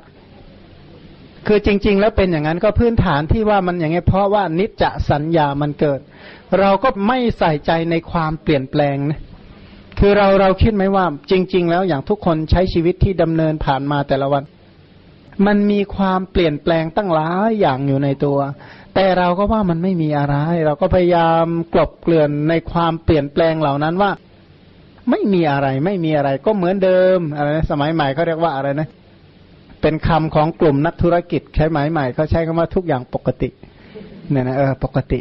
[1.48, 6.00] คือจริง ๆ แล้วเป็นอย่างนั้นก็พื้นฐานที่ว่ามันอย่างนี้เพราะว่านิจจะสัญญามันเกิด
[6.60, 9.20] เราก็ไม่ใส่ใจในความเปลี่ยนแปลงนะ
[10.00, 14.44] คือเราเราคิดไหมว่าจริง ๆ แล้วอย่างทุกคนใช้ชีวิตที่ดำเนินผ่านมาแต่ละวัน
[15.46, 18.40] มันมีความเปลี่ยนแปลงตั้งหลายอย่างอยู่ในตัว
[18.96, 24.12] แต่เราก็ว่ามันไม่มีอะไร เราก็พยายามกลบเกลื่อนในความเปลี่ยนแปลงเหล่านั้นว่า
[25.10, 28.88] ไม่มีอะไรไม่มีอะไรก็เหมือนเดิมอะไรนะสมัยใหม่เขาเรียกว่าอะไรนะ
[29.82, 33.50] เป็นคำของกลุ่มนักธุรกิจใช้หมายใหม่เขาใช้คำว่าทุกอย่างปกติ
[34.30, 35.20] เนี่ยนะเออปกติ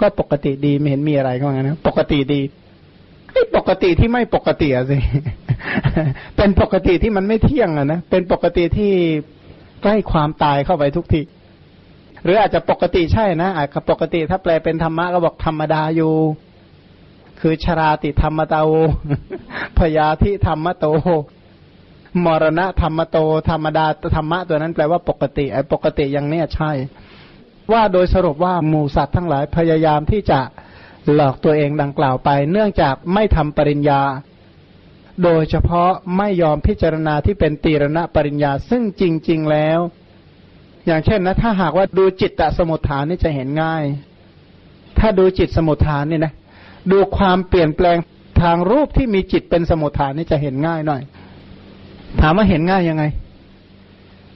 [0.00, 2.40] ก็ปกติดีไม่เห็นมีอะไรเขาว่างั้นนะปกติดี
[3.32, 4.98] ไอ้ปกติที่ไม่ปกติอะสิ
[6.36, 8.92] เป็นปกติที่มันไม่เที่ยงอะนะ เป็นปกติที่
[9.82, 11.20] ใกล้ความตายเข้าไปทุกที
[12.22, 16.14] หรืออาจจะปกติใช่นะอาจจะปกติถ้าแปลเป็นธรรมะก็บอกธรรมดาอยู่
[17.40, 18.70] คือชราติธรรมตาโอ
[19.78, 20.86] พยาธิธรรมโต
[22.24, 23.16] มรณะธรรมโต
[23.50, 26.72] ธรรมดาธรรมะตัวนั้นแปลว่าปกติไอ้ปกติอย่างเนี้ยใช่
[27.72, 30.40] ว่าโดยสรุปว่าหมูสัตว์ทั้งหลายพยายามที่จะ
[31.14, 34.00] หลอกตัวเองดังกล่าวไป เนื่องจากไม่ทำปริญญา
[35.24, 39.80] โดยเฉพาะไม่ยอมพิจารณาที่เป็นตีรณะปริญญา ซึ่งจริง ๆแล้ว
[40.86, 43.84] อย่างเช่นนะ ถ้าหากว่าดูจิตตสมุทฐานนี่จะเห็นง่าย
[44.98, 46.32] ถ้าดูจิตสมุทฐานนี่นะ
[46.92, 47.96] ดูความเปลี่ยนแปลง
[48.42, 51.02] ทางรูปที่มีจิตเป็นสมุทฐานนี่จะเห็นง่ายหน่อย
[52.20, 53.04] ถามว่าเห็นง่ายยังไง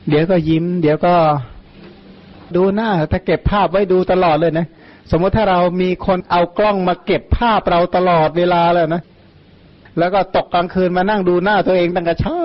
[0.08, 1.14] เดี๋ยวก็ยิ้ม เดี๋ยวก็
[2.56, 4.66] ดูหน้าถ้าเก็บภาพไว้ดูตลอดเลยนะ
[5.10, 9.02] สมมติถ้าเรามีคนเอากล้องมาเก็บภาพเราตลอดเวลาเลยนะ
[10.00, 12.38] แล้วก็ตกกลางคืนมานั่งดูหน้าตัวเองตั้งแต่เช้า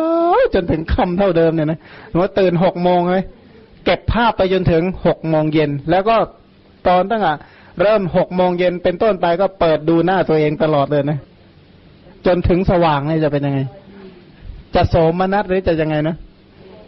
[0.53, 1.79] จนถึงค่ำเท่าเดิมเนี่ยนะ
[2.11, 3.23] สมมติตื่นหกโมงเลย
[3.85, 6.15] เก็บภาพไปจนถึงหกโมงเย็น แล้วก็
[6.87, 7.33] ตอนตั้งแต่
[7.81, 11.19] เริ่มหกโมงเย็นเป็นต้นไปก็เปิดดูหน้าตัวเองตลอดเลยนะ
[12.25, 13.59] จนถึงสว่างนี่จะเป็นยังไง
[14.75, 16.15] จะโสมนัสหรือจะยังไงนะ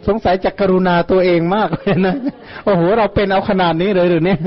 [0.06, 2.16] สงสัยจะกรุณาตัวเองมากเลยนะ
[2.64, 4.40] โอ้โหเราเป็นเอาขนาดนี้เลยหรือเนี่ย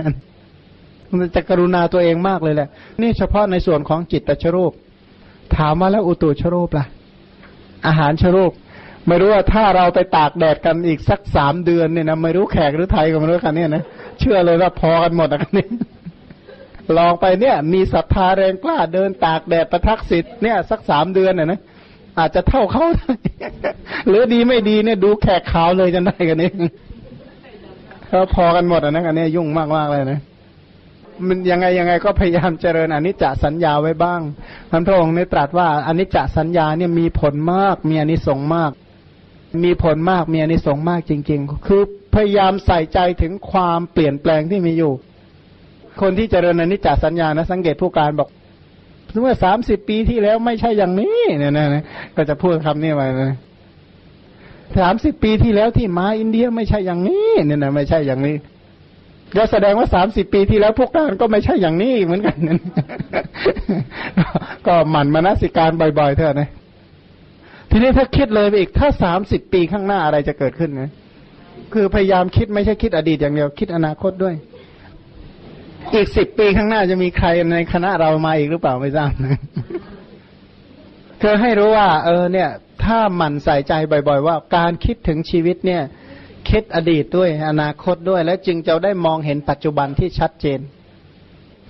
[1.17, 2.67] มันจะกรุณาตัวเองมากเลยแหละ
[3.01, 4.71] นี่เฉพาะในส่วนของจิตตชรูป
[5.57, 6.85] ถามว่าแล้วอุตุชโรูปล่ะ
[7.87, 8.51] อาหารชโรูป
[9.07, 13.83] ไม่รู้ว่าถ้าเราไปตากแดดกันอีกสักสามเดือนเนี่ยนะไม่รู้แขกหรือไทยก็ไม่รู้กันเนี่ยนะ
[14.19, 15.67] เชื่อเลยว่าพอกันหมดอะกันนี้
[16.97, 21.59] ลองไปเนี่ย มีศรัทธาแรงกล้าเดินตากแดดประทักษิตเนี่ย สักสามเดือนน่ะนะ
[22.19, 22.83] อาจจะเท่าเขา
[24.07, 26.51] หรือดีไม่ดีเนี่ย ดูแขกขาวเลยจะได้กันนี้
[28.07, 30.19] เขาพอกันหมดอะนะกันนี้ยุ่งมากมากเลยนะ
[31.27, 34.21] มันยังไงยังไงก็พยายามเจริญอนิจจสัญญาไว้บ้าง
[34.71, 38.71] ท่านพระองค์ได้ตรัสว่าอนิจจสัญญาเนี่ยมีผลมาก มีอนิสงส์มาก
[39.63, 41.81] มีผลมากมีอนิสงส์มากจริง ๆ คือ
[42.15, 44.93] พยายามใส่ใจถึงความเปลี่ยนแปลงที่มีอยู่
[46.01, 48.29] คนที่เจริญอนิจจสัญญานะสังเกตผู้การบอก
[49.21, 51.83] เมื่อสามสิบปีที่แล้วไม่ใช่อย่างนี้เนี่ยนะ
[52.15, 53.33] ก็จะพูดคำนี้ไปนะ
[54.79, 58.35] สามสิบปีที่แล้วที่มาอินเดียไม่ใช่อย่างนี้เนี่ยนะไม่ใช่อย่างนี้
[59.37, 62.59] ก็แสดงว่าสามสิบปีที่แล้วพวกการก็ไม่ใช่อย่างนี้เหมือนกันนั่น
[64.67, 66.49] ก็หมั่นมานสิการบ่อยๆเถอะนะ
[67.69, 70.83] ทีนี้ถ้าคิดเลยไปอีกถ้าสามสิบปีข้างหน้าอะไรจะเกิดขึ้นไง
[71.73, 74.35] คือพยายามคิดไม่ใช่คิดอดีตอย่างเดียว คิดอนาคตด้วย
[75.93, 79.39] อีกสิบปีข้างหน้าจะมีใครในคณะเรามาอีกหรือเปล่าไม่ทราบนะ
[81.21, 82.49] คือให้รู้ว่า เออเนี่ย
[82.83, 85.81] ถ้าหมั่นใส่ใจบ่อย ๆ ว่าการคิดถึงชีวิตเนี่ย
[86.49, 90.59] คิดอดีตด้วยอนาคตด้วยและจึงจะได้มองเห็นปัจจุบันที่ชัดเจน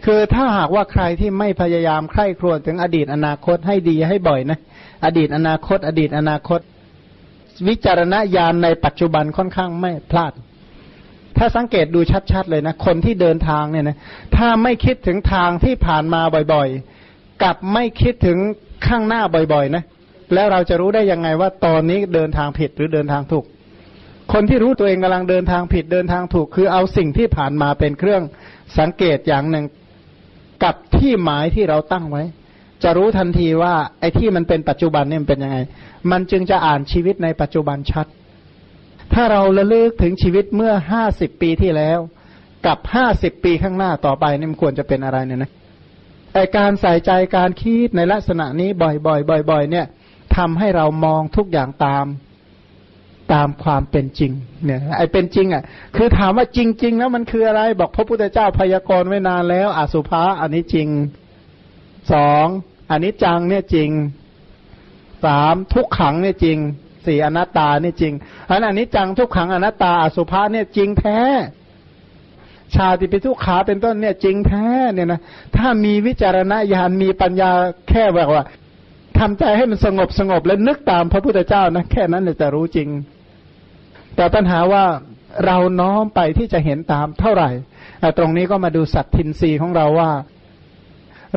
[0.05, 4.59] คือถ้าหากว่าใครที่ไม่พยายามใคร่ครวญถึงอดีตอนาคตให้ดีให้บ่อยนะ
[5.05, 6.59] อดีตอนาคต อดีตอนาคต
[7.67, 10.33] วิจารณญาณในปัจจุบันค่อนข้างไม่พลาด
[11.37, 11.99] ถ้าสังเกตดู
[12.31, 13.97] ชัดๆเลยนะ คนที่เดินทางเนี่ยนะ
[14.37, 16.21] ถ้าไม่คิดถึงทางที่ผ่านมา
[16.53, 18.37] บ่อยๆ กับไม่คิดถึง
[18.87, 19.21] ข้างหน้า
[19.53, 19.83] บ่อยๆนะ
[20.33, 23.45] แล้วเราจะรู้ได้ยังไงว่าตอนนี้เดินทางผิดหรือเดินทางถูก
[24.33, 28.23] คนที่รู้ตัวเองกำลังเดินทางผิดเดินทางถูก คือเอาสิ่งที่ผ่านมาเป็นเครื่อง
[28.77, 29.65] สังเกตอย่างหนึ่ง
[30.63, 32.23] กับที่หมายที่เราตั้งไว้
[32.83, 35.57] จะรู้ทันทีว่าไอ้ที่มันเป็นปัจจุบันเนี่ยมันเป็นยังไง
[36.11, 38.07] มันจึงจะอ่านชีวิตในปัจจุบันชัด
[39.13, 41.99] ถ้าเราระลึกถึงชีวิตเมื่อห้าสิบปีที่แล้ว
[42.65, 45.51] กับห้าสิบปีข้างหน้าต่อไปนี่มันควรจะเป็นอะไรเนี่ยนะ
[46.33, 49.85] ไอการใส่ใจการคิดในลักษณะนี้บ่อยๆบ่อยๆเนี่ย
[50.37, 52.05] ทำให้เรามองทุกอย่างตาม
[53.33, 54.31] ตามความเป็นจริง
[54.65, 55.63] เนี่ยไอ้เป็นจริง อะ
[55.95, 60.87] คือถามว่าจริง ๆ แล้วมันคืออะไร บอกพระพุทธเจ้าพยากรณ์ไว้นานแล้ว อสุภะอันนี้จริง
[62.13, 62.45] สอง
[62.91, 63.89] อันนี้จังเนี่ยจริง
[65.25, 66.57] สามทุกขังเนี่ยจริง
[67.05, 68.13] สี่อนัตตาเนี่ยจริง
[68.49, 71.19] อันอันนี้จังทุกขังอนัตตา อสุภะเนี่ยจริงแท้
[72.75, 75.19] ชาติปิทุกขาเป็นต้นเนี่ยจริงแท้เนี่ยนะ
[75.57, 77.51] ถ้ามีวิจารณญาณมีปัญญา
[77.89, 78.43] แค่แบบว่า
[79.17, 82.89] ทำใจให้มันสงบสงบแล้วนึกตามพระพุทธเจ้านะแค่นั้นจะรู้จริง
[84.15, 84.85] แต่ปัญหาว่า
[85.45, 87.49] เราน้อมไปที่จะเห็นตามเท่าไหร่
[88.17, 90.11] ตรงนี้ก็มาดูสัตทินรีของเราว่า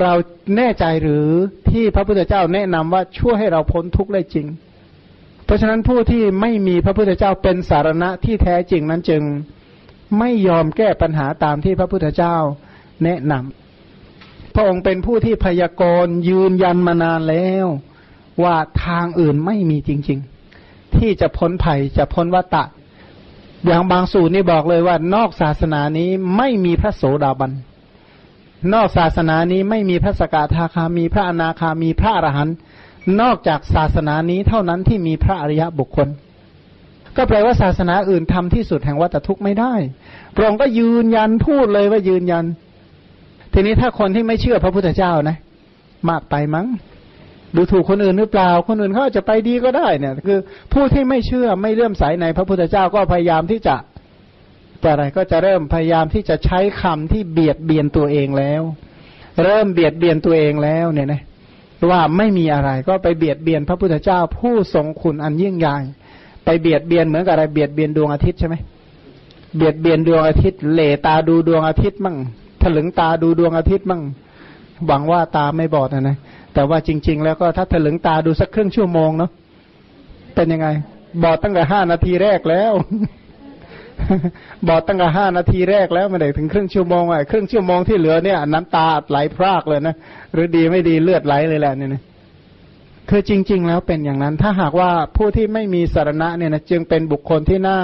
[0.03, 0.12] เรา
[0.57, 1.27] แน่ใจหรือ
[1.70, 4.47] ที่พระพุทธเจ้าแนะนำว่าช่วยให้เราพ้นทุกข์ได้จริง
[5.45, 9.22] เพราะฉะนั้นผู้ที่ไม่มีพระพุทธเจ้าเป็นสารณะที่แท้จริงนั้นจึง
[10.18, 12.37] ไม่ยอมแก้ปัญหาตามที่พระพุทธเจ้า
[13.05, 17.66] แนะนำพระองค์เป็นผู้ที่พยากรณ์ยืนยันมานานแล้ว
[18.43, 20.34] ว่าทางอื่นไม่มีจริง ๆ
[20.99, 22.64] ที่จะพ้นภัยจะพ้นวัตะ
[23.66, 27.53] อย่างบางสูตรนี่บอกเลยว่านอกศาสนานี้ไม่มีพระโสดาบัน
[28.74, 32.57] นอกศาสนานี้ไม่มีพระสกทาคามีพระอนาคามีพระอรหันต์
[33.20, 36.09] นอกจากศาสนานี้เท่านั้นที่มีพระอริยะบุคคล
[37.16, 39.74] ก็แปลว่าศาสนาอื่นทำที่สุดแห่งวัตทุกข์ไม่ได้
[40.34, 42.45] พระองค์ก็ยืนยันพูดเลยว่ายืนยัน
[43.53, 45.37] ทีนี้ถ้าคนที่ไม่เชื่อพระพุทธเจ้านะ
[46.08, 46.66] มากไปมั้ง
[47.57, 50.39] ดูถูกคนอื่นหรือเปล่า คนอื่นเขาจะไปดีก็ได้เนี่ย คือ
[50.72, 53.76] ผู้ที่ไม่เชื่อไม่เลื่อมใสในพระพุทธเจ้าก็พยายามที่จะ
[54.81, 58.63] แต่อะไรก็จะเริ่มพยายามที่จะใช้คำที่เบียดเบียนตัวเองแล้ว
[59.45, 61.22] เริ่มเบียดเบียนตัวเองแล้วเนี่ยนะ
[61.91, 65.76] ว่าไม่มีอะไรก็ไปเบียดเบียนพระพุทธเจ้า ผู้ทรงคุณอันยิ่งใหญ่
[66.45, 68.57] ไปเบียดเบียนเหมือนกับอะไรเบียดเบียนดวงอาทิตย์ใช่ไหม
[69.57, 72.17] เบียดเบียนดวงอาทิตย์เหลตาดูดวงอาทิตย์มั่ง
[72.63, 74.03] ถลึงตาดูดวงอาทิตย์มั่ง
[74.87, 76.17] หวังว่าตาไม่บอดนะนะ
[76.55, 79.31] แต่ว่าจริง ๆ แล้วก็ถ้าถลึงตาดูสักครึ่งชั่วโมงเนาะ
[80.35, 80.68] เป็นยังไง
[81.22, 82.72] บอดตั้งแต่ห้านาทีแรกแล้ว
[84.68, 89.95] บอดตั้งแต่ห้านาทีแรกแล้วไม่ได้ถึงครึ่งชั่วโมงอะครึ่งชั่วโมงที่เหลือเนี่ยน้ำตาไหลพรากเลยนะ
[90.33, 92.03] หรือดีไม่ดีเลือดไหลเลยแหละเนี่ยนะ
[93.11, 97.79] คือจริง ๆ แล้วเป็นอย่างนั้น ถ้าหากว่าผู้ที่ไม่มีสารณะเนี่ยนะจึงเป็นบุคคลที่น่า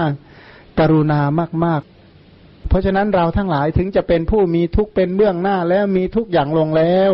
[0.81, 1.21] กรุณา
[1.65, 7.11] มาก ๆเพราะฉะนั้นเราทั้งหลายถึงจะเป็นผู้มีทุกข์เป็นเบื้องหน้าแล้วมีทุกอย่างลงแล้ว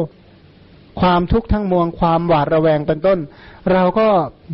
[1.00, 3.18] ความทุกข์ทั้งมวลความหวาดระแวงเป็นต้น
[3.72, 4.08] เราก็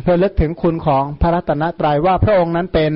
[0.09, 2.91] ระลึกถึงคุณของพระรัตนตรัยว่าพระองค์นั้นเป็น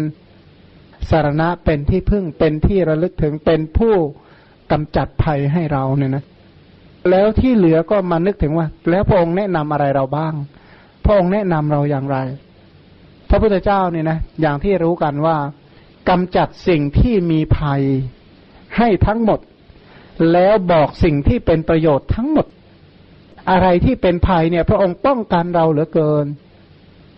[1.10, 3.94] สารณะเป็นที่พึ่งเป็นที่ระลึกถึงเป็นผู้
[4.72, 6.24] กำจัดภัยให้เราเนี่ยนะ
[7.10, 10.34] แล้วที่เหลือก็มานึกถึงว่า แล้วพระองค์แนะนำอะไรเราบ้าง
[11.06, 12.18] พระองค์แนะนำเราอย่างไร
[13.30, 15.38] พระพุทธเจ้าเนี่ยนะอย่างที่รู้กันว่า
[16.10, 17.82] กำจัดสิ่งที่มีภัย
[18.78, 19.40] ให้ทั้งหมด
[20.32, 22.46] แล้วบอกสิ่งที่เป็นประโยชน์ทั้งหมด
[23.52, 26.26] อะไรที่เป็นภัยเนี่ย พระองค์ป้องกันเราเหลือเกิน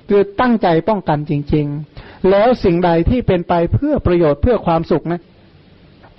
[0.09, 1.65] คือตั้งใจป้องกันจริง
[1.97, 5.21] ๆ แล้วสิ่งใดที่เป็นไปเพื่อประโยชน์เพื่อความสุขนะ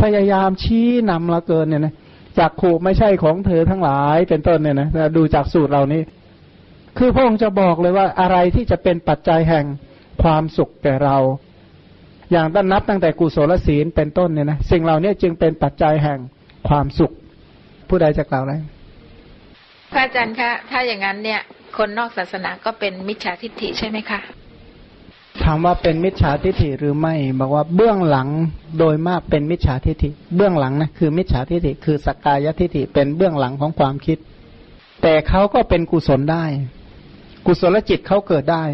[0.01, 1.95] พยายามชี้นำเราเกินเนี่ยนะ
[2.39, 6.03] จากขู่ไม่ใช่ของเธอทั้งหลายเป็นต้นเนี่ยนะดูจากสูตรเรานี้
[6.99, 9.65] คือพระองค์จะบอกเลยว่าอะไรที่จะเป็นปัจจัยแห่ง
[10.23, 11.17] ความสุขแก่เรา
[12.33, 16.19] อย่างต้นนับตั้งแต่กุศลศีลเป็นต้นเนี่ยนะสิ่งเหล่านี้จึงเป็นปัจจัยแห่ง
[16.69, 17.13] ความสุข
[17.89, 18.55] ผู้ใดจะกล่าวอะไร
[19.91, 21.41] พระอาจารย์คะ ถ้าอย่างนั้นเนี่ย
[21.77, 24.21] คนนอกศาสนาก็เป็นมิจฉาทิฏฐิใช่ไหมคะ
[25.45, 28.29] ถามว่าเป็นมิจฉาทิฏฐิหรือไม่บอกว่าเบื้องหลัง
[28.79, 34.19] โดยมากเป็นมิจฉาทิฏฐิ เบื้องหลังนะคือมิจฉาทิฏฐิคือสกกายทิฏฐิเป็นเบื้องหลังของความคิด
[35.03, 36.45] แต่เขาก็เป็นกุศลได้
[37.47, 38.65] กุศลจิตเขาเกิดได้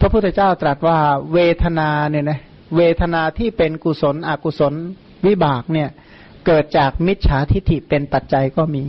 [0.00, 0.98] พระพุทธเจ้าตรัสว่า
[1.32, 2.40] เวทนาเนี่ยนะ
[2.76, 4.74] เวทนาที่เป็นกุศลอกุศล
[5.26, 5.88] วิบากเนี่ย
[6.46, 8.84] เกิดจากมิจฉาทิฏฐิเป็นปัจจัยก็มี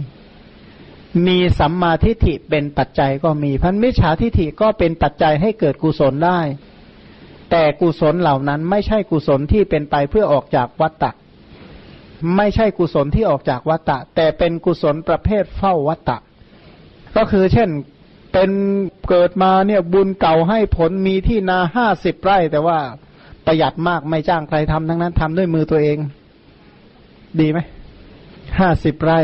[1.27, 6.39] มีสัมมาทิฏฐิเป็นปัจจัยก็มีพันมิจฉาทิฏฐิก็เป็นปัจจัยให้เกิดกุศลได้
[7.51, 11.11] แต่กุศลเหล่านั้นไม่ใช่กุศลที่เป็นไปเพื่อออกจากวัตตะ
[12.37, 16.17] ไม่ใช่กุศลที่ออกจากวัตตะ แต่เป็นกุศลประเภทเฝ้าวัตตะ
[17.15, 17.69] ก็คือเช่น
[18.33, 18.51] เป็น
[19.09, 22.79] เกิดมาเนี่ยบุญเก่าให้ผลมีที่นาห้าสิบไร่ แต่ว่า
[23.45, 25.97] ประหยัดมากไม่จ้างใครทำทั้งนั้นทำด้วยมือตัวเอง
[27.39, 27.59] ดีไหม
[28.59, 29.19] ห้าสิบไร่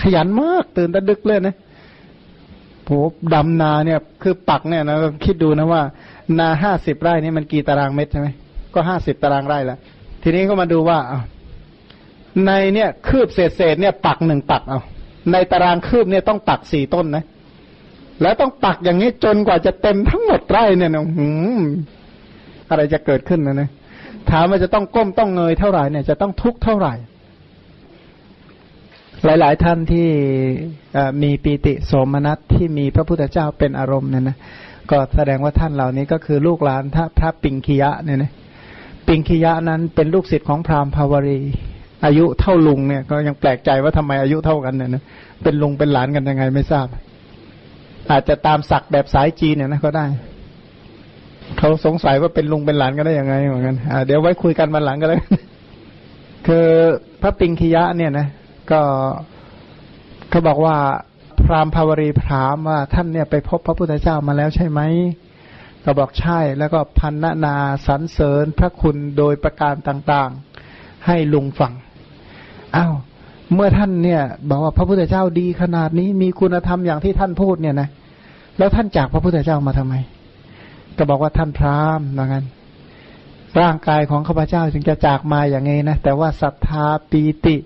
[0.00, 1.56] ขยันมากตื่นตะดึกเลยนะ
[2.84, 2.90] โห
[3.34, 5.82] ดำนาเนี่ย คือปักเนี่ยนะคิดดูนะว่า
[6.38, 8.28] นาห้าสิบไร่นี่มันกี่ตารางเมตรใช่ไหม
[8.74, 9.78] ก็ห้าสิบตารางไร่ละ
[10.22, 10.98] ทีนี้ก็มาดูว่า
[12.46, 14.80] ในเนี่ยคืบเศษเศษเนี่ย ปักหนึ่งปักเอา
[15.32, 17.24] ในตารางคืบเนี่ยต้องปักสี่ต้นนะ
[18.22, 21.60] แล้วต้องปักอย่างนี้จนกว่าจะเต็มทั้งหมดไร่เนี่ยนะหืม
[22.70, 23.70] อะไรจะเกิดขึ้นนะเนี่ย
[24.30, 26.94] ถามว่าจะต้องก้มต้องเงยเท่าไหร่เนี่ยจะต้องทุกข์เท่าไหร่
[29.24, 30.08] หลาย ๆ ท่านที่
[31.22, 34.36] มีปีติโสมนัสที่มีพระพุทธเจ้าเป็นอารมณ์เนี่ยนะ
[34.90, 36.82] ก็แสดงว่าท่านเหล่านี้ก็คือลูกหลาน
[37.18, 38.32] พระปิงคียะเนี่ยนะ
[39.06, 41.40] ปิงคียะนั้นเป็นลูกศิษย์ของพราหมณ์ภาวรี
[42.04, 45.02] อายุเท่าลุงเนี่ย ก็ยังแปลกใจว่าทำไมอายุเท่ากันเนี่ยนะ
[45.42, 46.86] เป็นลุงเป็นหลานกันยังไงไม่ทราบ
[48.10, 50.06] อาจจะตามศักดิ์แบบสายจีนเนี่ยนะก็ได้
[51.58, 53.76] เขาสงสัยว่าเป็นลุงเป็นหลานกันได้ยังไงเหมือนกัน
[54.06, 55.22] เดี๋ยวไว้คุยกันวันหลังก็แล้ว
[56.46, 56.66] คือ
[57.22, 58.26] พระปิงคียะเนี่ยนะ
[58.70, 58.82] ก็
[60.30, 60.76] เขาบอกว่า
[61.40, 64.80] พราหมณ์ภาวรีพรามว่าท่านเนี่ยไปพบพระพุทธเจ้ามาแล้วใช่ไหม
[65.84, 71.72] ก็บอกใช่แล้วก็พันนานาสรรเสริญพระคุณโดยประการต่างๆ ให้ลุงฟัง
[72.76, 72.94] อ้าว
[73.54, 77.88] เมื่อท่านเนี่ยบอกว่าพระพุทธเจ้าดีขนาดนี้มีคุณธรรมอย่างที่ท่านพูดเนี่ยนะ
[78.58, 79.94] แล้วท่านจากพระพุทธเจ้ามาทำไม
[80.96, 82.44] ก็บอกว่าท่านพราหมณ์เหมือนกัน
[83.60, 87.56] ร่างกายของข้าพเจ้าจึงจะจากมาอย่างไงนะแต่ว่าศรัทธาปีติ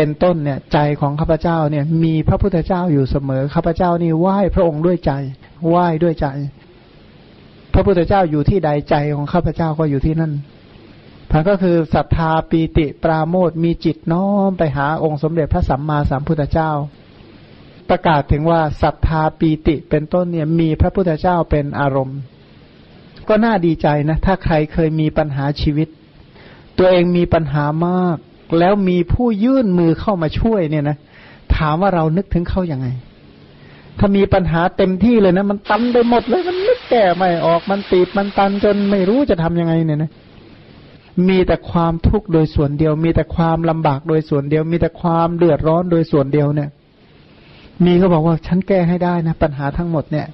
[0.00, 5.12] เป็นต้นเนี่ยใจของข้าพเจ้าเนี่ยมีพระพุทธเจ้าอยู่เสมอข้าพเจ้านี่ไหว้พระองค์ด้วยใจ
[5.68, 6.26] ไหว้ด้วยใจ
[7.72, 10.32] พระพุทธเจ้าอยู่ที่ใดใจของข้าพเจ้าก็อยู่ที่นั่น
[11.32, 16.70] มันก็คือศรัทธาปีติปราโมทมีจิตน้อมไปหาองค์สมเด็จพระสัมมาสัมพุทธเจ้า
[17.88, 22.18] ประกาศถึงว่าศรัทธาปีติเป็นต้นเนี่ยมีพระพุทธเจ้าเป็นอารมณ์
[23.28, 25.88] ก็น่าดีใจนะ ถ้าใครเคยมีปัญหาชีวิต
[26.78, 28.18] ตัวเองมีปัญหามาก
[28.58, 30.96] แล้วมีผู้ยื่นมือเข้ามาช่วยเนี่ยนะ
[31.56, 32.88] ถามว่าเรานึกถึงเขาอย่างไง
[33.98, 40.10] ถ้ามีปัญหาเต็มที่เลยนะ มันตันไปหมดเลย มันนึกแก่ไม่ออกมันตีบมันตันจนไม่รู้จะทำยังไงเนี่ยนะ
[41.28, 46.68] มีแต่ความทุกข์โดยส่วนเดียว มีแต่ความลำบากโดยส่วนเดียว มีแต่ความเดือดร้อนโดยส่วนเดียวเนี่ย
[47.84, 50.26] มีก็บอกว่าฉันแก้ให้ได้นะ ปัญหาทั้งหมดเนี่ย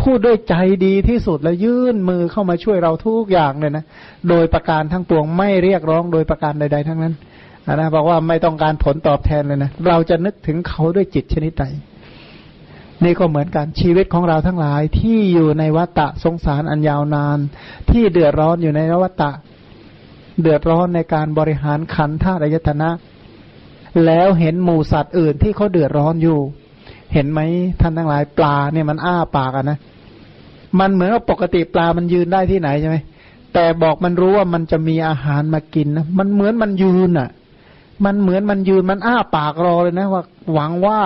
[0.00, 0.54] พูดด้วยใจ
[0.86, 3.84] ดีที่สุดแล้วยื่นมือเข้ามาช่วยเราทุกอย่างเลยนะ
[4.28, 7.14] โดยประการทั้งปวงไม่เรียกร้องโดยประการใด ๆ ทั้งนั้น
[7.66, 11.64] นะบอกว่าไม่ต้องการผลตอบแทนเลยนะเราจะนึกถึงเขาด้วยจิตชนิดใด
[13.04, 17.38] นี่ก็เหมือนกันชีวิตของเราทั้งหลายที่อยู่ในวัฏฏะสงสารอันยาวนาน
[17.90, 19.30] ที่เดือดร้อนอยู่ในวัฏฏะ
[20.40, 22.90] เดือดร้อนในการบริหารขันธ์ธาตุอายตนะ
[24.06, 26.38] แล้วเห็นหมูสัตว์อื่นที่เขาเดือดร้อนอยู่
[27.12, 27.40] เห็นไหม
[27.80, 29.78] ท่านทั้งหลายปลาเนี่ยมันอ้าปากอะนะ
[30.80, 32.96] มันเหมือนว่าปกติปลามันยืนได้ที่ไหนใช่ไหม
[33.54, 37.28] แต่บอกมันรู้ว่ามันจะมีอาหารมากินนะมันเหมือนมันยืนอะ่ะ
[38.04, 40.22] มันเหมือนมันยืนมันอ้าปากรอเลยนะว่า
[40.54, 41.00] หวังว่า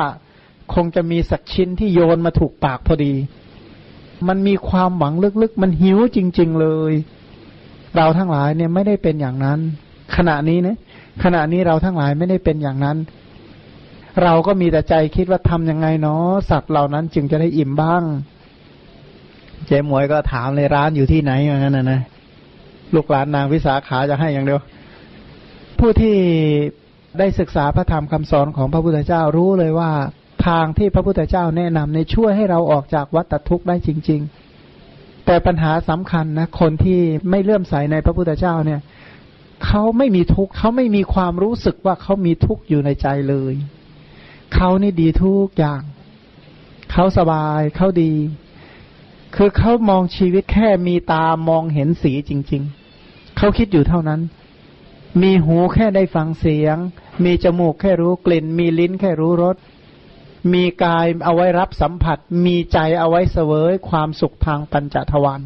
[0.75, 3.15] คงจะมีสักชิ้นที่โยนมาถูกปากพอดี
[4.29, 6.93] มันมีความหวังลึกๆ มันหิวจริง ๆเลย
[7.97, 9.59] เราทั้งหลายเนี่ยไม่ได้เป็นอย่างนั้น
[10.17, 10.77] ขณะนี้นะ
[11.23, 12.97] ขณะนี้เราทั้งหลายไม่ได้เป็นอย่างนั้น
[14.23, 18.03] เราก็มีแต่ใจคิดว่าทํำยังไงเนาะสัตว์เหล่านั้นจึงจะได้อิ่มบ้าง
[19.67, 22.01] เจ๊หมวยก็ถามเลยร้านอยู่ที่ไหนอย่างนั้นนะนะ
[22.95, 24.61] ลูกหลานนางวิสาขาจะให้อย่างเดียว
[25.79, 26.17] ผู้ที่
[27.19, 29.93] ได้ศึกษาพระธรรมคำสอนของพระพุทธเจ้ารู้เลยว่า
[30.47, 34.21] ทางที่พระพุทธเจ้าแนะนำในช่วยให้เราออกจากวัฏทุกข์ได้จริง
[34.73, 37.01] ๆ แต่ปัญหาสำคัญนะคนที่
[37.31, 38.81] ไม่เลื่อมใสในพระพุทธเจ้าเนี่ย
[39.67, 43.55] เขาไม่มีทุกข์เขาไม่มีความรู้สึกว่าเขามีทุกข์อยู่ในใจเลย
[44.55, 45.83] เขานี่ดีทุกอย่าง
[46.93, 48.13] เขาสบายเขาดี
[49.37, 52.63] คือเขามองชีวิตแค่มีตามองเห็นสีจริง
[53.01, 54.21] ๆเขาคิดอยู่เท่านั้น
[55.23, 56.77] มีหูแค่ได้ฟังเสียง
[57.25, 59.57] มีจมูกแค่รู้กลิ่น มีลิ้นแค่รู้รส
[60.53, 65.41] มีกายเอาไว้รับสัมผัส มีใจเอาไว้เสวยความสุขทางปัญจทวาร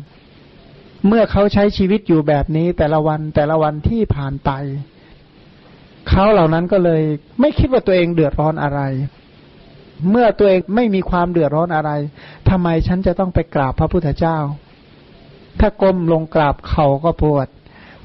[1.07, 4.51] เมื่อเขาใช้ชีวิตอยู่แบบนี้แต่ละวันแต่ละวันที่ผ่านไป
[6.09, 7.03] เขาเหล่านั้นก็เลย
[7.41, 8.81] ไม่คิดว่าตัวเองเดือดร้อนอะไร
[10.11, 11.91] เมื่อตัวเองไม่มีความเดือดร้อนอะไร
[12.49, 14.39] ทำไมฉันจะต้องไปกราบพระพุทธเจ้า
[15.61, 17.49] ถ้าก้มลงกราบเขาก็ปวด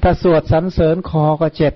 [0.06, 1.72] ถ้าสวดสรรเสริญคอก็เจ็บ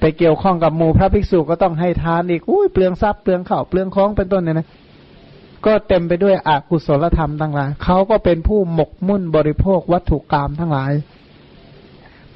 [0.00, 4.68] ไปเกี่ยวข้องกับหมู่พระภิกษุก็ต้องให้ทานอีกอุ้ยเปลืองทรัพย์เปลืองเข่าเปลืองคล้องเป็นต้นเนี่ยนะ
[5.66, 10.92] ก็เต็มไปด้วยอกุศลธรรมทั้งหลายเขาก็เป็นผู้หมกมุ่นบริโภควัตถุกรรมทั้งหลาย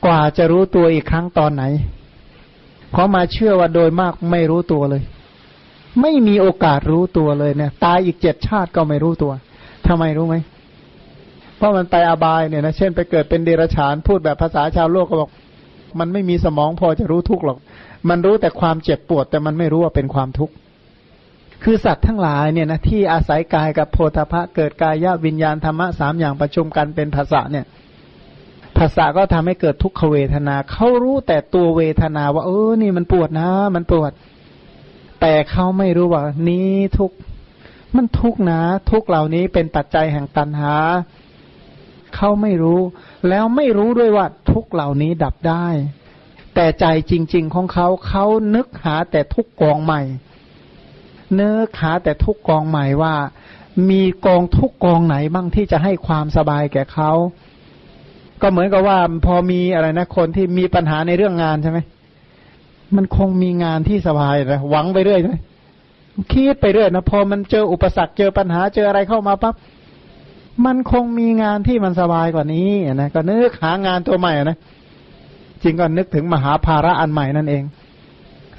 [0.04, 1.64] กว่าจะรู้ตัวอีกครั้งตอนไหน
[2.90, 5.02] เพราะมาเชื่อว่าโดยมากไม่รู้ตัวเลย
[6.00, 9.32] ไม่มีโอกาสรู้ตัวเลยเนี่ย ตายอีกเจ็ดชาติก็ไม่รู้ตัว
[9.86, 10.36] ทำไมรู้ไหม
[11.62, 15.30] ราะมันไปอบายเนี่ยนะเช่นไปเกิดเป็นเดรัจฉานพูดแบบภาษาชาวโลกก็บอก
[15.98, 17.58] มันไม่มีสมองพอจะรู้ทุกข์หรอก
[18.08, 20.54] มันรู้แต่ความเจ็บปวด แต่มันไม่รู้ว่าเป็นความทุกข์
[21.62, 27.66] คือสัตว์ทั้งหลายเนี่ยนะที่อาศัยกายกับโพธพะเกิดกายวิญญาณธรรมะสามอย่างประชุมกันเป็นภาษาเนี่ย
[28.78, 34.12] ภาษาก็ทำให้เกิดทุกขเวทนาเขารู้แต่ตัวเวทนาว่า เออนี่มันปวดนะ มันปวด
[35.20, 37.10] แต่เขาไม่รู้ว่า นี้ทุก
[37.96, 38.60] มันทุกนะ
[38.90, 40.74] ทุกเหล่านี้เป็นปัจจัยแห่งตัณหา
[42.16, 42.80] เขาไม่รู้
[43.28, 45.66] แล้วไม่รู้ด้วยว่าทุกเหล่านี้ดับได้
[46.54, 48.24] แต่ใจจริง ๆ ของเขาเขา
[48.54, 50.02] นึกหาแต่ทุกกองใหม่
[51.34, 53.14] เนื้อขาแต่ทุกกองใหม่ว่า
[53.90, 57.10] มีกองทุกกองไหนบ้างที่จะให้ความสบายแก่เขา
[58.40, 61.78] ก็เหมือนกับว่าพอมีอะไรนะคนที่มีปัญหาในเรื่องงานใช่ไหม
[62.96, 65.36] มันคงมีงานที่สบายนะหวังไปเรื่อยใช่ไหม
[66.32, 69.54] คิดไปเรื่อยนะพอมันเจออุปสรรคเจอปัญหาเจออะไรเข้ามาปั๊บ
[70.66, 74.58] มันคงมีงานที่มันสบายกว่านี้นะก็นึกหางานตัวใหม่นะ
[75.62, 77.64] จริงก็นึกถึงมหาภาระอันใหม่นั่นเอง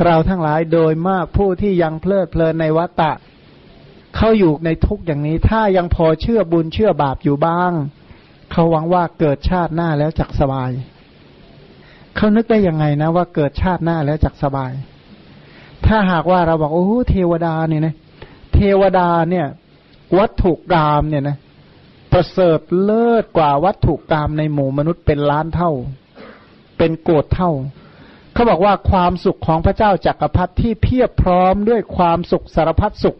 [0.06, 3.12] เราทั้งหลายโดยมากผู้ที่ยังเพลิดเพลินในวัตตะ
[4.16, 7.72] เขาอยู่ในทุกอย่างนี้ ถ้ายังพอเชื่อบุญเชื่อบาปอยู่บ้าง
[8.52, 10.72] เขาหวังว่าเกิดชาติหน้าแล้วจักสบาย
[12.16, 14.72] เขานึกได้ยังไงนะ ว่าเกิดชาติหน้าแล้วจักสบาย
[15.86, 17.96] ถ้าหากว่าเราบอกโอ้เทวดาเนี่ยนะ
[18.54, 19.46] เทวดาเนี่ย
[20.18, 21.38] วัตถุกรรมเนี่ยนะ
[22.14, 25.72] ประเสริฐเลิศกว่าวัตถุกรรมในหมู่มนุษย์เป็นล้านเท่า
[26.78, 27.52] เป็นโกดเท่า
[28.34, 33.18] เขาบอกว่าความสุขของพระเจ้าจักรพรรดิที่เพียบพร้อมด้วยความสุขสารพัดสุข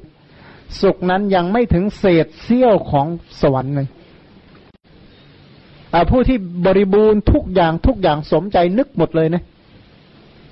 [0.82, 3.08] สุขนั้นยังไม่ถึงเศษเสี้ยวของ
[3.42, 3.88] สวรรค์เลย
[6.12, 9.44] ผู้ที่บริบูรณ์ทุกอย่างทุกอย่างสมใจนึกหมดเลยนะ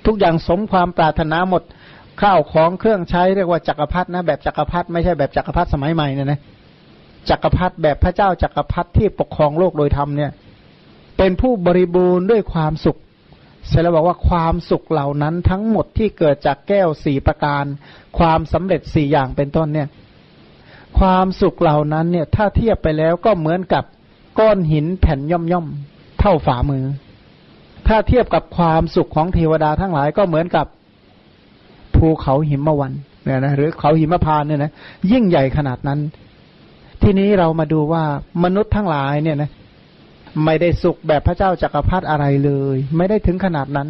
[0.06, 1.62] ทุกอย่างสมความปรารถนาหมด
[2.22, 6.40] ข้าวของเครื่องใช้เรียกว่าจักรพรรดินะแบบจักรพรรดิไม่ใช่แบบจักรพรรดิสมัยใหม่เนี่ยนะ
[7.30, 10.30] จักรพรรดิแบบพระเจ้าจักรพรรดิที่ปกครองโลกโดยธรรมเนี่ย
[11.18, 12.98] เป็นผู้บริบูรณ์ด้วยความสุข
[13.68, 17.64] เสร็จแล้วบอกว่าความสุขเหล่านั้นทั้งหมดที่เกิดจากแก้วสี่ประการ
[18.18, 19.88] ความสำเร็จสี่อย่างเป็นต้นเนี่ย
[20.98, 23.84] ความสุขเหล่านั้นเนี่ย ถ้าเทียบไปแล้วก็เหมือนกับ
[24.38, 25.66] ก้อนหินแผ่นย่อมย่อม
[26.20, 26.84] เท่าฝ่ามือ
[27.88, 30.66] ถ้าเทียบกับความสุขของเทวดาทั้งหลายก็เหมือนกับ
[31.96, 32.92] ภูเขาหิมะวัน
[33.24, 34.72] เนี่ยนะหรือเขาหิมะพานเนี่ยนะ
[35.12, 35.98] ยิ่งใหญ่ขนาดนั้น
[37.02, 38.04] ทีนี้เรามาดูว่า
[38.44, 39.50] มนุษย์ทั้งหลายเนี่ยนะ
[40.44, 43.88] ไม่ได้สุขแบบพระเจ้าจักรพรรดิอะไรเลย ไม่ได้ถึงขนาดนั้น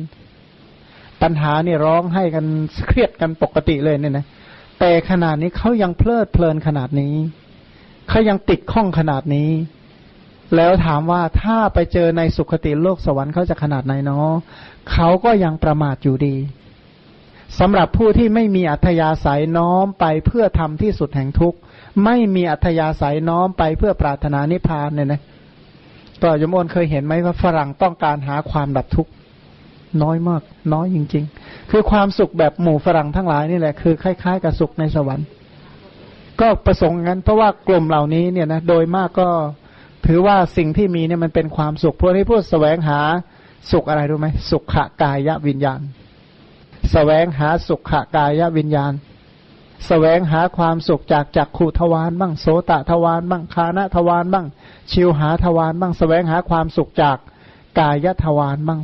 [1.23, 2.45] ปัญหาเนี่ยร้องให้กัน
[2.87, 4.27] เครียดกันปกติเลยเนี่ยนะ
[4.81, 7.15] แต่ขนาดนี้เขายังเพลิดเพลินขนาดนี้
[8.09, 9.51] เขายังติดข้องขนาดนี้
[10.57, 14.31] แล้วถามว่าถ้าไปเจอในสุขติโลกสวรรค์เขาจะขนาดไหนเนาะ
[14.93, 16.37] เขาก็ยังประมาทอยู่ดี
[17.59, 21.59] สำหรับผู้ที่ไม่มีอัธยาศัยน้อมไปเพื่อทำที่สุดแห่งทุกข์
[22.05, 25.21] ไม่มีอัธยาศัยน้อมไปเพื่อปรารถนานิพพานเนี่ยนะ
[26.23, 29.13] ก็ยมโอนเคยเห็นไหมว่าฝรั่งต้องการหาความดับทุกข์
[30.03, 30.43] น้อยมาก
[30.73, 35.27] น้อยจริง ๆ คือความสุขแบบหมู่ฝรั่งทั้งหลายนี่แหละคือคล้าย ๆ กับสุขในสวรรค์
[36.41, 39.29] ก็ประสงค์งั้น เพราะว่ากลุ่มเหล่านี้เนี่ยนะโดยมากก็
[40.07, 43.01] ถือว่าสิ่งที่มีเนี่ยมันเป็นความสุขพวกที่พูดแสวงหา
[43.73, 45.81] สุขอะไรรู้ไหมสุขกายวิญญาณ
[46.93, 48.93] แสวงหาสุขกายวิญญาณ
[49.87, 54.47] แสวงหาความสุขจากจักขุทวารบ้างโสตทวารบ้างคานะทวารบ้าง
[54.93, 57.17] ชิวหาทวารบ้างแสวงหาความสุขจาก
[57.79, 58.81] กายทวารบ้าง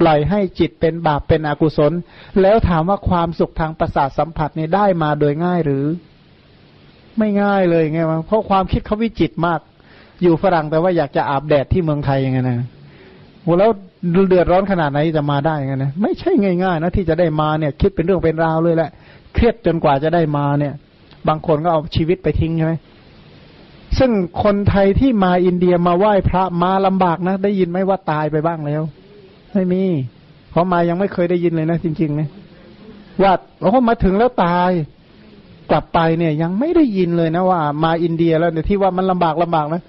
[0.00, 1.92] ปล่อยให้จิตเป็นบาปเป็นอกุศล
[2.40, 5.84] แล้วถามว่าความสุขทางประสาทสัมผัสนี่ได้มาโดยง่ายหรือ
[7.18, 9.60] ไม่ง่ายเลยไงเพราะความคิดเขาวิจิตมาก
[10.22, 12.56] อยู่ฝรั่งแต่ว่าอยากจะอาบแดดที่เมืองไทยยังไงนะ
[13.42, 13.70] โหแล้ว
[14.28, 18.90] เดือดร้อนขนาดไหนจะมาได้ยังไงนะไม่ใช่ง่ายๆนะที่จะได้มาเนี่ย คิดเป็นเรื่องเป็นราวเลยแหละ
[19.34, 20.74] เครียดจนกว่าจะได้มาเนี่ย
[21.28, 22.74] บางคนก็เอาชีวิตไปทิ้งใช่ไหม
[23.98, 24.10] ซึ่ง
[24.42, 28.82] คนไทยที่มาอินเดียมาไหว้พระมาลำบากนะ ได้ยินไหมว่าตายไปบ้างแล้ว
[29.52, 29.82] ไม่มี
[30.50, 32.28] เพราะมายังไม่เคยได้ยินเลยนะ จริงๆนะ
[33.22, 34.70] ว่าโอ้มาถึงแล้วตาย
[35.70, 39.82] กลับไปเนี่ย ยังไม่ได้ยินเลยนะว่า มาอินเดียแล้วเนี่ยที่ว่ามันลำบากลำบากนะ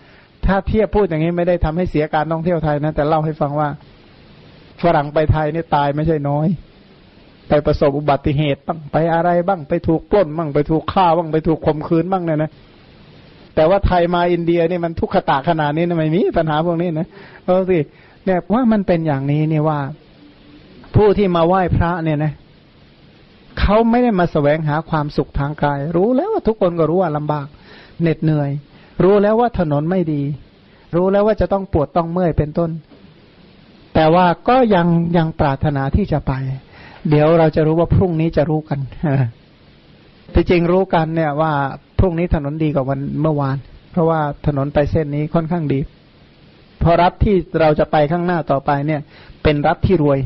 [0.46, 3.70] ถ้าเทียบพูดอย่างนี้ไม่ได้ทำให้เสียการท่องเที่ยวไทยนะแต่เล่าให้ฟังว่า
[4.82, 6.48] ฝรั่งไปไทยนี่ตายไม่ใช่น้อย
[7.50, 12.52] ไปประสบอุบัติเหตุบ้างไปอะไรบ้างไปถูกปล้นบ้างไปถูกฆ่าบ้างไปถูกข่มขืนบ้างเนี่ยนะ
[13.56, 17.08] แต่ว่าไทยมาอินเดียนี่มันทุกขตาขนาดนี้นะไม่มีปัญหาพวกนี้นะ
[17.46, 17.78] เออสิ
[18.26, 19.80] เนี่ยว่ามันเป็นอย่างนี้เนี่ยว่า
[20.96, 22.34] ผู้ที่มาไหว้พระเนี่ยนะ
[23.60, 27.48] เขาไม่ได้มาแสวงหาความสุขทางกาย รู้แล้วว่าทุกคนก็รู้ว่าลำบาก
[28.02, 28.50] เหน็ดเหนื่อย
[29.04, 30.22] รู้แล้วว่าถนนไม่ดี
[30.96, 32.70] รู้แล้วว่าจะต้องปวดต้องเมื่อยเป็นต้น
[33.94, 36.34] แต่ว่าก็ยังยังปรารถนาที่จะไป
[37.10, 38.80] เดี๋ยวเราจะรู้ว่าพรุ่งนี้จะรู้กัน
[40.34, 41.52] ที่จริงรู้กันเนี่ยว่า
[42.00, 43.58] พรุ่งนี้ถนนดีกว่าวันเมื่อวาน
[43.92, 45.80] เพราะว่าถนนไปเส้นนี้ค่อนข้างดี
[46.84, 49.02] พอรัฐที่เราจะไปข้างหน้าต่อไปเนี่ย
[49.44, 50.20] เป็นรัฐที่รวย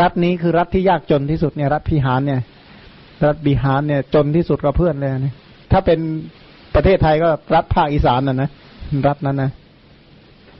[0.00, 2.40] รัฐนี้คือรัฐที่ยากจนที่สุดเนี่ย รัฐพิหารเนี่ย
[3.26, 5.34] รัฐบิหารเนี่ย จนที่สุดกับเพื่อนเลยเนี่ย
[5.72, 5.98] ถ้าเป็น
[6.74, 8.50] ประเทศไทยก็รัฐภาคอีสานน่ะนะ
[9.08, 9.50] รัฐนั้นนะ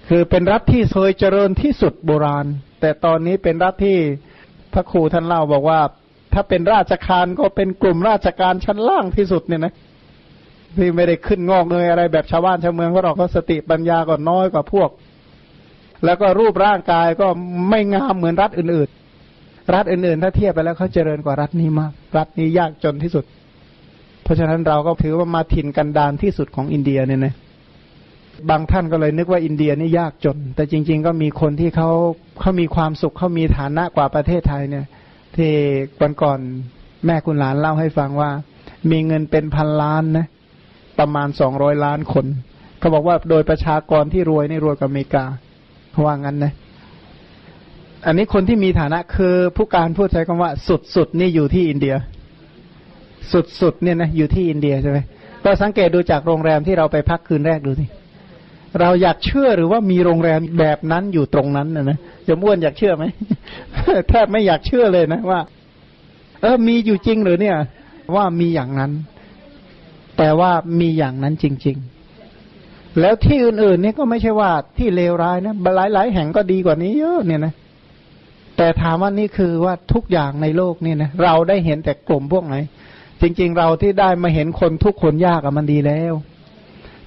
[0.09, 2.47] คือเป็นรัฐที่เคยเจริญที่สุดโบราณ
[2.80, 3.98] แต่ตอนนี้เป็นรัฐที่
[4.74, 5.81] พระครูท่านเล่าบอกว่า
[6.32, 9.73] ถ้าเป็นราชการก็เป็นกลุ่มราชการชั้นล่างที่สุดเนี่ยนะ
[10.77, 14.90] ที่ไม่ได้ขึ้นงอกเงยอะไรแบบชาวบ้านชาวเมืองเขาหรอกเขาสติปัญญาก็น้อยกว่าพวก
[16.05, 17.27] แล้วก็รูปร่างกายก็
[17.70, 23.24] ไม่งามเหมือนรัฐอื่นๆ รัฐอื่นๆ ถ้าเทียบไปแล้วเขาเจริญกว่ารัฐนี้มาก รัฐนี้ยากจนที่สุด
[24.23, 27.35] เพราะฉะนั้นเราก็ถือว่ามาถิ่นกันดานที่สุดของอินเดียเนี่ยนะ
[28.51, 31.90] บางท่านก็เลยนึกว่าอินเดียนี่ยากจน แต่จริง ๆ ก็มีคนที่เขา
[32.40, 34.86] เขามีความสุขเขามีฐานะกว่าประเทศไทยเนี่ย
[35.36, 35.52] ที่
[36.01, 36.40] ก่อนก่อน
[37.06, 38.31] แม่คุณหลานเล่าให้ฟังว่า
[38.90, 40.27] มีเงินเป็นพันล้านนะ
[40.98, 42.27] ประมาณสองร้อยล้านคน
[42.78, 45.24] เขาบอกว่าโดยประชากรที่รวยนี่รวยกว่าอเมริกา
[45.90, 46.52] เขาว่างั้นนะ
[48.06, 50.51] อันนี้คนที่มีฐานะคือผู้การพูดใช้คำว่า
[50.97, 51.94] สุดๆนี่อยู่ที่อินเดีย
[53.60, 54.98] สุดๆเนี่ยนะอยู่ที่อินเดียใช่ไหม
[55.44, 57.85] ก็สังเกตดูจากโรงแรมที่เราไปพักคืนแรกดูสิ
[58.81, 63.05] เราอยากเชื่อหรือว่ามีโรงแรมแบบนั้นอยู่ตรงนั้นนะนะจะม้วนอยากเชื่อไหม
[64.09, 65.40] แทบไม่อยากเชื่อเลยนะว่า
[66.40, 67.57] เออมีอยู่จริงหรือเนี่ย
[68.15, 68.93] ว่ามีอย่างนั้น
[70.19, 70.51] แต่ว่า
[70.81, 71.77] มีอย่างนั้นจริง
[72.39, 77.55] ๆ แล้วที่อื่นๆนี่ก็ไม่ใช่ว่าที่เลวร้ายนะหลายๆแห่งก็ดีกว่านี้เยอะเนี่ยนะ
[78.57, 82.57] แต่ถามว่านี่คือว่าทุกอย่างในโลกนี่นะเราได้เห็นแต่กลุ่มพวกไหน
[83.23, 86.12] จริง ๆ เราที่ได้มาเห็นคนทุกคนยากอะมันดีแล้ว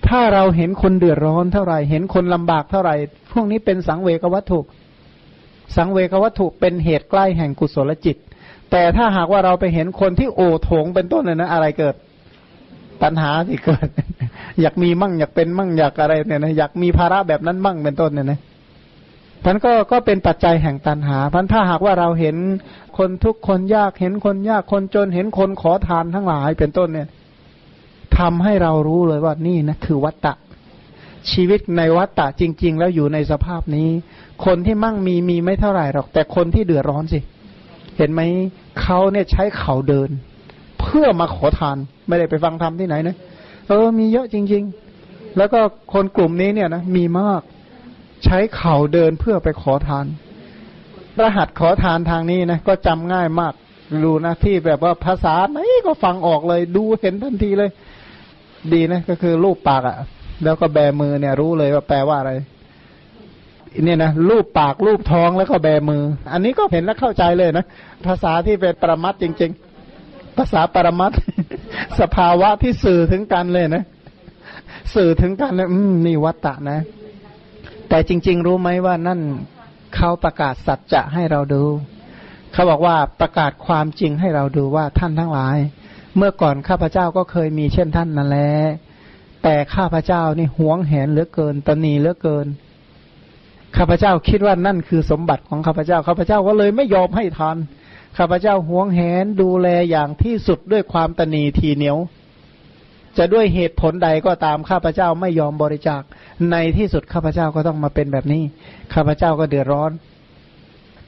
[0.10, 2.96] ถ้าเราเห็นคนเดือดร้อนเท่าไหร่ เห็นคนลำบากเท่าไหร่
[3.32, 4.60] พวกนี้เป็นสังเวกวัตถุ
[5.76, 8.18] สังเวกวัตถุเป็นเหตุใกล้แห่งกุศลจิต
[8.72, 11.96] แต่ถ้าหากว่าเราไปเห็นคนที่โอโถงเป็นต้นเลยนะ อะไรเกิด
[13.04, 13.88] ปัญหาที่เกิด
[14.62, 18.40] อยากมีมั่งอยากเป็นมั่งอยากอะไรเนี่ยนะอยากมีภาระแบบนั้นมั่งเป็นต้นเนี่ยนะ
[19.44, 22.36] พันก็ก็เป็นปัจจัยแห่งตันหาพันถ้าหากว่าเราเห็น
[22.98, 27.08] คนทุกคนยากเห็นคนยากคนจนเห็นคนขอทานทั้งหลายเป็นต้นเนี่ย
[28.20, 30.34] ทำให้เรารู้เลยว่านี่นะคือวัตตะ
[31.32, 33.90] ชีวิตในวัตตะจริง ๆ แล้วอยู่ในสภาพนี้
[34.46, 37.20] คนที่มั่งมีมีไม่เท่าไหร่หรอก แต่คนที่เดือดร้อนสิ
[37.98, 38.22] เห็นไหม
[38.82, 40.10] เขาเนี่ยใช้เข่าเดิน
[40.80, 41.78] เพื่อมาขอทาน
[42.08, 43.16] ไม่ได้ไปฟังธรรมที่ไหนนะ
[43.68, 44.64] เออ มีเยอะจริง
[45.02, 45.60] ๆ แล้วก็
[45.94, 47.42] คนกลุ่มนี้เนี่ยนะมีมาก
[48.26, 50.06] ใช้เข่าเดินเพื่อไปขอทาน
[51.22, 53.54] รหัสขอทานทางนี้นะก็จำง่ายมาก
[54.04, 57.70] ดูนะที่แบบว่าภาษาไหนก็ฟังออกเลย ดูเห็นทันทีเลย
[58.74, 59.98] ดีนะก็คือรูปปากอะ่ะ
[60.44, 62.34] แล้วก็แบมือเนี่ย รู้เลยว่าแปลว่าอะไร
[63.84, 67.66] เนี่ยนะรูปปากรูปท้องแล้วก็แบมือ อันนี้ก็เห็นแล้วเข้าใจเลยนะ
[68.06, 69.52] ภาษาที่เป็นปรมัตจริง
[69.96, 71.12] ๆ ภาษาปรมัต
[72.00, 73.84] สภาวะที่สื่อถึงกันเลยนะ
[74.96, 76.80] สื่อถึงกันเลยอืมนี่วัตตะนะ
[77.90, 79.20] แต่จริง ๆ รู้ไหมว่านั่น
[79.96, 81.64] เขาประกาศสัจจะให้เราดู
[82.54, 85.58] เขาบอกว่าประกาศความจริงให้เราดูว่าท่านทั้งหลาย
[86.18, 88.52] เมื่อก่อนข้าพเจ้าก็เคยมีเช่นท่านนั่นแหละ
[89.44, 92.48] แต่ข้าพเจ้านี่หวงแหนเหลือเกินตนีเหลือเกิน
[93.78, 97.58] ข้าพเจ้าคิดว่านั่นคือสมบัติของข้าพเจ้าข้าพเจ้าก็เลยไม่ยอมให้ทาน
[98.18, 101.98] ข้าพเจ้าหวงแหนดูแลอย่างที่สุดด้วยความตนีทีเหนียว
[103.18, 106.02] จะด้วยเหตุผลใดก็ตามข้าพเจ้าไม่ยอมบริจาค
[106.52, 108.44] ในที่สุดข้าพเจ้าก็ต้องมาเป็นแบบนี้
[108.94, 109.92] ข้าพเจ้าก็เดือดร้อน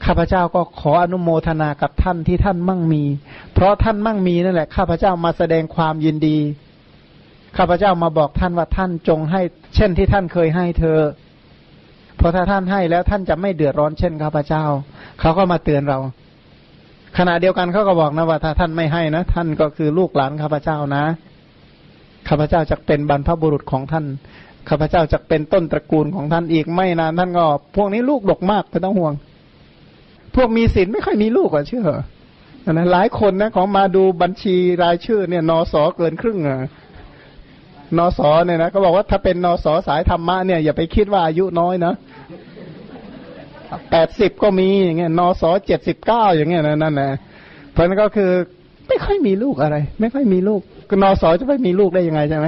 [0.08, 3.04] ข้าพเจ้าก็ขออนุโมทนากับท่านที่ท่านมั่งมี
[3.54, 6.38] เพราะท่านมั่งมีนั่นแหละข้าพเจ้ามาแสดงความยินดี
[7.58, 9.42] ข้าพเจ้ามาบอกท่านว่าท่านจงให้
[9.76, 11.00] เช่นที่ท่านเคยให้เธอ
[12.18, 14.64] เพราะถ้าท่านให้แล้วท่านจะไม่เดือดร้อนเช่นข้าพเจ้า
[15.20, 16.00] เขาก็มาเตือนเรา
[17.18, 21.04] ขณะเดียวกันเขาก็บอกนะว่าถ้าท่านไม่ให้นะ ท่านก็คือลูกหลานข้าพเจ้านะ
[22.28, 24.06] ข้าพเจ้าจะเป็นบรรพบุรุษของท่าน
[24.70, 29.14] ข้าพเจ้าจะเป็นต้นตระกูลของท่านอีกไม่นานท่านก็พวกนี้ลูกดกมากไม่ต้องห่วง
[30.38, 31.88] พวกมีศีลไม่ค่อยมีลูกอะเชื่อ
[32.72, 36.60] นะหลายคนนะของมาดูบัญชีรายชื่อเนี่ยนอสอเกินครึ่งอะ
[37.98, 41.94] นอสอเนี่ยนะก็บอกว่าถ้าเป็นนอสอสายธรรมะเนี่ยอย่าไปคิดว่าอายุน้อยนะ
[43.92, 47.12] แปดสิบก็มีอย่างเงี้ยนอสอเจ็ดสิบเก้าอย่างเงี้ยนะนั่นแหละ
[47.72, 48.32] เพราะนั้นก็คือ
[48.88, 50.62] ไม่ค่อยมีลูกอะไร ไม่ค่อยมีลูก
[51.04, 52.48] นอสอจะไม่มีลูกได้ยังไงใช่ไหม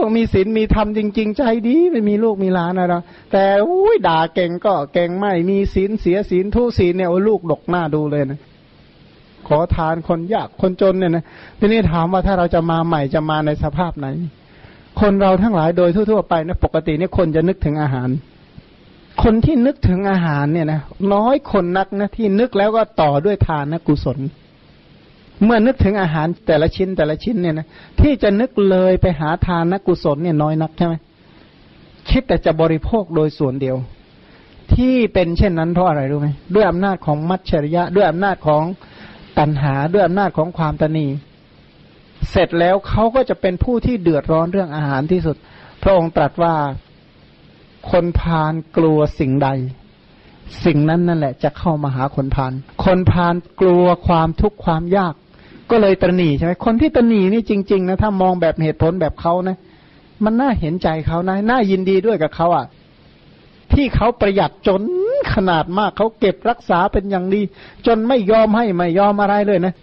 [0.00, 2.94] วกมีศีลมีธรรมจริง ๆ ใจดีไม่มีลูกมีหลานอะไร
[3.32, 8.40] แต่อุ้ยด่าเก่งก็เก่งไม่มีศีลเสียศีลทุศีลเนี่ยโอ้ลูกดกหน้าดูเลยนะ
[9.48, 11.24] ขอทานคนยากคนจนเนี่ยนะ
[11.58, 14.06] ทีนี้ถามว่าถ้าเราจะมาใหม่จะมาในสภาพไหน
[15.00, 18.08] คนเราทั้งหลายโดยทั่วๆไปนะปกติเนี่ยคนจะนึกถึงอาหาร
[19.22, 20.80] คนที่นึกถึงอาหารเนี่ยนะ
[21.14, 24.18] น้อยคนนักนะที่นึกแล้วก็ต่อด้วยทานนะกุศล
[25.44, 27.66] เมื่อนึกถึงอาหารแต่ละชิ้นแต่ละชิ้นเนี่ยนะ
[28.00, 30.94] ที่จะนึกเลยไปหาทานนะกุศลเนี่ยน้อยนักใช่ไหม
[32.10, 33.76] คิดแต่จะบริโภคโดยส่วนเดียว
[34.74, 38.64] ที่เป็นเช่นนั้นเพราะอะไรรู้ไหมด้วยอำนาจของมัจฉริยะ ด้วยอำนาจของ
[39.38, 41.06] ตัณหาด้วยอำนาจของความตนี
[42.30, 45.36] เสร็จแล้วเขาก็จะเป็นผู้ที่เดือดร้อนเรื่องอาหารที่สุด
[45.82, 46.54] พระองค์ตรัสว่า
[47.90, 49.48] คนพาลกลัวสิ่งใด
[50.64, 52.52] สิ่งนั้นนั่นแหละจะเข้ามาหาคนพาล
[52.84, 55.14] คนพาลกลัวความทุกข์ความยาก
[55.70, 59.56] ก็เลยตรนีใช่ไหมคนที่ตรนีนี่จริง ๆ นะ ถ้ามองแบบเหตุผลแบบเขานะ
[60.24, 62.66] มันน่าเห็นใจเขานะ น่ายินดีด้วยกับเขาอะ
[63.72, 64.82] ที่เขาประหยัดจน
[65.34, 67.40] ขนาดมากเขาเก็บรักษาเป็นอย่างดี
[67.86, 69.74] จนไม่ยอมให้ไม่ยอมอะไรเลยนะ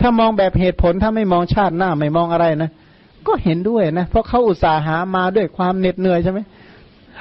[0.00, 2.70] ถ้ามองแบบเหตุผลถ้าไม่มองชาติหน้าไม่มองอะไรนะ
[3.26, 6.40] ก็เห็นด้วยนะ เพราะเขาอุตส่าห์หามาด้วยความเหน็ดเหนื่อยใช่ไหม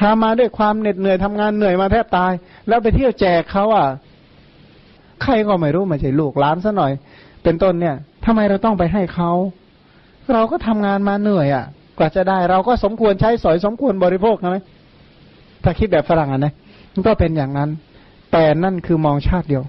[0.01, 2.31] หามาด้วยความเหน็ดเหนื่อยทำงานเหนื่อยมาแทบตาย
[2.67, 3.87] แล้วไปเที่ยวแจกเขาอะ
[5.23, 6.91] ใครก็ไม่รู้มาใช่ลูกหลานซะหน่อย
[7.43, 7.95] เป็นต้นเนี่ย
[8.25, 9.31] ทำไมเราต้องไปให้เขา
[10.33, 11.65] เราก็ทำงานมาเหนื่อยอะ
[11.97, 14.57] กว่าจะได้ เราก็สมควรใช้สอยสมควรบริโภคใช่ไหม
[15.63, 16.53] ถ้าคิดแบบฝรั่งอะนะ
[16.93, 17.69] มันก็เป็นอย่างนั้น
[18.31, 19.63] แต่นั่นคือมองชาติเดียว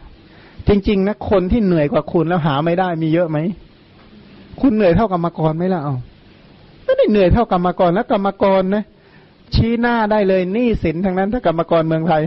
[0.69, 3.39] จริง ๆนะคนที่เหนื่อยกว่าคุณแล้วหาไม่ได้มีเยอะไหม
[4.61, 5.97] คุณเหนื่อยเท่ากรรมกรไหมล่ะเอา
[6.85, 8.85] ไม่ได้เหนื่อยเท่ากรรมกรแล้วกรรมกรนะ
[9.55, 12.23] ชี้หน้าได้เลยหนี้สินทั้งนั้นถ้ากรรมกรเมืองไทย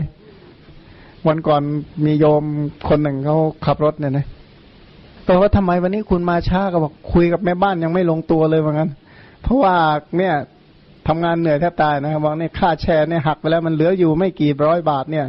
[1.28, 1.62] วันก่อน
[2.04, 2.44] มีโยม
[2.88, 4.26] คนหนึ่งเขาขับรถเนี่ยนะ
[5.26, 8.90] บอกว่าทำไมวันนี้คุณมาช้าก็บอกคุยกับแม่บ้านยังไม่ลงตัวเลยว่างั้น
[9.42, 9.74] เพราะว่า
[10.18, 10.34] เนี่ย
[11.08, 15.26] ทำงานเหนื่อยแทบตายนะครับบอกเนี่ยค่าแชร์เนี่ยหักไปแล้วมันเหลืออยู่ไม่กี่ร้อยบาทเนี่ย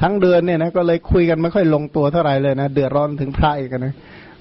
[0.00, 3.94] ทั้งเดือนเนี่ยนะก็เลยคุยกันไม่ค่อยลงตัวเท่าไหร่เลยนะเดือดร้อนถึงพระอีกนะ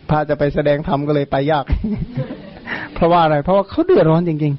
[0.10, 1.66] พระจะไปแสดงธรรมก็เลยไปยาก
[2.94, 4.54] เพราะว่าอะไร เพราะว่าเขาเดือดร้อนจริง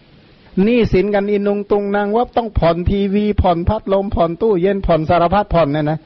[0.00, 5.98] ๆหนี้สินกันอินุงตุงนางว่าต้องผ่อนทีวีผ่อนพัดลมผ่อนตู้เย็นผ่อนสารพัดผ่อนเนี่ยนะ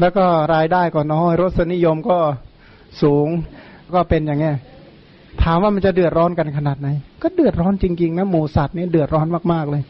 [0.00, 2.18] แล้วก็รายได้ก็น้อยรสนิยมก็
[3.02, 3.28] สูง
[3.94, 4.56] ก็เป็นอย่างเงี้ย
[5.42, 6.88] ถามว่ามันจะเดือดร้อนกันขนาดไหน
[7.22, 9.82] ก็เดือดร้อนจริงๆนะหมูสัตว์นี่เดือดร้อนมากๆเลย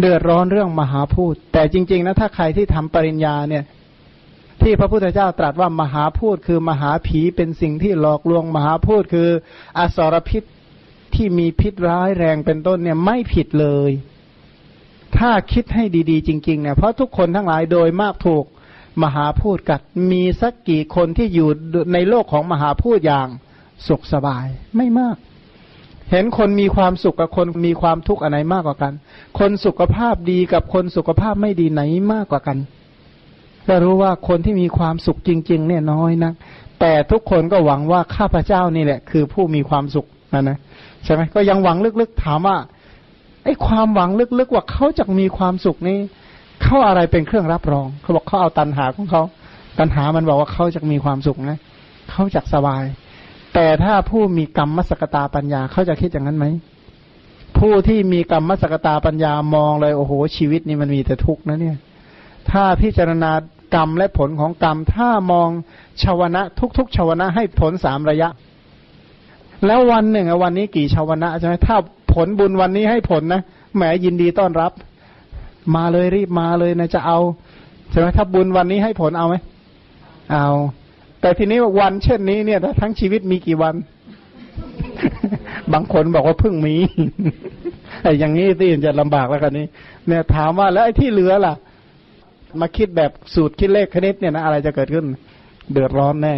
[0.00, 3.64] เดือดร้อนเรื่องมหาพูด แต่จริง ๆ นะ ถ้าใครที่ทำปริญญาเนี่ย
[4.62, 9.28] ที่พระพุทธเจ้าตรัสว่ามหาพูดคือมหาผีเป็นสิ่งที่หลอกลวงมหาพูดคือ
[9.78, 10.42] อสรพิษ
[11.14, 13.90] ที่มีพิษร้ายแรงเป็นต้นเนี่ยไม่ผิดเลย
[15.18, 18.44] ถ้าคิดให้ดี ๆ จริง ๆ เนี่ยเพราะทุกคนทั้งหลายโดยมากถูก
[19.02, 19.80] มหาพูดกัด
[20.10, 21.48] มีสักกี่คนที่อยู่
[21.92, 23.28] ในโลกของมหาพูดอย่าง
[23.88, 24.46] สุขสบาย
[24.76, 25.16] ไม่มาก
[26.10, 28.92] เห็นคนมีความสุขกับคนมีความทุกข์อันไหนมากกว่ากัน
[29.38, 32.58] คนสุขภาพดีกับคนสุขภาพไม่ดีไหนมากกว่ากัน
[33.68, 36.32] ก็รู้ว่าคนที่มีความสุขจริง ๆ เนี่ยน้อยนะ
[36.80, 40.58] แต่ทุกคนก็หวังว่าข้าพเจ้านี่แหละ คือผู้มีความสุขนะนะ
[41.04, 42.56] ใช่ไหมก็ยังหวังลึกๆถามว่า
[43.44, 45.98] ไอ้ความหวังลึกๆว่าเขาจะมีความสุขนี้
[46.68, 49.22] เขาอะไรเป็นเครื่องรับรอง เขาบอกเขาเอาตันหาของเขา
[49.78, 51.58] ตันหามันบอกว่าเขาจะมีความสุขนะ
[52.10, 52.84] เขาจะสบาย
[53.54, 56.46] แต่ถ้าผู้มีกรรมมสกตาปัญญาเขาจะคิดอย่างนั้นไหม
[57.58, 61.76] ผู้ที่มีกรรมมสกตาปัญญามองเลยโอ้โห ชีวิตนี้มันมีแต่ทุกข์นะเนี่ย
[62.50, 63.32] ถ้าพิจารณา
[63.74, 65.48] กรรมและผลของกรรม ถ้ามอง
[66.02, 66.42] ชาวนะ
[66.78, 68.28] ทุกๆชาวนะให้ผลสามระยะ
[69.66, 71.76] แล้ววันหนึ่งวันนี้กี่ชาวนะใช่ไหมถ้า
[72.14, 73.42] ผลบุญวันนี้ให้ผลนะ
[73.74, 74.72] แหมยินดีต้อนรับ
[75.76, 77.18] มาเลยรีบมาเลยนะจะเอา
[77.90, 79.36] ใช่ไหมถ้าบุญวันนี้ให้ผลเอาไหม
[80.32, 80.48] เอา
[81.20, 83.74] แต่ทีนี้วันเช่นนี้เนี่ยทั้งชีวิตมีกี่วัน
[85.72, 86.76] บางคนบอกว่าเพิ่งมี
[88.02, 89.66] ไอ้อย่างนี้ที่จะลำบากแล้วกันนี้
[90.06, 91.54] เนี่ยถามว่าแล้วไอ้ที่เหลือล่ะ
[92.60, 95.06] มาคิดแบบสูตรคิดเลขคณิตเนี่ยนะอะไรจะเกิดขึ้น
[95.72, 96.34] เดือดร้อนแน่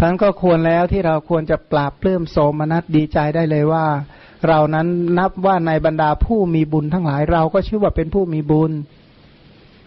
[0.00, 3.86] ทั้นก็ควรแล้วที่เราควรจะปราบปลื้มโสมนัสดีใจได้เลยว่า
[4.48, 4.86] เรานั้น
[5.18, 8.72] นับว่าในบรรดาผู้มีบุญทั้งหลายเราก็ชื่อว่าเป็นผู้มีบุญ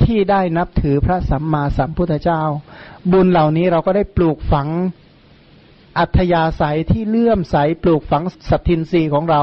[0.04, 2.42] ที่ได้นับถือพระสัมมาสัมพุทธเจ้า
[3.12, 4.70] บุญเหล่านี้เราก็ได้ปลูกฝัง
[6.00, 9.42] อัธยาศัยที่เลื่อมใสปลูกฝังสัตทินรีของเรา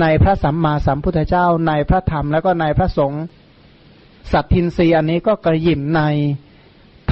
[0.00, 3.22] ในพระสัมมาสัมพุทธเจ้า ในพระธรรมแล้วก็ในพระสงฆ์
[4.32, 6.02] สัตทินรีอันนี้ก็กระยิมใน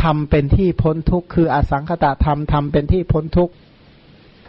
[0.03, 3.53] ธรรมเป็นที่พ้นทุกข์คืออสังขตธรรมธรรมเป็นที่พ้นทุกข์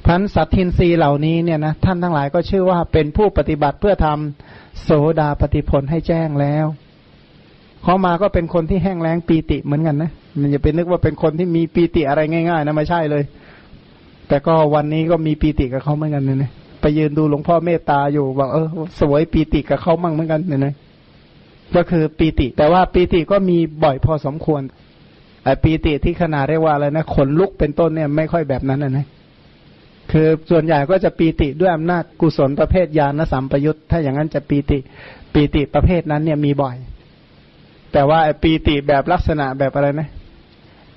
[0.05, 6.65] พันสัตทินรีเหล่านี้เนี่ยนะท่านทั้งหลายก็ชื่อว่าเป็นผู้ปฏิบัติเพื่อทำโสดาปฏิผลให้แจ้งแล้ว
[7.83, 13.23] เขามาก็เป็นคนที่แห้งแล้งปีติเหมือนกันนะมันอย่าไปนึกว่าเป็นคนที่มีปีติอะไรง่ายๆนะไม่ใช่เลย
[14.27, 16.51] แต่ก็วันนี้ก็มีปีติกับเขาเหมือนกันเนี่ยนะ
[16.81, 18.67] ไปยืนดูหลวงพ่อเมตตาอยู่บอกเออ
[18.99, 20.73] สวยปีติกับเขามั่งเหมือนกันเนี่ยนะ
[21.75, 24.61] ก็คือปีติ แต่ว่าปีติก็มีบ่อยพอสมควร
[25.43, 29.05] ไอ้ปีติที่ขนาดเรียกว่าอะไรนะขนลุกเป็นต้นเนี่ยไม่ค่อยแบบนั้นนะนะ
[30.11, 34.79] คือส่วนใหญ่ก็จะปีติด้วยอำนาจกุศลประเภทญาณสัมปยุตถ้าอย่างนั้นจะปีติ
[35.33, 36.75] ปีติประเภทนั้นเนี่ยมีบ่อย
[37.93, 40.09] แต่ว่าปีติแบบลักษณะแบบอะไรนะ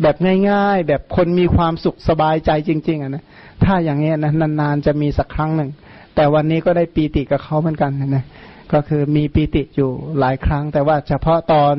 [0.03, 0.17] แบบ
[0.51, 3.25] ง่าย ๆ แบบคนมีความสุขสบายใจจริง ๆอะนะ
[3.65, 5.71] ถ้าอย่างเงี้ยนะนานๆจะมีสักครั้งหนึ่ง
[6.15, 8.25] แต่วันนี้ก็ได้ปีติกับเขาเหมือนกันนะ
[8.73, 11.75] ก็คือมีปีติอยู่หลายครั้ง แต่ว่าเฉพาะตอน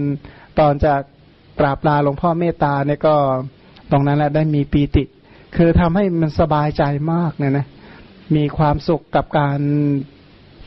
[0.59, 0.93] ตอนจะ
[1.59, 3.15] กราบลาหลวงพ่อเมตตาเนี่ยก็
[3.91, 5.03] ตรงนั้นแหละได้มีปีติ
[5.55, 7.67] คือทำให้มันสบายใจมากเนี่ยนะ
[8.35, 9.59] มีความสุขกับการ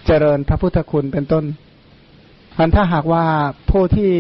[0.07, 1.45] เจริญพระพุทธคุณเป็นต้น
[2.59, 3.25] อันถ้าหากว่า
[3.71, 4.13] ผู้ที่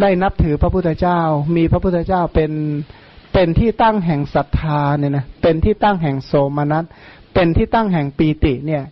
[0.00, 1.20] ได้นับถือพระพุทธเจ้า
[1.56, 2.52] มีพระพุทธเจ้าเป็น
[3.32, 6.84] เป็นที่ตั้งแห่งศรัทธาเนี่ยนะเป็นที่ตั้งแห่งโสมนัส
[7.34, 8.84] เป็นที่ตั้งแห่งปีติ เนี่ย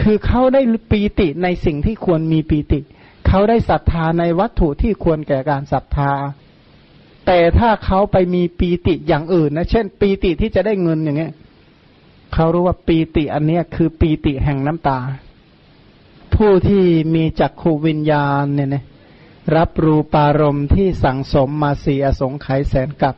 [0.00, 2.80] คือเขาได้ปีติในสิ่งที่ควรมีปีติ
[3.28, 6.12] เขาได้ศรัทธาในวัตถุที่ควรแก่การศรัทธา
[7.26, 11.32] แต่ถ้าเขาไปมีปีติอย่างอื่นนะ เช่น ปีติที่จะได้เงินอย่างเงี้ย
[12.34, 14.98] เขารู้ว่าปีติอันเนี้ยคือปีติแห่งน้ำตา
[16.34, 16.84] ผู้ที่
[17.14, 18.84] มีจักขูวิญญาณเนี่ยนะ
[19.56, 23.14] รับรูปารมณ์ที่สั่งสมมาสีอสงไขยแสนกับ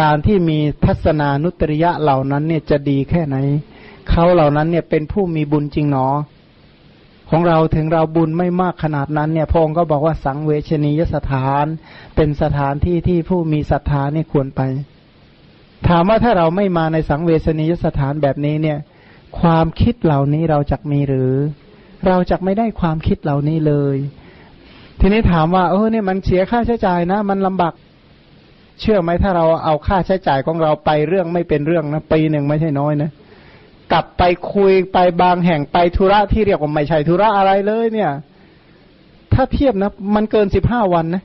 [0.00, 3.36] การที่มีทัศนานุตริยะเหล่านั้นเนี่ยจะดีแค่ไหน
[4.10, 6.06] เขาเหล่านั้นเนี่ยเป็นผู้มีบุญจริงหนอ
[7.30, 11.66] ของเราถึงเราบุญไม่มากขนาดนั้นเนี่ยพงก็บอกว่าสังเวชนียสถาน
[12.16, 14.60] เป็นสถานที่ที่ผู้มีศรัทธานี่ควรไป
[15.88, 18.78] ถามว่าถ้าเราไม่มาในสังเวชนียสถานแบบนี้เนี่ย
[19.40, 21.34] ความคิดเหล่านี้เราจะมีหรือ
[22.06, 23.96] เราจะไม่ได้ความคิดเหล่านี้เลย
[25.00, 27.74] ทีนี้ถามว่าเออเนี่ยมันเสียค่าใช้จ่ายนะ มันลำบาก
[28.80, 33.10] เชื่อไหมถ้าเราเอาค่าใช้จ่ายของเราไปเรื่องไม่เป็นเรื่องนะปีหนึ่งไม่ใช่น้อยนะ
[33.92, 34.22] กลับไป
[34.54, 38.10] คุยไปบางแห่งไปธุระที่เรียกว่าไม่ใช่ธุระอะไรเลยเนี่ย
[39.32, 41.22] ถ้าเทียบนะ มันเกินสิบห้าวันนะ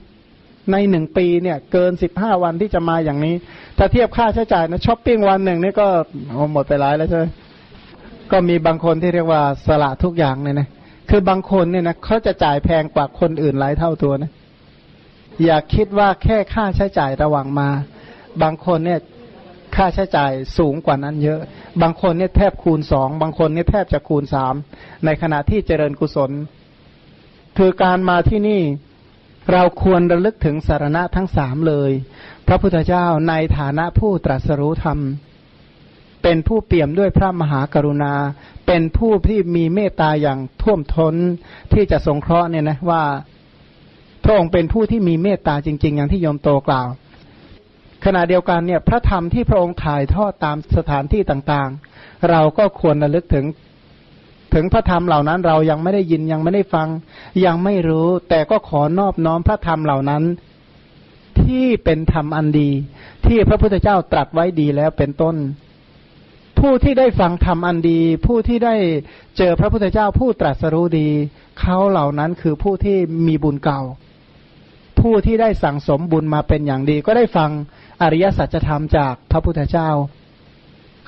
[0.71, 3.35] ในหนึ่งปีเนี่ย เกินสิบห้าวันที่จะมาอย่างนี้
[3.77, 5.87] ถ้าเทียบค่าใช้จ่ายนะช้อปปิ้งวันหนึ่งนี่ก็
[6.53, 7.25] หมดไปหลายแล้วใช่ไหม
[8.31, 10.67] ก็มีบางคนที่เรียกว่าสละทุกอย่างเนี่ยนะ
[11.09, 14.31] คือบางคนเนี่ยนะเขาจะจ่ายแพงกว่าคนอื่นหลายเท่าตัวนะ
[15.43, 17.69] อย่าคิดว่าแค่ค่าใช้จ่ายระหว่างมา
[18.41, 18.99] บางคนเนี่ย
[19.75, 21.39] ค่าใช้จ่ายสูงกว่านั้นเยอะ
[21.81, 24.53] บางคนเนี่ยแทบคูณสองบางคนเนี่ยแทบจะคูณสาม
[25.05, 26.31] ในขณะที่เจริญกุศล
[27.57, 28.61] คือการมาที่นี่
[29.51, 31.91] เราควรระลึกถึงสารณะทั้งสามเลย
[32.47, 34.99] พระพุทธเจ้าในฐานะผู้ตรัสรู้ธรรม
[36.23, 38.13] เป็นผู้เปี่ยมด้วยพระมหากรุณา
[38.67, 41.15] เป็นผู้ที่มีเมตตาอย่างท่วมท้น
[41.73, 43.03] ที่จะสงเคราะห์เนี่ยนะว่า
[44.23, 46.87] พระองค์เป็นผู้ที่มีเมตตาจริง ๆ อย่างที่โยมโตกล่าว
[48.05, 53.45] ขณะเดียวกันเนี่ยพระธรรมที่พระองค์ถ่ายทอดตามสถานที่ต่างๆ เราก็ควรระลึกถึง
[54.53, 56.87] ถึงพระธรรมเหล่านั้นเรายังไม่ได้ยินยังไม่ได้ฟัง
[57.45, 60.23] ยังไม่รู้ แต่ก็ขอนอบน้อมพระธรรมเหล่านั้น
[61.41, 62.69] ที่เป็นธรรมอันดี
[63.25, 65.35] ที่พระพุทธเจ้าตรัสไว้ดีแล้วเป็นต้น
[66.59, 68.75] ผู้ที่ได้ฟังธรรมอันดี ผู้ที่ได้
[69.37, 71.09] เจอพระพุทธเจ้าผู้ตรัสรู้ดี
[71.59, 72.97] เขาเหล่านั้นคือผู้ที่
[73.27, 73.81] มีบุญเก่า
[74.99, 77.49] ผู้ที่ได้สั่งสมบุญมาเป็นอย่างดี ก็ได้ฟัง
[78.01, 79.89] อริยสัจธรรมจากพระพุทธเจ้า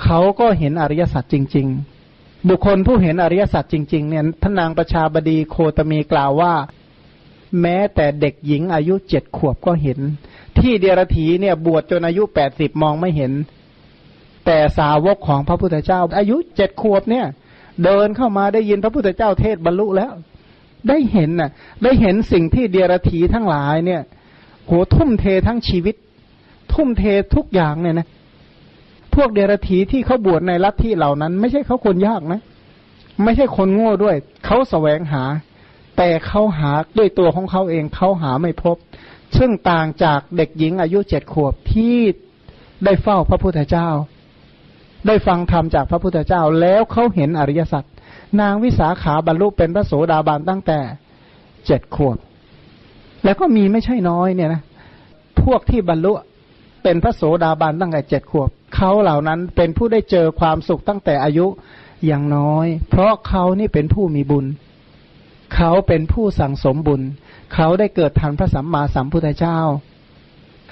[0.03, 1.67] เขาก็เห็นอริยสัจจริง
[2.07, 6.53] ๆ บุคคลผู้เห็นอริยสัจจริง ๆ เนี่ยพระนางประชาบดีโคตมีกล่าวว่า
[7.61, 9.99] แม้แต่เด็กหญิงอายุเจ็ดขวบก็เห็น
[10.59, 13.31] ที่เดียรถีเนี่ยบวชจนอายุแปดสิบมองไม่เห็น
[14.45, 17.25] แต่สาวกของพระพุทธเจ้า อายุเจ็ดขวบเนี่ย
[17.83, 20.13] เดินเข้ามาได้ยินพระพุทธเจ้าเทศบรรลุแล้ว
[20.87, 21.49] ได้เห็นน่ะ
[21.83, 24.01] ได้เห็นสิ่งที่เดียรถีทั้งหลายเนี่ย
[24.65, 25.95] โหทุ่มเททั้งชีวิต
[26.73, 27.03] ทุ่มเท
[27.35, 28.07] ทุกอย่างเนี่ยนะ
[29.15, 32.41] พวกเดรัจฉีที่เขาบวชในลัทธิเหล่านั้น ไม่ใช่เขาคนยากนะ
[33.23, 34.15] ไม่ใช่คนโง่ด้วย
[34.45, 35.23] เขาแสวงหา
[35.97, 38.77] แต่เขาหาด้วยตัวของเขาเองเขาหาไม่พบ
[39.37, 41.97] ซึ่งต่างจากเด็กหญิงอายุเจ็ดขวบที่
[42.85, 43.89] ได้เฝ้าพระพุทธเจ้า
[45.07, 47.83] ได้ฟังธรรมจากพระพุทธเจ้า แล้วเขาเห็นอริยสัจ
[48.41, 50.79] นางวิสาขาบรรลุเป็นพระโสดาบันตั้งแต่
[51.65, 52.17] เจ็ดขวบ
[53.23, 54.61] แล้วก็มีไม่ใช่น้อยเนี่ยนะ
[55.41, 56.11] พวกที่บรรลุ
[56.83, 61.45] เป็นพระโสดาบันตั้งแต่เจ็ดขวบเขาเหล่านั้นเป็นผู้ได้เจอความสุขตั้งแต่อายุ
[62.05, 64.45] อย่างน้อย เพราะเขานี่เป็นผู้มีบุญ
[65.55, 67.01] เขาเป็นผู้สั่งสมบุญ
[67.53, 69.59] เขาได้เกิดทันพระสัมมาสัมพุทธเจ้า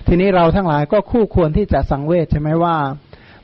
[0.08, 2.78] ทีนี้เราทั้งหลายก็คู่ควรที่จะสังเวชใช่ไหมว่า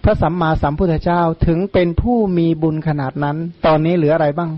[0.03, 4.51] พระสัมมาสัมพุทธเจ้าถึงเป็นผู้มีบุญขนาดนั้น ตอนนี้เหลืออะไรบ้าง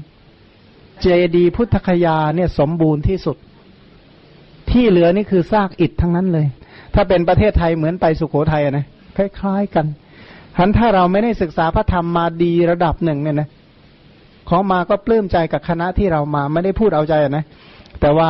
[1.01, 1.05] เจ
[1.35, 3.37] ดีพุทธคยาเนี่ยสมบูรณ์ที่สุด
[4.71, 6.47] ที่เหลือนี่คือซากอิฐทั้งนั้นเลย
[6.99, 8.85] ถ้าเป็นประเทศไทยเหมือนไปสุโขทัยนะ
[9.17, 9.85] คล้ายๆกัน
[10.57, 13.49] ทันถ้าเราไม่ได้ศึกษาพระธรรมมาดีระดับหนึ่งเนี่ยนะ
[14.49, 17.45] ขอมาก็ปลื้มใจกับคณะที่เรามาไม่ได้พูดเอาใจนะ
[18.01, 18.29] แต่ว่า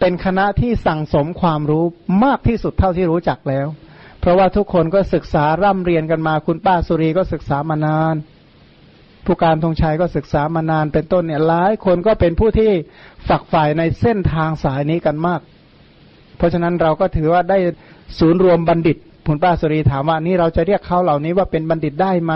[0.00, 1.84] เป็นคณะที่สั่งสมความรู้
[2.24, 3.66] มากที่สุดเท่าที่รู้จักแล้ว
[4.20, 8.14] เพราะว่าทุกคนก็ศึกษาร่ำเรียนกันมาคุณป้าสุรีก็ศึกษามานาน
[9.24, 12.70] ผู้การธงชัยก็ศึกษามานานเป็นต้นเนี่ยหลายคนก็เป็นผู้ที่
[13.28, 15.40] ฝักใฝ่ในเส้นทางสายนี้กันมาก
[16.40, 17.58] เพราะฉะนั้นเราก็ถือว่าได้
[18.18, 18.96] ศูนย์รวมบัณฑิต
[19.26, 22.34] คุณป้าสุรีถามว่านี่เราจะเรียกเขาเหล่านี้ว่าเป็นบัณฑิตได้ไหม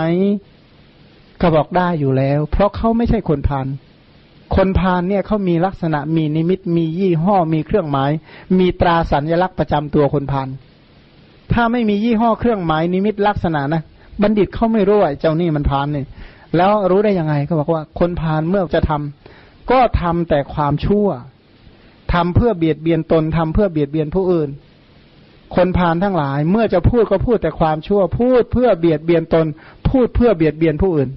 [1.41, 3.67] ก็บอกได้อยู่แล้ว เพราะเขาไม่ใช่คนพาน
[4.55, 8.11] คนพานเนี่ยเขามีลักษณะมีนิมิตมียี่ห้อมีเครื่องหมาย
[8.59, 10.47] มีตราสัญลักษณ์ประจำตัวคนพาน
[11.53, 13.81] ถ้าไม่มียี่ห้อเครื่องหมายนิมิตลักษณะนะ
[14.21, 16.07] บัณฑิตเขาไม่รู้ว่าเจ้านี่มันพานเนี่ย
[16.55, 21.07] แล้วรู้ได้ยังไงก็บอกว่า คนพานเมื่อจะทำก็ทำแต่ความชั่ว
[22.15, 24.49] ทำเพื่อเบียดเบียนตนทำเพื่อเบียดเบียนผู้อื่น
[25.55, 29.45] คนพานทั้งหลาย เมื่อจะพูดก็พูดแต่ความชั่ว พูดเพื่อเบียดเบียนตน
[29.89, 31.09] พูดเพื่อเบียดเบียนผู้อื่น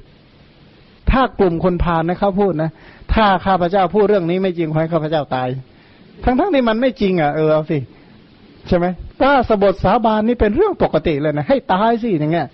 [1.10, 2.70] ถ้ากลุ่มคนพานนะเขาพูดนะ
[3.14, 5.48] ถ้าข้าพเจ้าพูดเรื่องนี้ไม่จริงขอให้ข้าพเจ้าตาย
[6.24, 7.78] ทั้งๆที่มันไม่จริงอะเออเอาสิ
[8.68, 8.86] ใช่ไหม
[9.20, 12.46] ถ้าสบทสาบานนี่เป็นเรื่องปกติเลยนะให้ตายสิอย่างเงี้ย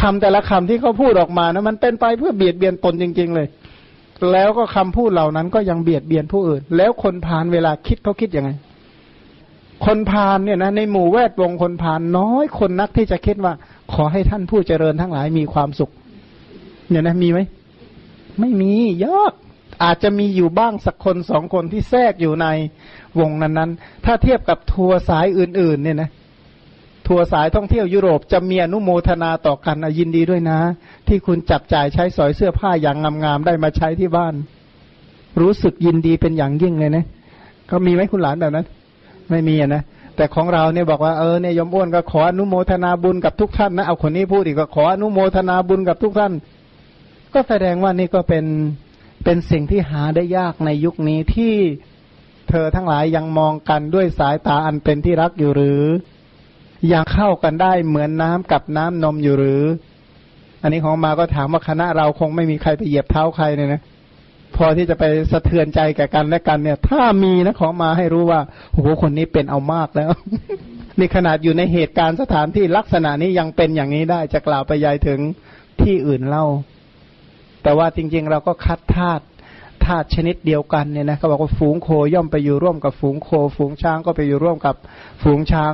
[0.00, 3.46] คำแต่ละคำที่เขาพูดออกมานะมันเป็นไปเพื่อเบียดเบียนตนจริง ๆ เลย
[4.32, 8.50] แล้วก็คำพูดเหล่านั้นก็ยังเบียดเบียนผู้อื่น แล้วคนพานเวลาคิดเขาคิดยังไง
[9.84, 13.52] คนพานเนี่ยนะในหมู่แวดวงคนพานน้อยคนนักที่จะคิดว่า
[13.92, 15.90] ขอให้ท่านผู้เจริญทั้งหลายมีความสุข
[16.88, 17.40] เนี่ยนะมีไหม
[18.40, 18.72] ไม่มี
[19.04, 19.32] ยาก
[19.82, 22.46] อาจจะมีอยู่บ้างสักคนสองคนที่แทรกอยู่ใน
[23.20, 26.10] วงนั้นๆ ถ้าเทียบกับทัวร์สายอื่น ๆ เนี่ยนะ
[27.06, 30.58] ทัวร์สายท่องเที่ยวยุโรปจะมีอนุโมทนาต่อกันยินดีด้วยนะ
[31.08, 34.34] ที่คุณจับจ่ายใช้สอยเสื้อผ้าอย่างงามๆได้มาใช้ที่บ้าน
[35.40, 37.04] รู้สึกยินดีเป็นอย่างยิ่งเลยนะ
[37.70, 38.66] ก็มีไหมคุณหลานแบบนั้น
[39.30, 39.82] ไม่มีนะ
[40.16, 46.32] แต่ของเราเนี่ยบอกว่าเออเนี่ยยมอ้วนก็ขออนุโมทนาบุญกับทุกท่านนะเอาคนนี้พูดอีกก็ขออนุโมทนาบุญกับทุกท่าน
[47.34, 48.44] ก็แสดงว่านี่ก็เป็น
[49.24, 51.54] เป็นสิ่งที่หาได้ยากในยุคนี้ที่
[52.50, 55.82] เธอทั้งหลายยังมองกันด้วยสายตาอันเป็นที่รักอยู่หรือ
[56.92, 59.64] ยังเข้ากันได้เหมือนน้ำกับน้ำนมอยู่หรือ
[60.62, 63.82] อันนี้ของมาก็ถามว่าคณะเราคงไม่มีใครไปเหยียบเท้าใครเนี่ยนะ
[64.56, 68.40] พอที่จะไปสะเทือนใจแก่กันและกันเนี่ย ถ้ามีนะของมาให้รู้ว่า
[68.72, 70.10] โอ้โหคนนี้เป็นเอามากแล้ว
[70.98, 75.20] นี่ขนาดอยู่ในเหตุการณ์สถานที่ลักษณะนี้ยังเป็นอย่างนี้ได้จะกล่าวไปยายถึง
[75.82, 76.46] ที่อื่นเล่า
[77.62, 79.24] แต่ว่าจริง ๆ เราก็คัดธาตุ
[79.84, 84.74] ธาตุชนิดเดียวกันเนี่ยนะเขาบอกว่าฝูงโคย่อมไปอยู่ร่วมกับฝูงโค ฝูงช้างก็ไปอยู่ร่วมกับ
[85.22, 85.72] ฝูงช้าง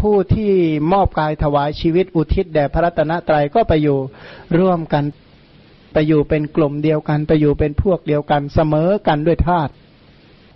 [0.00, 0.52] ผู้ที่
[0.92, 3.98] มอบกายถวายชีวิตอุทิศแด่พระรัตนตรัยก็ไปอยู่
[4.58, 5.04] ร่วมกัน
[5.92, 9.72] ไปอยู่เป็นกลุ่มเดียวกันไปอยู่เป็นพวกเดียวกันเสมอกันด้วยธาตุ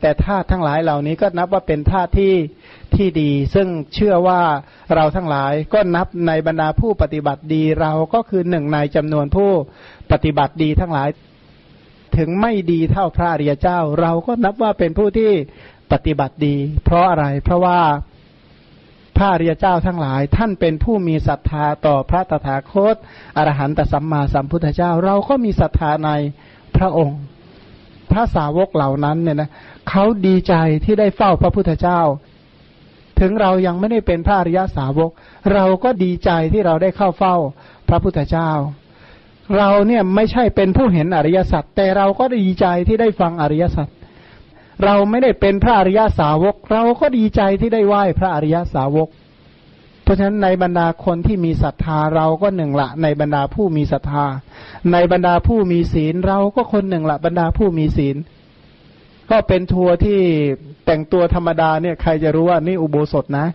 [0.01, 2.35] แต่ธาตุทั้งหลายเหล่านี้ก็นับว่าเป็นธาตุที่
[2.95, 4.41] ที่ดี ซึ่งเชื่อว่า
[4.95, 9.51] เราทั้งหลายก็นับในบรรดาผู้ปฏิบัติดีเราก็คือหนึ่งในจำนวนผู้
[10.13, 11.09] ปฏิบัติดีทั้งหลาย
[12.17, 15.31] ถึงไม่ดีเท่าพระอริยเจ้า เราก็นับว่าเป็นผู้ที่
[15.93, 17.79] ปฏิบัติดี เพราะอะไรเพราะว่า
[19.19, 22.97] พระอริยเจ้าทั้งหลาย ท่านเป็นผู้มีศรัทธาต่อพระตถาคต
[23.37, 26.11] อรหันตสัมมาสัมพุทธเจ้า เราก็มีศรัทธาใน
[26.77, 27.19] พระองค์
[28.11, 29.51] พระสาวกเหล่านั้นเนี่ยนะ
[29.89, 30.55] เขาดีใจ
[30.85, 32.01] ที่ได้เฝ้าพระพุทธเจ้า
[33.21, 35.11] ถึงเรายังไม่ได้เป็นพระอริยสาวก
[35.53, 37.37] เราก็ดีใจที่เราได้เข้าเฝ้า
[37.89, 38.51] พระพุทธเจ้า
[39.57, 43.89] เราเนี่ยไม่ใช่เป็นผู้เห็นอริยสัจแต่เราก็ดีใจที่ได้ฟังอริยสัจ
[44.85, 49.09] เราไม่ได้เป็นพระอริยสาวก เราก็ดีใจที่ได้ไหว้พระอริยสาวก
[50.03, 54.25] เพราะฉะนั้นในบรรดาคนที่มีศรัทธาเราก็หนึ่งละ ในบรรดาผู้มีศรัทธา
[54.93, 58.17] ในบรรดาผู้มีศีล เราก็คนหนึ่งละ บรรดาผู้มีศีล
[59.31, 60.21] ก็เป็นทัวร์ที่
[60.87, 63.47] แต่งตัวธรรมดาเนี่ยใครจะรู้ว่านี่อุโบสถนะ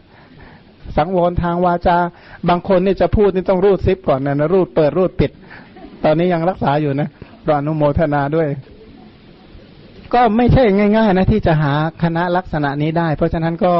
[0.97, 1.97] สังวรทางวาจา
[2.49, 5.31] บางคนนี่จะพูดนี่ต้องรูดซิปก่อนนะนะรูดเปิดรูดปิด
[6.03, 7.09] ตอนนี้ยังรักษาอยู่นะ
[7.47, 8.47] รออนุโมทนาด้วย
[10.13, 11.73] ก็ไม่ใช่ง่าย ๆ นะที่จะหา
[12.03, 13.73] คณะลักษณะนี้ได้ เพราะฉะนั้นก็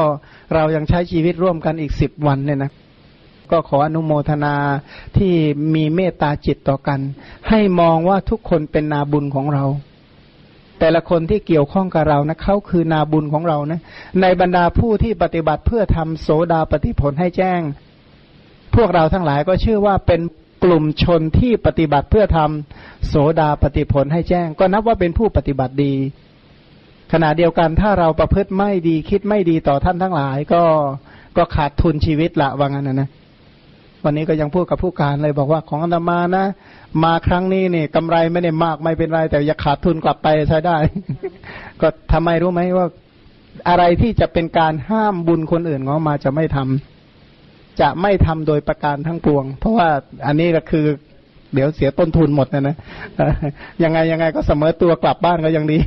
[0.54, 2.72] เรายังใช้ชีวิตร่วมกันอีกสิบวันเนี่ยนะ
[3.52, 4.56] ก็ขออนุโมทนา
[5.18, 5.34] ที่
[5.76, 7.00] มีเมตตาจิตต่อกัน
[7.50, 9.66] ให้มองว่าทุกคนเป็นนาบุญของเรา
[10.80, 13.80] แต่ละคนที่เกี่ยวข้องกับเรานะเขาคือนาบุญของเรานะ
[14.22, 17.62] ในบรรดาผู้ที่ปฏิบัติเพื่อทำโสดาปฏิผลให้แจ้ง
[18.76, 20.22] พวกเราทั้งหลายก็ชื่อว่าเป็น
[20.64, 25.94] กลุ่มชนที่ปฏิบัติเพื่อทำโสดาปฏิผลให้แจ้ง ก็นับว่าเป็นผู้ปฏิบัติดี
[27.14, 30.64] ขณะเดียวกันถ้าเราประพฤติไม่ดีคิดไม่ดีต่อท่านทั้งหลาย ก็
[31.38, 33.10] ก็ขาดทุนชีวิตละว่างั้นนะนะ
[34.06, 36.46] วันนี้ก็ยังพูดกับผู้การเลยบอกว่าของอาตมานะ
[37.04, 40.78] มาครั้งนี้เนี่ยกำไรไม่ได้มากไม่เป็นไร แต่อย่าขาดทุนกลับไปใช้ได้
[41.82, 42.88] ก็ทำไมรู้ไหมว่า
[43.70, 49.88] อะไรที่จะเป็นการห้ามบุญคนอื่นของมาจะไม่ทำจะไม่ทำโดยประการทั้งปวง เพราะว่า
[50.26, 50.86] อันนี้ก็คือ
[51.54, 52.76] เดี๋ยวเสียต้นทุนหมดนะนะ
[53.84, 55.78] ยังไงยังไงก็เสมอตัวกลับบ้านก็ยังดี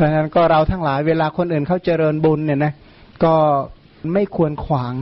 [0.00, 2.72] เพราะฉะนั้นก็เราทั้งหลายเวลาคนอื่นเขาเจริญบุญเนี่ยนะ
[3.24, 3.34] ก็
[4.12, 4.94] ไม่ควรขวาง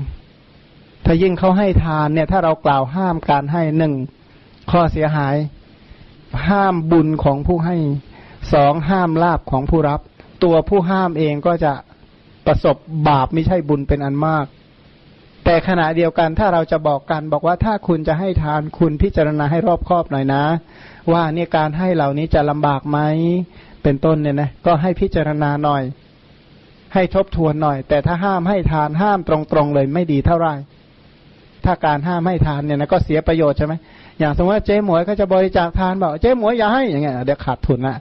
[1.05, 3.95] ถ้ายิ่งเขาให้ทานเนี่ย ถ้าเรากล่าวห้ามการให้หนึ่ง
[4.71, 5.37] ข้อเสียหาย
[6.49, 7.77] ห้ามบุญของผู้ให้
[8.53, 10.01] สองห้ามลาบของผู้รับ
[10.45, 11.73] ตัวผู้ห้ามเองก็จะ
[12.47, 12.77] ประสบ
[13.09, 14.47] บาปไม่ใช่บุญเป็นอันมาก
[15.45, 20.45] แต่ขณะเดียวกันถ้าเราจะบอกกันบอกว่าถ้าคุณจะให้ทานคุณพิจารณาให้รอบคอบหน่อยนะ
[21.13, 22.99] ว่าเนี่ยการให้เหล่านี้จะลำบากไหม
[23.89, 25.83] เป็นต้นเนี่ยนะก็ให้พิจารณาหน่อย
[26.95, 30.55] ให้ทบทวนหน่อย แต่ถ้าห้ามให้ทานห้ามตรงๆเลยไม่ดีเท่าไหร่
[31.65, 33.75] ถ้าการห้ามให้ทานเนี่ยนะก็เสียประโยชน์ใช่ไหม
[34.19, 37.97] อย่างสมมติว่าเจ๊หมวยเขาจะบริจาคทานบอกเจ๊หมวยอย่าให้อย่างเงี้ยเดี๋ยวขาดทุนละ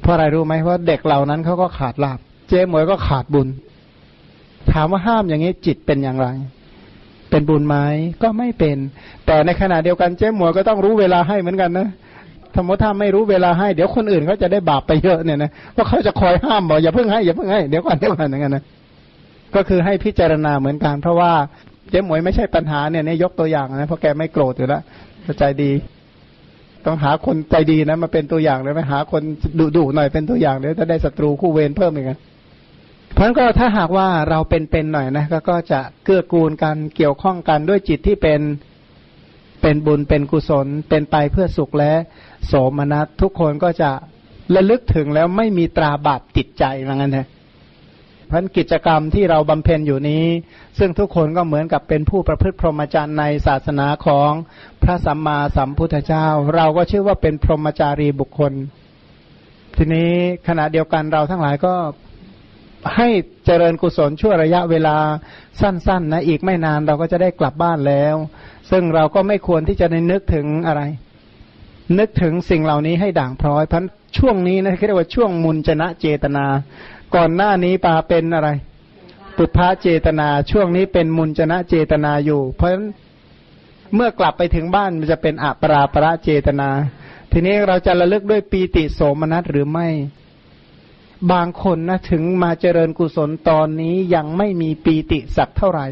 [0.00, 3.48] เพราะอะไรรู้ไหมเพราะเด็กเหล่านั้นเขาก็ขาดลาบเจ๊หมวยก็ขาดบุญ
[4.72, 6.28] ถามว่าห้ามอย่างนี้จิตเป็นอย่างไร
[7.30, 7.76] เป็นบุญไหม
[8.22, 8.76] ก็ไม่เป็น
[9.26, 11.88] แต่ในขณะเดียวกันเจ๊หมวยก็ต้องรู้เวลาให้เหมือนกันนะ
[12.56, 18.64] สมมติถ้าไม่รู้เวลาให้ เดี๋ยวคนอื่นเขาจะได้บาปไปเยอะเนี่ยนะเพราะเขาจะคอยห้ามบอกอย่าเพิ่งให้อย่าเพิ่งให้เดี๋ยวก่อนเดี๋ยวก่อนอย่างนั้นนะ
[19.54, 21.32] ก็คือให้พิจารณาเหมือนกัน เพราะว่า
[21.90, 24.82] เจ๊หมวยไม่ใช่ปัญหาเนี่ยนยกตัวอย่างนะเพราะแกไม่โกรธอยู่แล้ว
[25.38, 25.72] ใจดี
[26.86, 29.22] ต้องหาคนใจดีนะมาเป็นตัวอย่างเลยไหมหาคน
[29.58, 32.18] ดุดุหน่อยเป็นตัวอย่างเดี๋ยวจะได้ศัตรูคู่เวรเพิ่มอีกนะ
[33.12, 38.40] เพราะนั้นก็ถ้าหากว่าเราเป็นๆหน่อยนะก็ก็จะเกื้อกูลกันเกี่ยวข้องกันด้วยจิตที่เป็น
[39.62, 41.92] เป็นบุญเป็นกุศลเป็นไปเพื่อสุขและ
[42.46, 43.90] โสมนัสทุกคนก็จะ
[44.54, 47.26] ระลึกถึงแล้วไม่มีตราบาปติดใจว่างั้นนะ
[48.26, 50.24] เพราะฉะนั้นกิจกรรมที่เราบำเพ็ญอยู่นี้
[50.78, 54.30] ซึ่งทุกคนก็เหมือนกับเป็นผู้ประพฤติพรหมจรรย์ในศาสนาของ
[54.82, 58.52] พระสัมมาสัมพุทธเจ้า เราก็ชื่อว่าเป็นพรหมจารีบุคคล
[59.76, 60.12] ทีนี้
[60.48, 61.74] ขณะเดียวกันเราทั้งหลายก็
[62.96, 63.08] ให้
[63.46, 64.96] เจริญกุศลชั่วระยะเวลา
[65.60, 68.16] สั้น ๆ นะ อีกไม่นานเราก็จะได้กลับบ้านแล้ว
[68.70, 70.82] ซึ่งเราก็ไม่ควรที่จะในนึกถึงอะไร
[71.98, 73.84] นึกถึงสิ่งเหล่านี้ให้ด่างพร้อยเพราะ
[74.18, 76.44] ช่วงนี้นะเรียกว่าช่วงมุนจนะเจตนา
[77.14, 78.48] ก่อนหน้านี้ปาเป็นอะไร
[79.36, 82.86] ปุพพะเจตนาช่วงนี้เป็นมุนจนะเจตนาอยู่ เพราะฉะนั้น
[83.94, 86.68] เมื่อกลับไปถึงบ้านมันจะเป็นอัปราประเจตนา
[87.32, 89.88] ทีนี้เราจะระลึกด้วยปีติโสมนัสหรือไม่
[91.32, 95.86] บางคนนะถึงมาเจริญกุศลตอนนี้ยังไม่มีปีติสักเท่าไหร่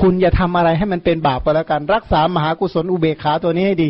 [0.00, 3.88] คุณอย่าทำอะไรให้มันเป็นบาปก็แล้วกัน รักษามหากุศลอุเบกขาตัวนี้ให้ดี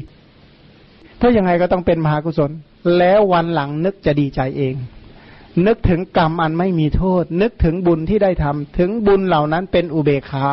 [1.21, 2.51] ถ้ายังไงก็ต้องเป็นมหากุศล
[2.99, 4.75] แล้ววันหลังนึกจะดีใจเอง
[5.67, 10.47] นึกถึงกรรมอันไม่มีโทษ นึกถึงบุญที่ได้ทำถึงบุญเหล่านั้นเป็นอุเบกขา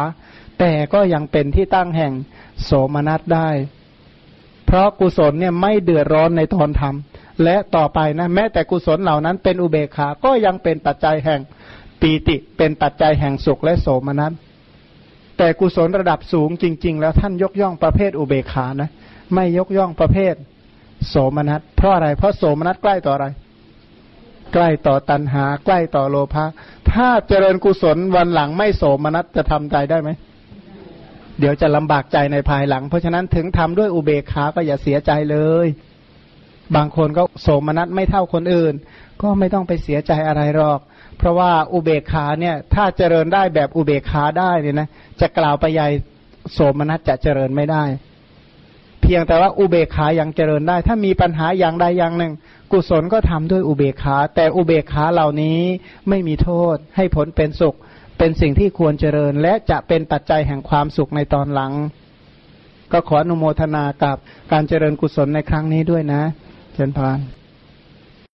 [0.60, 2.14] แต่ก็ยังเป็นที่ตั้งแห่ง
[2.64, 3.50] โสมนัสได้
[4.66, 11.42] เพราะกุศลเนี่ยไม่เดือดร้อนในตอนทำและต่อไปนะแม้แต่กุศลเหล่านั้นเป็นอุเบกขา ก็ยังเป็นปัจจัยแห่ง
[12.02, 14.32] ปีติเป็นปัจจัยแห่งสุขและโสมนัส
[15.38, 18.90] แต่กุศลระดับสูงจริง ๆ แล้วท่านยกย่องประเภทอุเบกขานะ
[19.34, 20.34] ไม่ยกย่องประเภท
[21.10, 23.28] โสมนัสเพราะอะไร เพราะโสมนัสใกล้ต่ออะไร
[24.54, 26.46] ใกล้ต่อตัณหา ใกล้ต่อโลภะ
[26.92, 30.10] ถ้าเจริญกุศลวันหลังไม่โสมนัสจะทำใจได้ไหม
[31.40, 35.68] เดี๋ยวจะลำบากใจในภายหลัง เพราะฉะนั้นถึงทำด้วยอุเบกขาก็อย่าเสียใจเลย
[36.76, 38.74] บางคนก็โสมนัสไม่เท่าคนอื่น
[39.22, 40.80] ก็ไม่ต้องไปเสียใจอะไรหรอก
[41.18, 44.90] เพราะว่าอุเบกขาเนี่ย ถ้าเจริญได้แบบอุเบกขาได้เนี่ยนะ
[45.22, 45.88] จะกล่าวไปใหญ่
[46.54, 47.84] โสมนัสจะเจริญไม่ได้
[49.06, 52.34] เพียงแต่ว่าอุเบกขายังเจริญได้ ถ้ามีปัญหาอย่างใดอย่างหนึ่ง
[52.72, 55.60] กุศลก็ทำด้วยอุเบกขา แต่อุเบกขาเหล่านี้
[56.10, 57.76] ไม่มีโทษให้ผลเป็นสุข
[58.18, 61.74] เป็นสิ่งที่ควรเจริญ และจะเป็นปัจจัยแห่งความสุขในตอนหลัง
[62.92, 64.18] ก็ขออนุโมทนากับ
[64.52, 66.22] การเจริญกุศลในครั้งนี้ด้วยนะ
[66.74, 67.20] เชิญพาน